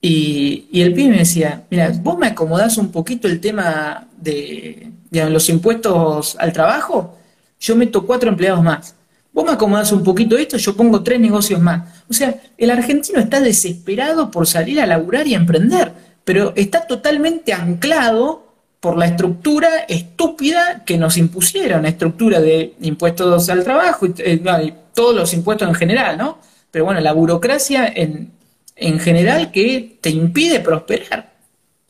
y, 0.00 0.68
el 0.72 0.94
pibe 0.94 1.10
me 1.10 1.18
decía, 1.18 1.64
mira, 1.70 1.92
vos 2.02 2.18
me 2.18 2.28
acomodás 2.28 2.76
un 2.78 2.90
poquito 2.90 3.28
el 3.28 3.40
tema 3.40 4.08
de, 4.16 4.90
los 5.10 5.48
impuestos 5.48 6.36
al 6.38 6.52
trabajo, 6.52 7.18
yo 7.60 7.76
meto 7.76 8.06
cuatro 8.06 8.28
empleados 8.28 8.62
más. 8.62 8.94
Vos 9.32 9.44
me 9.44 9.52
acomodás 9.52 9.92
un 9.92 10.02
poquito 10.02 10.36
esto, 10.36 10.58
yo 10.58 10.76
pongo 10.76 11.02
tres 11.02 11.18
negocios 11.20 11.60
más. 11.60 12.02
O 12.08 12.12
sea, 12.12 12.34
el 12.58 12.70
argentino 12.70 13.18
está 13.18 13.40
desesperado 13.40 14.30
por 14.30 14.46
salir 14.46 14.80
a 14.80 14.86
laburar 14.86 15.26
y 15.26 15.34
a 15.34 15.38
emprender, 15.38 15.92
pero 16.24 16.52
está 16.56 16.86
totalmente 16.86 17.52
anclado 17.52 18.41
por 18.82 18.98
la 18.98 19.06
estructura 19.06 19.84
estúpida 19.88 20.82
que 20.84 20.98
nos 20.98 21.16
impusieron, 21.16 21.86
estructura 21.86 22.40
de 22.40 22.74
impuestos 22.80 23.48
al 23.48 23.62
trabajo 23.62 24.06
eh, 24.18 24.42
y, 24.64 24.74
todos 24.92 25.14
los 25.14 25.32
impuestos 25.34 25.68
en 25.68 25.74
general, 25.76 26.18
¿no? 26.18 26.40
Pero 26.68 26.86
bueno, 26.86 27.00
la 27.00 27.12
burocracia 27.12 27.86
en, 27.86 28.32
en 28.74 28.98
general 28.98 29.52
que 29.52 29.98
te 30.00 30.10
impide 30.10 30.58
prosperar. 30.58 31.32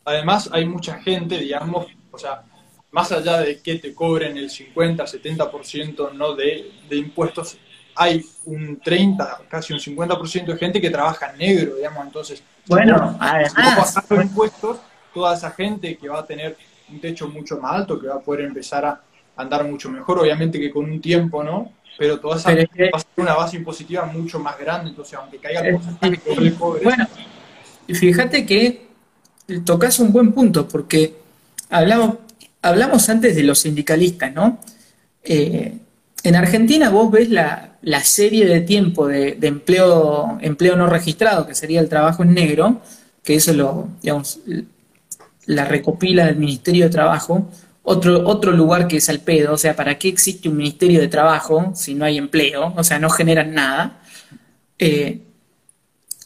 Además, 0.05 0.51
hay 0.53 0.67
mucha 0.67 1.01
gente, 1.01 1.39
digamos, 1.39 1.87
o 2.11 2.19
sea, 2.19 2.43
más 2.91 3.11
allá 3.11 3.39
de 3.41 3.63
que 3.63 3.77
te 3.77 3.95
cobren 3.95 4.37
el 4.37 4.51
50, 4.51 5.03
70% 5.03 6.13
no 6.13 6.35
de, 6.35 6.73
de 6.91 6.97
impuestos, 6.97 7.57
hay 7.95 8.23
un 8.45 8.79
30, 8.81 9.41
casi 9.49 9.73
un 9.73 9.79
50% 9.81 10.45
de 10.45 10.59
gente 10.59 10.79
que 10.79 10.91
trabaja 10.91 11.33
negro, 11.33 11.77
digamos, 11.77 12.05
entonces, 12.05 12.43
bueno, 12.67 13.17
además, 13.19 13.97
los 14.11 14.25
impuestos, 14.25 14.77
toda 15.15 15.35
esa 15.35 15.51
gente 15.53 15.97
que 15.97 16.11
va 16.11 16.19
a 16.19 16.27
tener 16.27 16.55
un 16.93 17.01
techo 17.01 17.29
mucho 17.29 17.59
más 17.59 17.75
alto, 17.75 18.01
que 18.01 18.09
va 18.09 18.17
a 18.17 18.21
poder 18.21 18.45
empezar 18.45 18.85
a 18.85 19.01
andar 19.37 19.65
mucho 19.65 19.91
mejor, 19.91 20.19
obviamente 20.19 20.61
que 20.61 20.71
con 20.71 20.85
un 20.85 21.01
tiempo, 21.01 21.43
¿no? 21.43 21.73
Pero 21.99 22.21
toda 22.21 22.37
esa 22.37 22.55
gente 22.55 22.91
va 22.91 22.99
a 22.99 23.01
ser 23.01 23.11
una 23.17 23.35
base 23.35 23.57
impositiva 23.57 24.05
mucho 24.07 24.39
más 24.39 24.59
grande, 24.59 24.91
entonces 24.91 25.19
aunque 25.19 25.39
caiga 25.39 25.63
cobres... 26.59 26.85
Bueno, 26.85 27.07
fíjate 27.89 28.47
que 28.47 28.87
tocas 29.65 29.99
un 29.99 30.13
buen 30.13 30.33
punto, 30.33 30.69
porque 30.69 31.15
hablamos, 31.71 32.17
hablamos 32.63 33.09
antes 33.09 33.35
de 33.37 33.43
los 33.43 33.59
sindicalistas, 33.61 34.33
¿no? 34.33 34.59
Eh, 35.25 35.79
en 36.25 36.37
Argentina 36.37 36.91
vos 36.91 37.11
ves 37.11 37.29
la, 37.31 37.69
serie 38.05 38.47
de 38.47 38.61
tiempo 38.61 39.09
de, 39.09 39.37
empleo, 39.43 40.39
empleo 40.41 40.77
no 40.77 40.87
registrado, 40.87 41.47
que 41.47 41.55
sería 41.55 41.81
el 41.81 41.89
trabajo 41.89 42.23
en 42.23 42.35
negro, 42.35 42.81
que 43.23 43.35
eso 43.35 43.53
lo, 43.53 43.89
digamos, 44.01 44.41
la 45.47 45.65
recopila 45.65 46.27
del 46.27 46.37
Ministerio 46.37 46.85
de 46.85 46.91
Trabajo, 46.91 47.51
otro, 47.83 48.27
otro 48.27 48.53
lugar 48.53 48.87
que 48.87 48.99
es 48.99 49.09
al 49.09 49.21
pedo, 49.21 49.55
o 49.55 49.59
sea, 49.59 49.75
¿para 49.75 49.99
qué 49.99 50.09
existe 50.09 50.49
un 50.49 50.57
Ministerio 50.57 51.01
de 51.01 51.09
Trabajo 51.09 51.73
si 51.75 51.95
no 51.95 52.05
hay 52.05 52.17
empleo? 52.17 52.73
O 52.77 52.85
sea, 52.85 52.99
no 52.99 53.11
generan 53.11 53.55
nada. 53.55 54.01
Eh, 54.79 55.21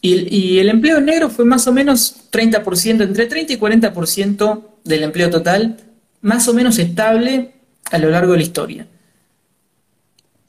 y, 0.01 0.35
y, 0.35 0.59
el 0.59 0.69
empleo 0.69 1.01
negro 1.01 1.29
fue 1.29 1.45
más 1.45 1.67
o 1.67 1.73
menos 1.73 2.29
30%, 2.31 3.01
entre 3.03 3.25
30 3.25 3.53
y 3.53 3.57
40% 3.57 4.63
del 4.83 5.03
empleo 5.03 5.29
total, 5.29 5.77
más 6.21 6.47
o 6.47 6.53
menos 6.53 6.77
estable 6.77 7.53
a 7.91 7.97
lo 7.97 8.09
largo 8.09 8.33
de 8.33 8.37
la 8.37 8.43
historia. 8.43 8.87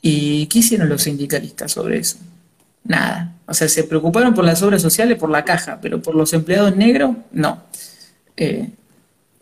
¿Y 0.01 0.47
qué 0.47 0.61
hicieron 0.61 0.89
los 0.89 1.03
sindicalistas 1.03 1.73
sobre 1.73 1.99
eso? 1.99 2.19
Nada. 2.85 3.35
O 3.47 3.55
sea, 3.55 3.69
se 3.69 3.85
preocuparon 3.85 4.35
por 4.35 4.45
las 4.45 4.63
obras 4.63 4.83
sociales, 4.83 5.19
por 5.19 5.31
la 5.31 5.45
caja, 5.45 5.79
pero 5.81 6.01
por 6.01 6.15
los 6.15 6.33
empleados 6.33 6.77
negros, 6.77 7.17
no. 7.33 7.63
Eh, 8.39 8.71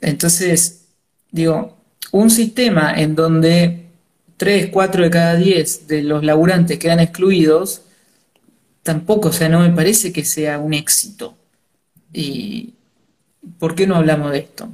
entonces, 0.01 0.87
digo, 1.31 1.77
un 2.13 2.31
sistema 2.31 2.95
en 2.95 3.15
donde 3.15 3.87
3, 4.39 4.71
4 4.73 5.05
de 5.05 5.11
cada 5.11 5.37
10 5.37 5.87
de 5.87 6.03
los 6.03 6.25
laburantes 6.25 6.79
quedan 6.79 7.01
excluidos, 7.01 7.83
tampoco, 8.83 9.29
o 9.29 9.33
sea, 9.33 9.49
no 9.49 9.61
me 9.61 9.71
parece 9.71 10.13
que 10.13 10.25
sea 10.25 10.59
un 10.59 10.73
éxito. 10.73 11.37
¿Y 12.13 12.73
por 13.59 13.75
qué 13.75 13.87
no 13.87 13.97
hablamos 13.97 14.33
de 14.33 14.39
esto? 14.39 14.69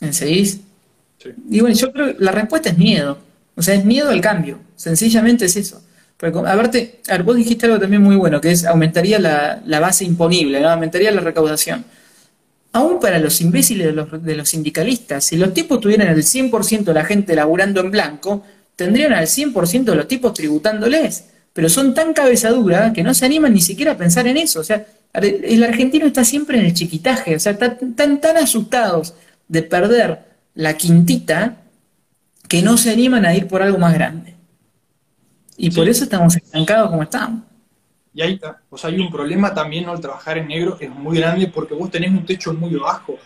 ¿En 0.00 0.14
seguís? 0.14 0.60
Y 1.50 1.60
bueno, 1.60 1.74
yo 1.74 1.92
creo 1.92 2.16
que 2.16 2.22
la 2.22 2.30
respuesta 2.30 2.68
es 2.68 2.78
miedo. 2.78 3.18
O 3.56 3.62
sea, 3.62 3.74
es 3.74 3.84
miedo 3.84 4.10
al 4.10 4.20
cambio. 4.20 4.60
Sencillamente 4.76 5.46
es 5.46 5.56
eso. 5.56 5.82
Porque, 6.16 6.38
aparte, 6.38 7.00
a 7.08 7.12
ver, 7.12 7.22
vos 7.24 7.36
dijiste 7.36 7.66
algo 7.66 7.80
también 7.80 8.02
muy 8.02 8.16
bueno, 8.16 8.40
que 8.40 8.52
es 8.52 8.64
aumentaría 8.64 9.18
la, 9.18 9.80
base 9.80 10.04
imponible, 10.04 10.60
¿no? 10.60 10.68
aumentaría 10.68 11.10
la 11.10 11.20
recaudación. 11.20 11.84
Aún 12.74 12.98
para 12.98 13.20
los 13.20 13.40
imbéciles 13.40 13.86
de 13.86 13.92
los, 13.92 14.22
de 14.22 14.34
los 14.34 14.48
sindicalistas, 14.48 15.24
si 15.24 15.36
los 15.36 15.54
tipos 15.54 15.80
tuvieran 15.80 16.08
el 16.08 16.24
100% 16.24 16.82
de 16.82 16.92
la 16.94 17.04
gente 17.04 17.36
laburando 17.36 17.80
en 17.80 17.92
blanco, 17.92 18.42
tendrían 18.74 19.12
al 19.12 19.26
100% 19.26 19.84
de 19.84 19.94
los 19.94 20.08
tipos 20.08 20.34
tributándoles. 20.34 21.26
Pero 21.52 21.68
son 21.68 21.94
tan 21.94 22.12
cabezadura 22.12 22.92
que 22.92 23.04
no 23.04 23.14
se 23.14 23.26
animan 23.26 23.54
ni 23.54 23.60
siquiera 23.60 23.92
a 23.92 23.96
pensar 23.96 24.26
en 24.26 24.38
eso. 24.38 24.58
O 24.58 24.64
sea, 24.64 24.86
el 25.12 25.62
argentino 25.62 26.04
está 26.04 26.24
siempre 26.24 26.58
en 26.58 26.64
el 26.64 26.74
chiquitaje, 26.74 27.36
o 27.36 27.38
sea, 27.40 27.52
están 27.52 27.94
tan, 27.94 28.20
tan 28.20 28.36
asustados 28.38 29.14
de 29.46 29.62
perder 29.62 30.18
la 30.56 30.76
quintita 30.76 31.58
que 32.48 32.60
no 32.60 32.76
se 32.76 32.90
animan 32.90 33.24
a 33.24 33.36
ir 33.36 33.46
por 33.46 33.62
algo 33.62 33.78
más 33.78 33.94
grande. 33.94 34.34
Y 35.56 35.70
por 35.70 35.88
eso 35.88 36.02
estamos 36.02 36.34
estancados 36.34 36.90
como 36.90 37.04
estamos. 37.04 37.42
Y 38.14 38.22
ahí 38.22 38.34
está. 38.34 38.60
O 38.70 38.78
sea, 38.78 38.90
hay 38.90 39.00
un 39.00 39.10
problema 39.10 39.52
también, 39.52 39.86
¿no? 39.86 39.92
El 39.92 40.00
trabajar 40.00 40.38
en 40.38 40.48
negro 40.48 40.76
es 40.80 40.88
muy 40.88 41.18
grande 41.18 41.48
porque 41.48 41.74
vos 41.74 41.90
tenés 41.90 42.10
un 42.10 42.24
techo 42.24 42.54
muy 42.54 42.74
bajo. 42.76 43.16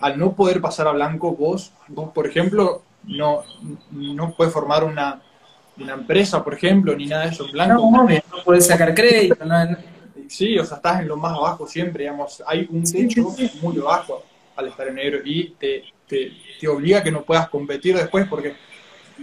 Al 0.00 0.18
no 0.18 0.34
poder 0.34 0.60
pasar 0.60 0.86
a 0.86 0.92
blanco, 0.92 1.32
vos, 1.32 1.72
vos 1.88 2.12
por 2.12 2.26
ejemplo, 2.26 2.82
no, 3.04 3.42
no 3.90 4.34
puedes 4.36 4.52
formar 4.52 4.84
una, 4.84 5.20
empresa, 5.76 6.44
por 6.44 6.54
ejemplo, 6.54 6.94
ni 6.94 7.06
nada 7.06 7.24
de 7.24 7.30
eso 7.30 7.44
en 7.44 7.52
blanco. 7.52 7.90
No, 7.90 8.04
no, 8.04 8.44
puedes 8.44 8.66
sacar 8.66 8.94
crédito. 8.94 9.36
Sí, 10.28 10.58
o 10.58 10.64
sea, 10.64 10.76
estás 10.76 11.00
en 11.00 11.08
lo 11.08 11.16
más 11.16 11.36
bajo 11.36 11.66
siempre, 11.66 12.04
digamos. 12.04 12.42
Hay 12.46 12.68
un 12.70 12.84
techo 12.84 13.34
muy 13.60 13.78
bajo 13.78 14.22
al 14.54 14.68
estar 14.68 14.86
en 14.88 14.94
negro 14.94 15.20
y 15.24 15.50
te, 15.58 15.84
te, 16.06 16.32
te 16.60 16.68
obliga 16.68 16.98
a 16.98 17.02
que 17.02 17.10
no 17.10 17.22
puedas 17.22 17.48
competir 17.48 17.96
después 17.96 18.26
porque 18.28 18.54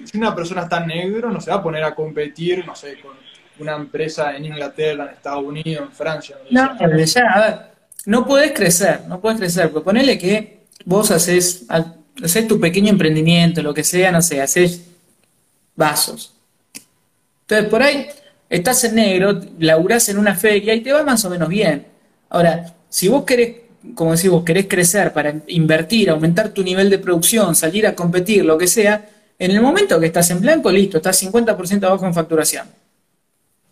si 0.03 0.17
una 0.17 0.35
persona 0.35 0.63
está 0.63 0.79
en 0.81 0.87
negro 0.87 1.29
no 1.29 1.39
se 1.39 1.49
va 1.49 1.57
a 1.57 1.63
poner 1.63 1.83
a 1.83 1.95
competir, 1.95 2.65
no 2.65 2.75
sé, 2.75 2.99
con 2.99 3.13
una 3.59 3.75
empresa 3.75 4.35
en 4.35 4.45
Inglaterra, 4.45 5.05
en 5.05 5.09
Estados 5.11 5.43
Unidos, 5.43 5.87
en 5.87 5.91
Francia. 5.91 6.37
No, 6.49 6.77
ya, 7.05 7.21
a 7.33 7.39
ver, 7.39 7.59
no 8.05 8.25
puedes 8.25 8.51
crecer, 8.51 9.01
no 9.07 9.21
puedes 9.21 9.39
crecer, 9.39 9.69
porque 9.71 9.85
ponele 9.85 10.17
que 10.17 10.63
vos 10.85 11.11
haces, 11.11 11.65
haces 11.69 12.47
tu 12.47 12.59
pequeño 12.59 12.89
emprendimiento, 12.89 13.61
lo 13.61 13.73
que 13.73 13.83
sea, 13.83 14.11
no 14.11 14.21
sé, 14.21 14.41
haces 14.41 14.81
vasos. 15.75 16.33
Entonces, 17.41 17.69
por 17.69 17.83
ahí 17.83 18.07
estás 18.49 18.83
en 18.83 18.95
negro, 18.95 19.39
laburás 19.59 20.09
en 20.09 20.17
una 20.17 20.35
feria 20.35 20.73
y 20.73 20.81
te 20.81 20.91
va 20.91 21.03
más 21.03 21.23
o 21.25 21.29
menos 21.29 21.49
bien. 21.49 21.85
Ahora, 22.29 22.73
si 22.89 23.07
vos 23.07 23.23
querés, 23.23 23.57
como 23.95 24.15
decís 24.15 24.29
vos, 24.29 24.43
querés 24.43 24.67
crecer 24.67 25.13
para 25.13 25.33
invertir, 25.47 26.09
aumentar 26.09 26.49
tu 26.49 26.63
nivel 26.63 26.89
de 26.89 26.99
producción, 26.99 27.55
salir 27.55 27.87
a 27.87 27.95
competir, 27.95 28.45
lo 28.45 28.57
que 28.57 28.67
sea, 28.67 29.09
en 29.39 29.51
el 29.51 29.61
momento 29.61 29.99
que 29.99 30.05
estás 30.05 30.29
en 30.29 30.41
blanco, 30.41 30.71
listo, 30.71 30.97
estás 30.97 31.21
50% 31.23 31.83
abajo 31.83 32.05
en 32.05 32.13
facturación. 32.13 32.67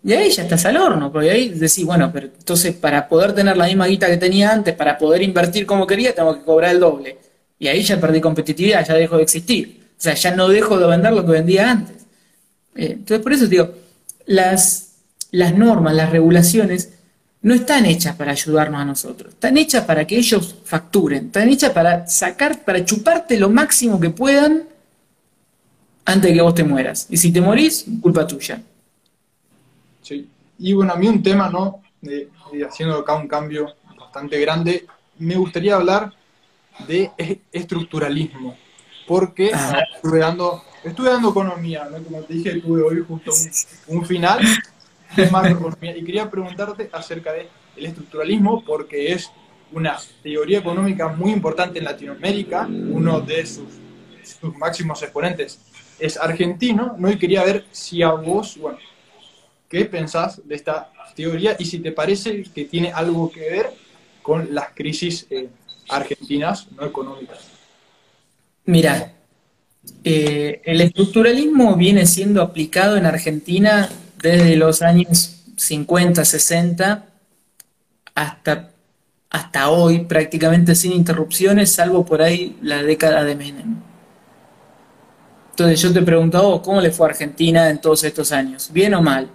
Y 0.03 0.13
ahí 0.13 0.31
ya 0.31 0.43
estás 0.43 0.65
al 0.65 0.77
horno, 0.77 1.11
porque 1.11 1.29
ahí 1.29 1.49
decís, 1.49 1.85
bueno, 1.85 2.11
pero 2.11 2.27
entonces 2.27 2.73
para 2.73 3.07
poder 3.07 3.33
tener 3.33 3.55
la 3.55 3.67
misma 3.67 3.85
guita 3.85 4.07
que 4.07 4.17
tenía 4.17 4.51
antes, 4.51 4.75
para 4.75 4.97
poder 4.97 5.21
invertir 5.21 5.65
como 5.65 5.85
quería, 5.85 6.15
tengo 6.15 6.35
que 6.35 6.43
cobrar 6.43 6.71
el 6.71 6.79
doble. 6.79 7.17
Y 7.59 7.67
ahí 7.67 7.83
ya 7.83 7.99
perdí 7.99 8.19
competitividad, 8.19 8.85
ya 8.85 8.95
dejo 8.95 9.17
de 9.17 9.23
existir. 9.23 9.81
O 9.91 10.01
sea, 10.01 10.15
ya 10.15 10.35
no 10.35 10.47
dejo 10.47 10.79
de 10.79 10.87
vender 10.87 11.13
lo 11.13 11.23
que 11.23 11.31
vendía 11.31 11.69
antes. 11.69 11.97
Eh, 12.75 12.93
entonces, 12.93 13.19
por 13.19 13.33
eso 13.33 13.45
digo, 13.45 13.71
las, 14.25 14.93
las 15.29 15.55
normas, 15.55 15.93
las 15.93 16.09
regulaciones, 16.09 16.89
no 17.43 17.53
están 17.53 17.85
hechas 17.85 18.15
para 18.15 18.31
ayudarnos 18.31 18.81
a 18.81 18.85
nosotros, 18.85 19.33
están 19.33 19.57
hechas 19.57 19.83
para 19.85 20.05
que 20.05 20.17
ellos 20.17 20.55
facturen, 20.63 21.25
están 21.25 21.49
hechas 21.49 21.71
para 21.71 22.07
sacar, 22.07 22.63
para 22.63 22.85
chuparte 22.85 23.37
lo 23.37 23.49
máximo 23.49 23.99
que 23.99 24.11
puedan 24.11 24.63
antes 26.05 26.29
de 26.29 26.35
que 26.35 26.41
vos 26.41 26.55
te 26.55 26.63
mueras. 26.63 27.07
Y 27.09 27.17
si 27.17 27.31
te 27.31 27.41
morís, 27.41 27.85
culpa 28.01 28.27
tuya. 28.27 28.61
Sí. 30.01 30.29
Y 30.57 30.73
bueno, 30.73 30.93
a 30.93 30.95
mí 30.95 31.07
un 31.07 31.23
tema, 31.23 31.49
¿no? 31.49 31.81
De, 32.01 32.29
haciendo 32.67 32.97
acá 32.97 33.15
un 33.15 33.27
cambio 33.27 33.73
bastante 33.97 34.39
grande, 34.39 34.85
me 35.19 35.35
gustaría 35.35 35.75
hablar 35.75 36.13
de 36.87 37.11
estructuralismo, 37.51 38.55
porque 39.07 39.51
ah. 39.53 39.83
estuve, 39.95 40.19
dando, 40.19 40.63
estuve 40.83 41.09
dando 41.09 41.29
economía, 41.29 41.87
¿no? 41.89 42.03
Como 42.03 42.21
te 42.21 42.33
dije, 42.33 42.59
tuve 42.59 42.81
hoy 42.81 43.03
justo 43.07 43.31
un, 43.87 44.05
final 44.05 44.39
de 45.15 45.29
macroeconomía, 45.29 45.95
y 45.95 46.03
quería 46.03 46.29
preguntarte 46.29 46.89
acerca 46.91 47.33
del 47.33 47.47
el 47.75 47.85
estructuralismo, 47.85 48.63
porque 48.65 49.13
es 49.13 49.31
una 49.71 49.97
teoría 50.21 50.59
económica 50.59 51.07
muy 51.07 51.31
importante 51.31 51.79
en 51.79 51.85
Latinoamérica, 51.85 52.67
uno 52.67 53.21
de 53.21 53.45
sus, 53.45 53.67
sus 54.23 54.57
máximos 54.57 55.01
exponentes 55.01 55.59
es 56.01 56.17
argentino, 56.17 56.95
¿no? 56.97 57.09
Y 57.09 57.17
quería 57.17 57.43
ver 57.43 57.65
si 57.71 58.01
a 58.01 58.11
vos, 58.11 58.57
bueno, 58.57 58.79
¿qué 59.71 59.85
pensás 59.85 60.45
de 60.45 60.53
esta 60.53 60.91
teoría 61.15 61.55
y 61.57 61.65
si 61.65 61.79
te 61.79 61.93
parece 61.93 62.43
que 62.43 62.65
tiene 62.65 62.91
algo 62.91 63.31
que 63.31 63.39
ver 63.39 63.71
con 64.21 64.53
las 64.53 64.69
crisis 64.75 65.25
eh, 65.29 65.47
argentinas 65.87 66.67
no 66.73 66.85
económicas? 66.85 67.39
Mira, 68.65 69.13
eh, 70.03 70.61
el 70.65 70.81
estructuralismo 70.81 71.77
viene 71.77 72.05
siendo 72.05 72.41
aplicado 72.41 72.97
en 72.97 73.05
Argentina 73.05 73.89
desde 74.21 74.57
los 74.57 74.81
años 74.81 75.37
50, 75.55 76.25
60 76.25 77.05
hasta, 78.13 78.71
hasta 79.29 79.69
hoy, 79.69 79.99
prácticamente 79.99 80.75
sin 80.75 80.91
interrupciones, 80.91 81.71
salvo 81.71 82.05
por 82.05 82.21
ahí 82.21 82.57
la 82.61 82.83
década 82.83 83.23
de 83.23 83.35
Menem. 83.35 83.77
Entonces 85.51 85.81
yo 85.81 85.93
te 85.93 86.01
pregunto, 86.01 86.61
¿cómo 86.61 86.81
le 86.81 86.91
fue 86.91 87.07
a 87.07 87.11
Argentina 87.11 87.69
en 87.69 87.79
todos 87.79 88.03
estos 88.03 88.33
años? 88.33 88.69
¿Bien 88.73 88.93
o 88.95 89.01
mal? 89.01 89.29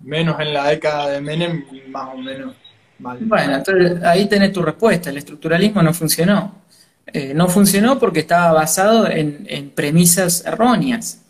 Menos 0.00 0.38
en 0.40 0.52
la 0.52 0.68
década 0.68 1.08
de 1.10 1.20
Menem, 1.20 1.64
más 1.88 2.14
o 2.14 2.18
menos. 2.18 2.54
Bueno, 2.98 3.62
ahí 4.04 4.26
tenés 4.28 4.52
tu 4.52 4.62
respuesta. 4.62 5.10
El 5.10 5.18
estructuralismo 5.18 5.82
no 5.82 5.92
funcionó. 5.92 6.54
Eh, 7.06 7.34
no 7.34 7.48
funcionó 7.48 7.98
porque 7.98 8.20
estaba 8.20 8.52
basado 8.52 9.08
en, 9.08 9.70
premisas 9.74 10.44
erróneas. 10.44 11.22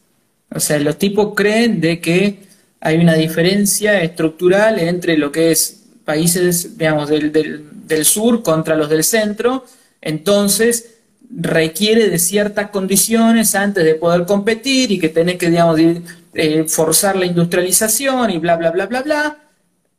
O 0.51 0.61
sea, 0.61 0.79
los 0.79 0.97
tipos 0.99 1.35
creen 1.35 1.81
de 1.81 2.01
que 2.01 2.45
hay 2.81 2.97
una 2.99 3.15
diferencia 3.15 4.01
estructural 4.01 4.79
entre 4.79 5.17
lo 5.17 5.33
que 5.33 5.51
es 5.51 5.85
países, 6.05 6.79
digamos, 6.79 7.09
del, 7.09 7.33
del 7.33 8.05
sur 8.05 8.43
contra 8.43 8.77
los 8.77 8.89
del 8.89 9.05
centro. 9.05 9.65
Entonces, 10.01 10.96
requiere 11.31 12.09
de 12.09 12.19
ciertas 12.19 12.71
condiciones 12.71 13.55
antes 13.55 13.85
de 13.85 13.95
poder 13.95 14.27
competir 14.27 14.93
y 14.93 14.99
que 14.99 15.09
tenés 15.09 15.37
que, 15.37 15.51
digamos, 15.51 15.79
eh, 16.35 16.65
forzar 16.69 17.17
la 17.17 17.27
industrialización 17.27 18.31
y 18.31 18.39
bla, 18.39 18.57
bla, 18.57 18.71
bla, 18.71 18.87
bla, 18.87 19.03
bla. 19.03 19.39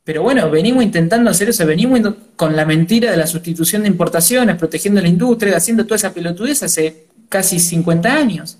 Pero 0.04 0.22
bueno, 0.22 0.50
venimos 0.50 0.82
intentando 0.82 1.30
hacer 1.30 1.50
eso, 1.50 1.66
venimos 1.66 2.00
con 2.36 2.56
la 2.56 2.64
mentira 2.64 3.10
de 3.10 3.16
la 3.16 3.26
sustitución 3.26 3.82
de 3.82 3.88
importaciones, 3.88 4.56
protegiendo 4.56 5.02
la 5.02 5.08
industria, 5.08 5.56
haciendo 5.56 5.84
toda 5.84 5.96
esa 5.96 6.14
pelotudez 6.14 6.62
hace 6.62 7.08
casi 7.28 7.58
50 7.58 8.10
años. 8.10 8.58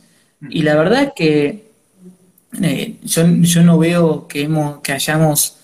Y 0.51 0.63
la 0.63 0.77
verdad 0.77 1.05
es 1.05 1.13
que 1.17 1.69
eh, 2.63 2.97
yo, 3.03 3.63
no 3.63 3.79
veo 3.79 4.29
que, 4.29 4.43
hemos, 4.43 4.81
que 4.81 4.93
hayamos 4.93 5.57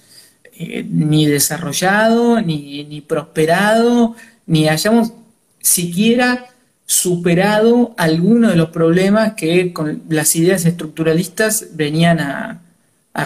eh, 0.57 0.87
ni 0.89 1.27
desarrollado, 1.27 2.41
ni, 2.41 2.85
ni 2.85 3.01
prosperado, 3.01 4.17
ni 4.47 4.69
hayamos 4.69 5.13
siquiera 5.61 6.47
superado 6.87 7.95
algunos 7.97 8.51
de 8.51 8.57
los 8.57 8.71
problemas 8.71 9.35
que 9.35 9.73
con 9.73 10.03
las 10.09 10.37
ideas 10.37 10.65
estructuralistas 10.65 11.69
venían 11.73 12.21
a, 12.21 12.61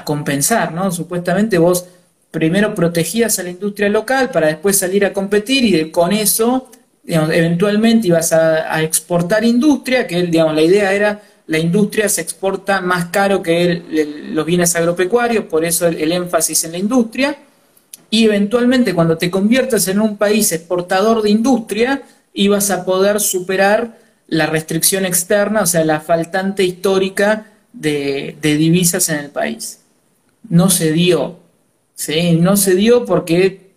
compensar, 0.05 0.73
¿no? 0.73 0.93
Supuestamente 0.93 1.57
vos 1.57 1.87
primero 2.31 2.75
protegías 2.75 3.39
a 3.39 3.43
la 3.43 3.49
industria 3.49 3.89
local 3.89 4.31
para 4.31 4.49
después 4.49 4.77
salir 4.77 5.05
a 5.07 5.15
competir 5.15 5.65
y 5.65 5.91
con 5.91 6.13
eso, 6.13 6.71
eventualmente 7.07 8.09
ibas 8.09 8.35
a, 8.35 8.83
exportar 8.83 9.45
industria, 9.45 10.07
que 10.07 10.25
digamos, 10.25 10.55
la 10.55 10.63
idea 10.63 10.93
era 10.93 11.23
la 11.47 11.59
industria 11.59 12.11
se 12.11 12.21
exporta 12.21 12.83
más 12.83 13.07
caro 13.07 13.43
que 13.43 13.83
los 14.31 14.45
bienes 14.45 14.77
agropecuarios, 14.77 15.47
por 15.47 15.65
eso 15.65 15.87
el 15.87 16.13
énfasis 16.13 16.65
en 16.65 16.73
la 16.73 16.79
industria, 16.79 17.39
y 18.11 18.25
eventualmente 18.25 18.95
cuando 18.95 19.19
te 19.19 19.31
conviertes 19.31 19.89
en 19.89 20.01
un 20.01 20.17
país 20.17 20.53
exportador 20.53 21.23
de 21.23 21.31
industria, 21.31 22.03
ibas 22.39 22.71
a 22.71 22.85
poder 22.85 23.21
superar 23.21 23.99
la 24.29 24.47
restricción 24.47 25.05
externa, 25.05 25.63
o 25.63 25.67
sea, 25.67 25.85
la 25.85 26.01
faltante 26.01 26.63
histórica 26.63 27.47
de, 27.73 28.37
divisas 28.41 29.09
en 29.09 29.19
el 29.19 29.31
país. 29.31 29.81
No 30.49 30.71
se 30.71 30.93
dio, 30.93 31.41
¿sí? 31.97 32.39
No 32.41 32.57
se 32.57 32.77
dio 32.77 33.05
porque, 33.05 33.73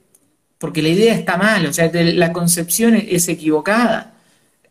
porque 0.59 0.83
la 0.83 0.89
idea 0.89 1.15
está 1.15 1.37
mal, 1.37 1.65
o 1.65 1.73
sea, 1.73 1.89
la 1.91 2.31
concepción 2.31 2.95
es 2.95 3.27
equivocada. 3.29 4.13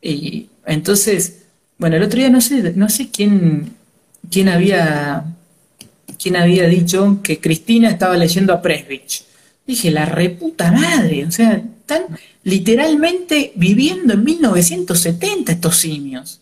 Y 0.00 0.48
entonces, 0.66 1.42
bueno, 1.76 1.96
el 1.96 2.04
otro 2.04 2.20
día 2.20 2.30
no 2.30 2.40
sé, 2.40 2.72
no 2.76 2.88
sé 2.88 3.10
quién, 3.10 3.74
quién 4.30 4.48
había 4.48 5.24
quién 6.16 6.36
había 6.36 6.66
dicho 6.68 7.18
que 7.22 7.40
Cristina 7.40 7.88
estaba 7.88 8.16
leyendo 8.16 8.52
a 8.52 8.60
Presbich. 8.60 9.24
Dije, 9.70 9.92
la 9.92 10.04
reputa 10.04 10.72
madre, 10.72 11.24
o 11.24 11.30
sea, 11.30 11.52
están 11.52 12.18
literalmente 12.42 13.52
viviendo 13.54 14.14
en 14.14 14.24
1970 14.24 15.52
estos 15.52 15.76
simios. 15.76 16.40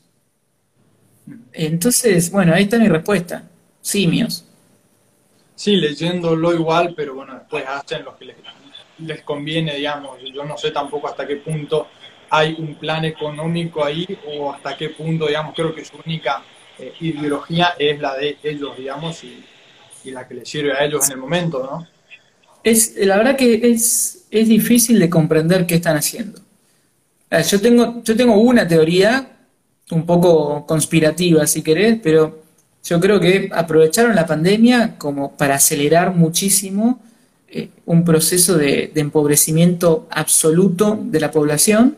Entonces, 1.53 2.31
bueno, 2.31 2.55
ahí 2.55 2.63
está 2.63 2.79
mi 2.79 2.89
respuesta. 2.89 3.47
Simios. 3.83 4.47
Sí, 5.55 5.77
leyéndolo 5.77 6.55
igual, 6.55 6.95
pero 6.97 7.17
bueno, 7.17 7.35
después 7.35 7.67
hacen 7.69 8.03
lo 8.03 8.17
que 8.17 8.35
les, 9.01 9.21
conviene, 9.25 9.75
digamos. 9.75 10.19
Yo 10.33 10.47
no 10.47 10.57
sé 10.57 10.71
tampoco 10.71 11.09
hasta 11.09 11.27
qué 11.27 11.37
punto 11.37 11.89
hay 12.31 12.57
un 12.59 12.77
plan 12.77 13.05
económico 13.05 13.85
ahí 13.85 14.07
o 14.27 14.51
hasta 14.55 14.75
qué 14.75 14.89
punto, 14.89 15.27
digamos, 15.27 15.55
creo 15.55 15.75
que 15.75 15.85
su 15.85 15.99
única 16.03 16.43
eh, 16.79 16.95
ideología 17.01 17.75
es 17.79 18.01
la 18.01 18.17
de 18.17 18.39
ellos, 18.43 18.75
digamos, 18.79 19.23
y, 19.23 19.45
la 20.05 20.27
que 20.27 20.33
les 20.33 20.49
sirve 20.49 20.73
a 20.73 20.83
ellos 20.87 21.05
en 21.09 21.13
el 21.13 21.19
momento, 21.19 21.63
¿no? 21.63 21.98
Es, 22.71 22.95
la 22.97 23.17
verdad 23.17 23.37
que 23.37 23.71
es, 23.71 24.25
es 24.31 24.49
difícil 24.49 24.99
de 24.99 25.11
comprender 25.11 25.67
qué 25.67 25.77
están 25.77 25.97
haciendo. 25.97 26.41
Yo 27.31 27.61
tengo, 27.61 28.03
yo 28.05 28.17
tengo 28.17 28.41
una 28.41 28.67
teoría 28.67 29.29
un 29.91 30.07
poco 30.07 30.67
conspirativa, 30.67 31.47
si 31.47 31.63
querés, 31.63 31.99
pero 32.03 32.43
yo 32.85 33.01
creo 33.01 33.21
que 33.21 33.51
aprovecharon 33.53 34.15
la 34.15 34.27
pandemia 34.27 34.97
como 34.97 35.37
para 35.37 35.57
acelerar 35.57 36.15
muchísimo 36.15 37.01
eh, 37.51 37.71
un 37.87 38.05
proceso 38.05 38.57
de, 38.57 38.93
empobrecimiento 38.95 40.07
absoluto 40.11 40.99
de 41.03 41.21
la 41.21 41.31
población, 41.31 41.97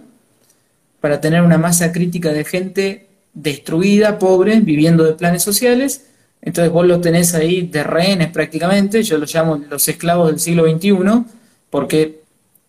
para 1.01 1.21
tener 1.21 1.43
una 1.43 1.59
masa 1.59 1.93
crítica 1.93 2.33
de 2.33 2.45
gente 2.45 3.07
destruida, 3.33 4.19
pobre, 4.19 4.61
viviendo 4.61 5.05
de 5.05 5.15
planes 5.15 5.43
sociales. 5.43 6.07
Entonces 6.43 6.73
vos 6.73 6.87
los 6.87 7.01
tenés 7.01 7.35
ahí 7.35 7.63
de 7.67 7.83
rehenes 7.83 8.29
prácticamente, 8.31 9.03
yo 9.03 9.19
los 9.19 9.33
llamo 9.35 9.61
los 9.69 9.87
esclavos 9.89 10.29
del 10.29 10.41
siglo 10.41 10.65
XXI, 10.65 11.25
porque 11.69 12.21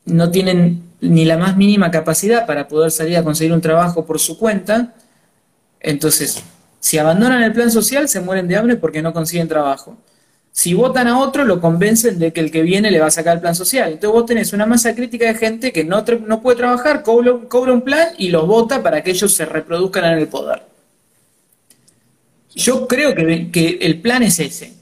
no 0.06 0.30
tienen 0.30 0.84
ni 1.02 1.26
la 1.26 1.38
más 1.38 1.58
mínima 1.58 1.90
capacidad 1.90 2.46
para 2.46 2.68
poder 2.68 2.92
salir 2.92 3.18
a 3.18 3.24
conseguir 3.24 3.54
un 3.54 3.62
trabajo 3.62 4.06
por 4.06 4.20
su 4.20 4.38
cuenta. 4.38 4.94
Entonces, 5.80 6.44
si 6.80 6.98
abandonan 6.98 7.44
el 7.44 7.54
plan 7.54 7.72
social, 7.72 8.08
se 8.08 8.20
mueren 8.20 8.48
de 8.48 8.56
hambre 8.56 8.76
porque 8.76 9.02
no 9.02 9.14
consiguen 9.14 9.48
trabajo. 9.48 9.98
Si 10.52 10.74
votan 10.74 11.08
a 11.08 11.20
otro, 11.20 11.46
lo 11.46 11.62
convencen 11.62 12.20
de 12.20 12.34
que 12.34 12.42
el 12.42 12.52
que 12.52 12.62
viene 12.62 12.92
le 12.92 13.00
va 13.00 13.08
a 13.08 13.12
sacar 13.12 13.36
el 13.36 13.42
plan 13.42 13.56
social. 13.56 13.94
Entonces 13.94 14.12
vos 14.12 14.26
tenés 14.26 14.52
una 14.52 14.66
masa 14.66 14.94
crítica 14.94 15.26
de 15.26 15.36
gente 15.36 15.72
que 15.72 15.86
no, 15.86 16.04
no 16.28 16.42
puede 16.42 16.58
trabajar, 16.58 17.04
cobra, 17.04 17.74
un 17.74 17.82
plan 17.82 18.10
y 18.18 18.30
los 18.30 18.46
vota 18.46 18.84
para 18.84 19.02
que 19.02 19.12
ellos 19.12 19.34
se 19.34 19.46
reproduzcan 19.46 20.06
en 20.06 20.20
el 20.20 20.28
poder. 20.28 20.64
Yo 22.56 22.88
creo 22.88 23.16
que, 23.16 23.50
que 23.52 23.80
el 23.82 24.02
plan 24.02 24.24
es 24.24 24.40
ese. 24.40 24.74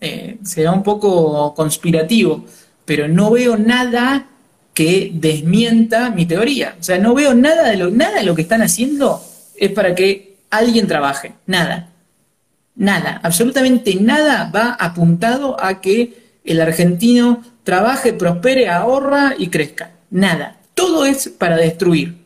Eh, 0.00 0.38
será 0.44 0.72
un 0.72 0.82
poco 0.82 1.54
conspirativo, 1.54 2.44
pero 2.84 3.06
no 3.06 3.30
veo 3.30 3.56
nada 3.56 4.26
que 4.74 5.10
desmienta 5.14 6.10
mi 6.10 6.26
teoría. 6.26 6.76
O 6.80 6.82
sea, 6.82 6.98
no 6.98 7.14
veo 7.14 7.34
nada 7.34 7.68
de 7.68 7.76
lo, 7.76 7.90
nada 7.90 8.18
de 8.18 8.24
lo 8.24 8.34
que 8.34 8.42
están 8.42 8.62
haciendo 8.62 9.22
es 9.56 9.70
para 9.70 9.94
que 9.94 10.38
alguien 10.50 10.86
trabaje. 10.86 11.34
Nada. 11.46 11.90
Nada, 12.74 13.20
absolutamente 13.22 13.94
nada 13.96 14.50
va 14.52 14.72
apuntado 14.72 15.62
a 15.62 15.80
que 15.80 16.40
el 16.44 16.60
argentino 16.60 17.44
trabaje, 17.62 18.12
prospere, 18.12 18.68
ahorra 18.68 19.34
y 19.38 19.48
crezca. 19.48 19.92
Nada. 20.10 20.56
Todo 20.74 21.04
es 21.04 21.28
para 21.28 21.56
destruir. 21.56 22.21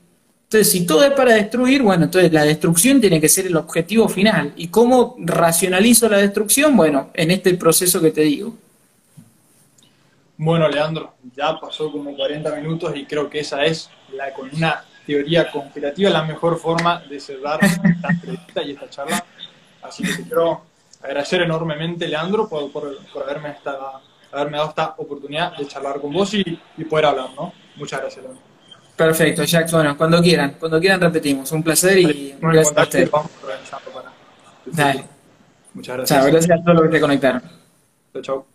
Entonces, 0.46 0.70
si 0.70 0.86
todo 0.86 1.02
es 1.02 1.10
para 1.10 1.34
destruir, 1.34 1.82
bueno, 1.82 2.04
entonces 2.04 2.32
la 2.32 2.44
destrucción 2.44 3.00
tiene 3.00 3.20
que 3.20 3.28
ser 3.28 3.46
el 3.46 3.56
objetivo 3.56 4.08
final. 4.08 4.52
¿Y 4.56 4.68
cómo 4.68 5.16
racionalizo 5.18 6.08
la 6.08 6.18
destrucción? 6.18 6.76
Bueno, 6.76 7.10
en 7.14 7.32
este 7.32 7.54
proceso 7.54 8.00
que 8.00 8.12
te 8.12 8.20
digo. 8.20 8.54
Bueno, 10.36 10.68
Leandro, 10.68 11.14
ya 11.34 11.58
pasó 11.58 11.90
como 11.90 12.14
40 12.14 12.54
minutos 12.56 12.92
y 12.94 13.06
creo 13.06 13.28
que 13.28 13.40
esa 13.40 13.64
es 13.64 13.90
la 14.12 14.32
con 14.32 14.48
una 14.54 14.84
teoría 15.04 15.50
conspirativa 15.50 16.10
la 16.10 16.22
mejor 16.22 16.58
forma 16.60 17.00
de 17.00 17.18
cerrar 17.18 17.58
esta 17.64 18.08
entrevista 18.08 18.62
y 18.62 18.70
esta 18.70 18.88
charla. 18.88 19.24
Así 19.82 20.04
que 20.04 20.22
quiero 20.22 20.62
agradecer 21.02 21.42
enormemente, 21.42 22.06
Leandro, 22.06 22.48
por, 22.48 22.70
por, 22.70 22.94
haberme, 23.22 23.50
esta, 23.50 24.00
haberme 24.30 24.58
dado 24.58 24.68
esta 24.68 24.94
oportunidad 24.96 25.56
de 25.56 25.66
charlar 25.66 26.00
con 26.00 26.12
vos 26.12 26.34
y, 26.34 26.44
poder 26.88 27.06
hablar, 27.06 27.30
¿no? 27.34 27.52
Muchas 27.74 28.00
gracias, 28.00 28.24
Leandro. 28.24 28.55
Perfecto, 28.96 29.44
Jack. 29.44 29.70
Bueno, 29.70 29.96
cuando 29.96 30.22
quieran, 30.22 30.56
cuando 30.58 30.80
quieran 30.80 31.00
repetimos. 31.00 31.52
Un 31.52 31.62
placer 31.62 31.98
y 31.98 32.34
gracias 32.40 32.76
a 32.76 32.82
ustedes. 32.82 33.10
Dale. 34.66 35.04
Muchas 35.74 35.96
gracias. 35.98 36.18
Chao, 36.18 36.32
gracias 36.32 36.58
a 36.58 36.62
todos 36.62 36.74
los 36.76 36.82
que 36.84 36.90
te 36.90 37.00
conectaron. 37.00 37.42
Chao, 38.12 38.22
chao. 38.22 38.46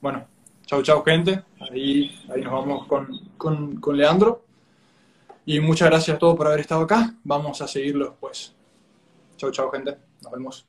Bueno, 0.00 0.26
chao, 0.66 0.82
chao, 0.82 1.02
gente. 1.02 1.42
Ahí, 1.60 2.22
ahí 2.32 2.42
nos 2.42 2.52
vamos 2.52 2.86
con, 2.86 3.08
con, 3.38 3.80
con 3.80 3.96
Leandro. 3.96 4.44
Y 5.46 5.58
muchas 5.60 5.88
gracias 5.88 6.16
a 6.16 6.18
todos 6.18 6.36
por 6.36 6.46
haber 6.46 6.60
estado 6.60 6.82
acá. 6.82 7.14
Vamos 7.24 7.60
a 7.62 7.66
seguirlo 7.66 8.10
después. 8.10 8.54
Chau, 9.38 9.50
chau, 9.50 9.70
gente. 9.70 9.96
Nos 10.22 10.32
vemos. 10.32 10.66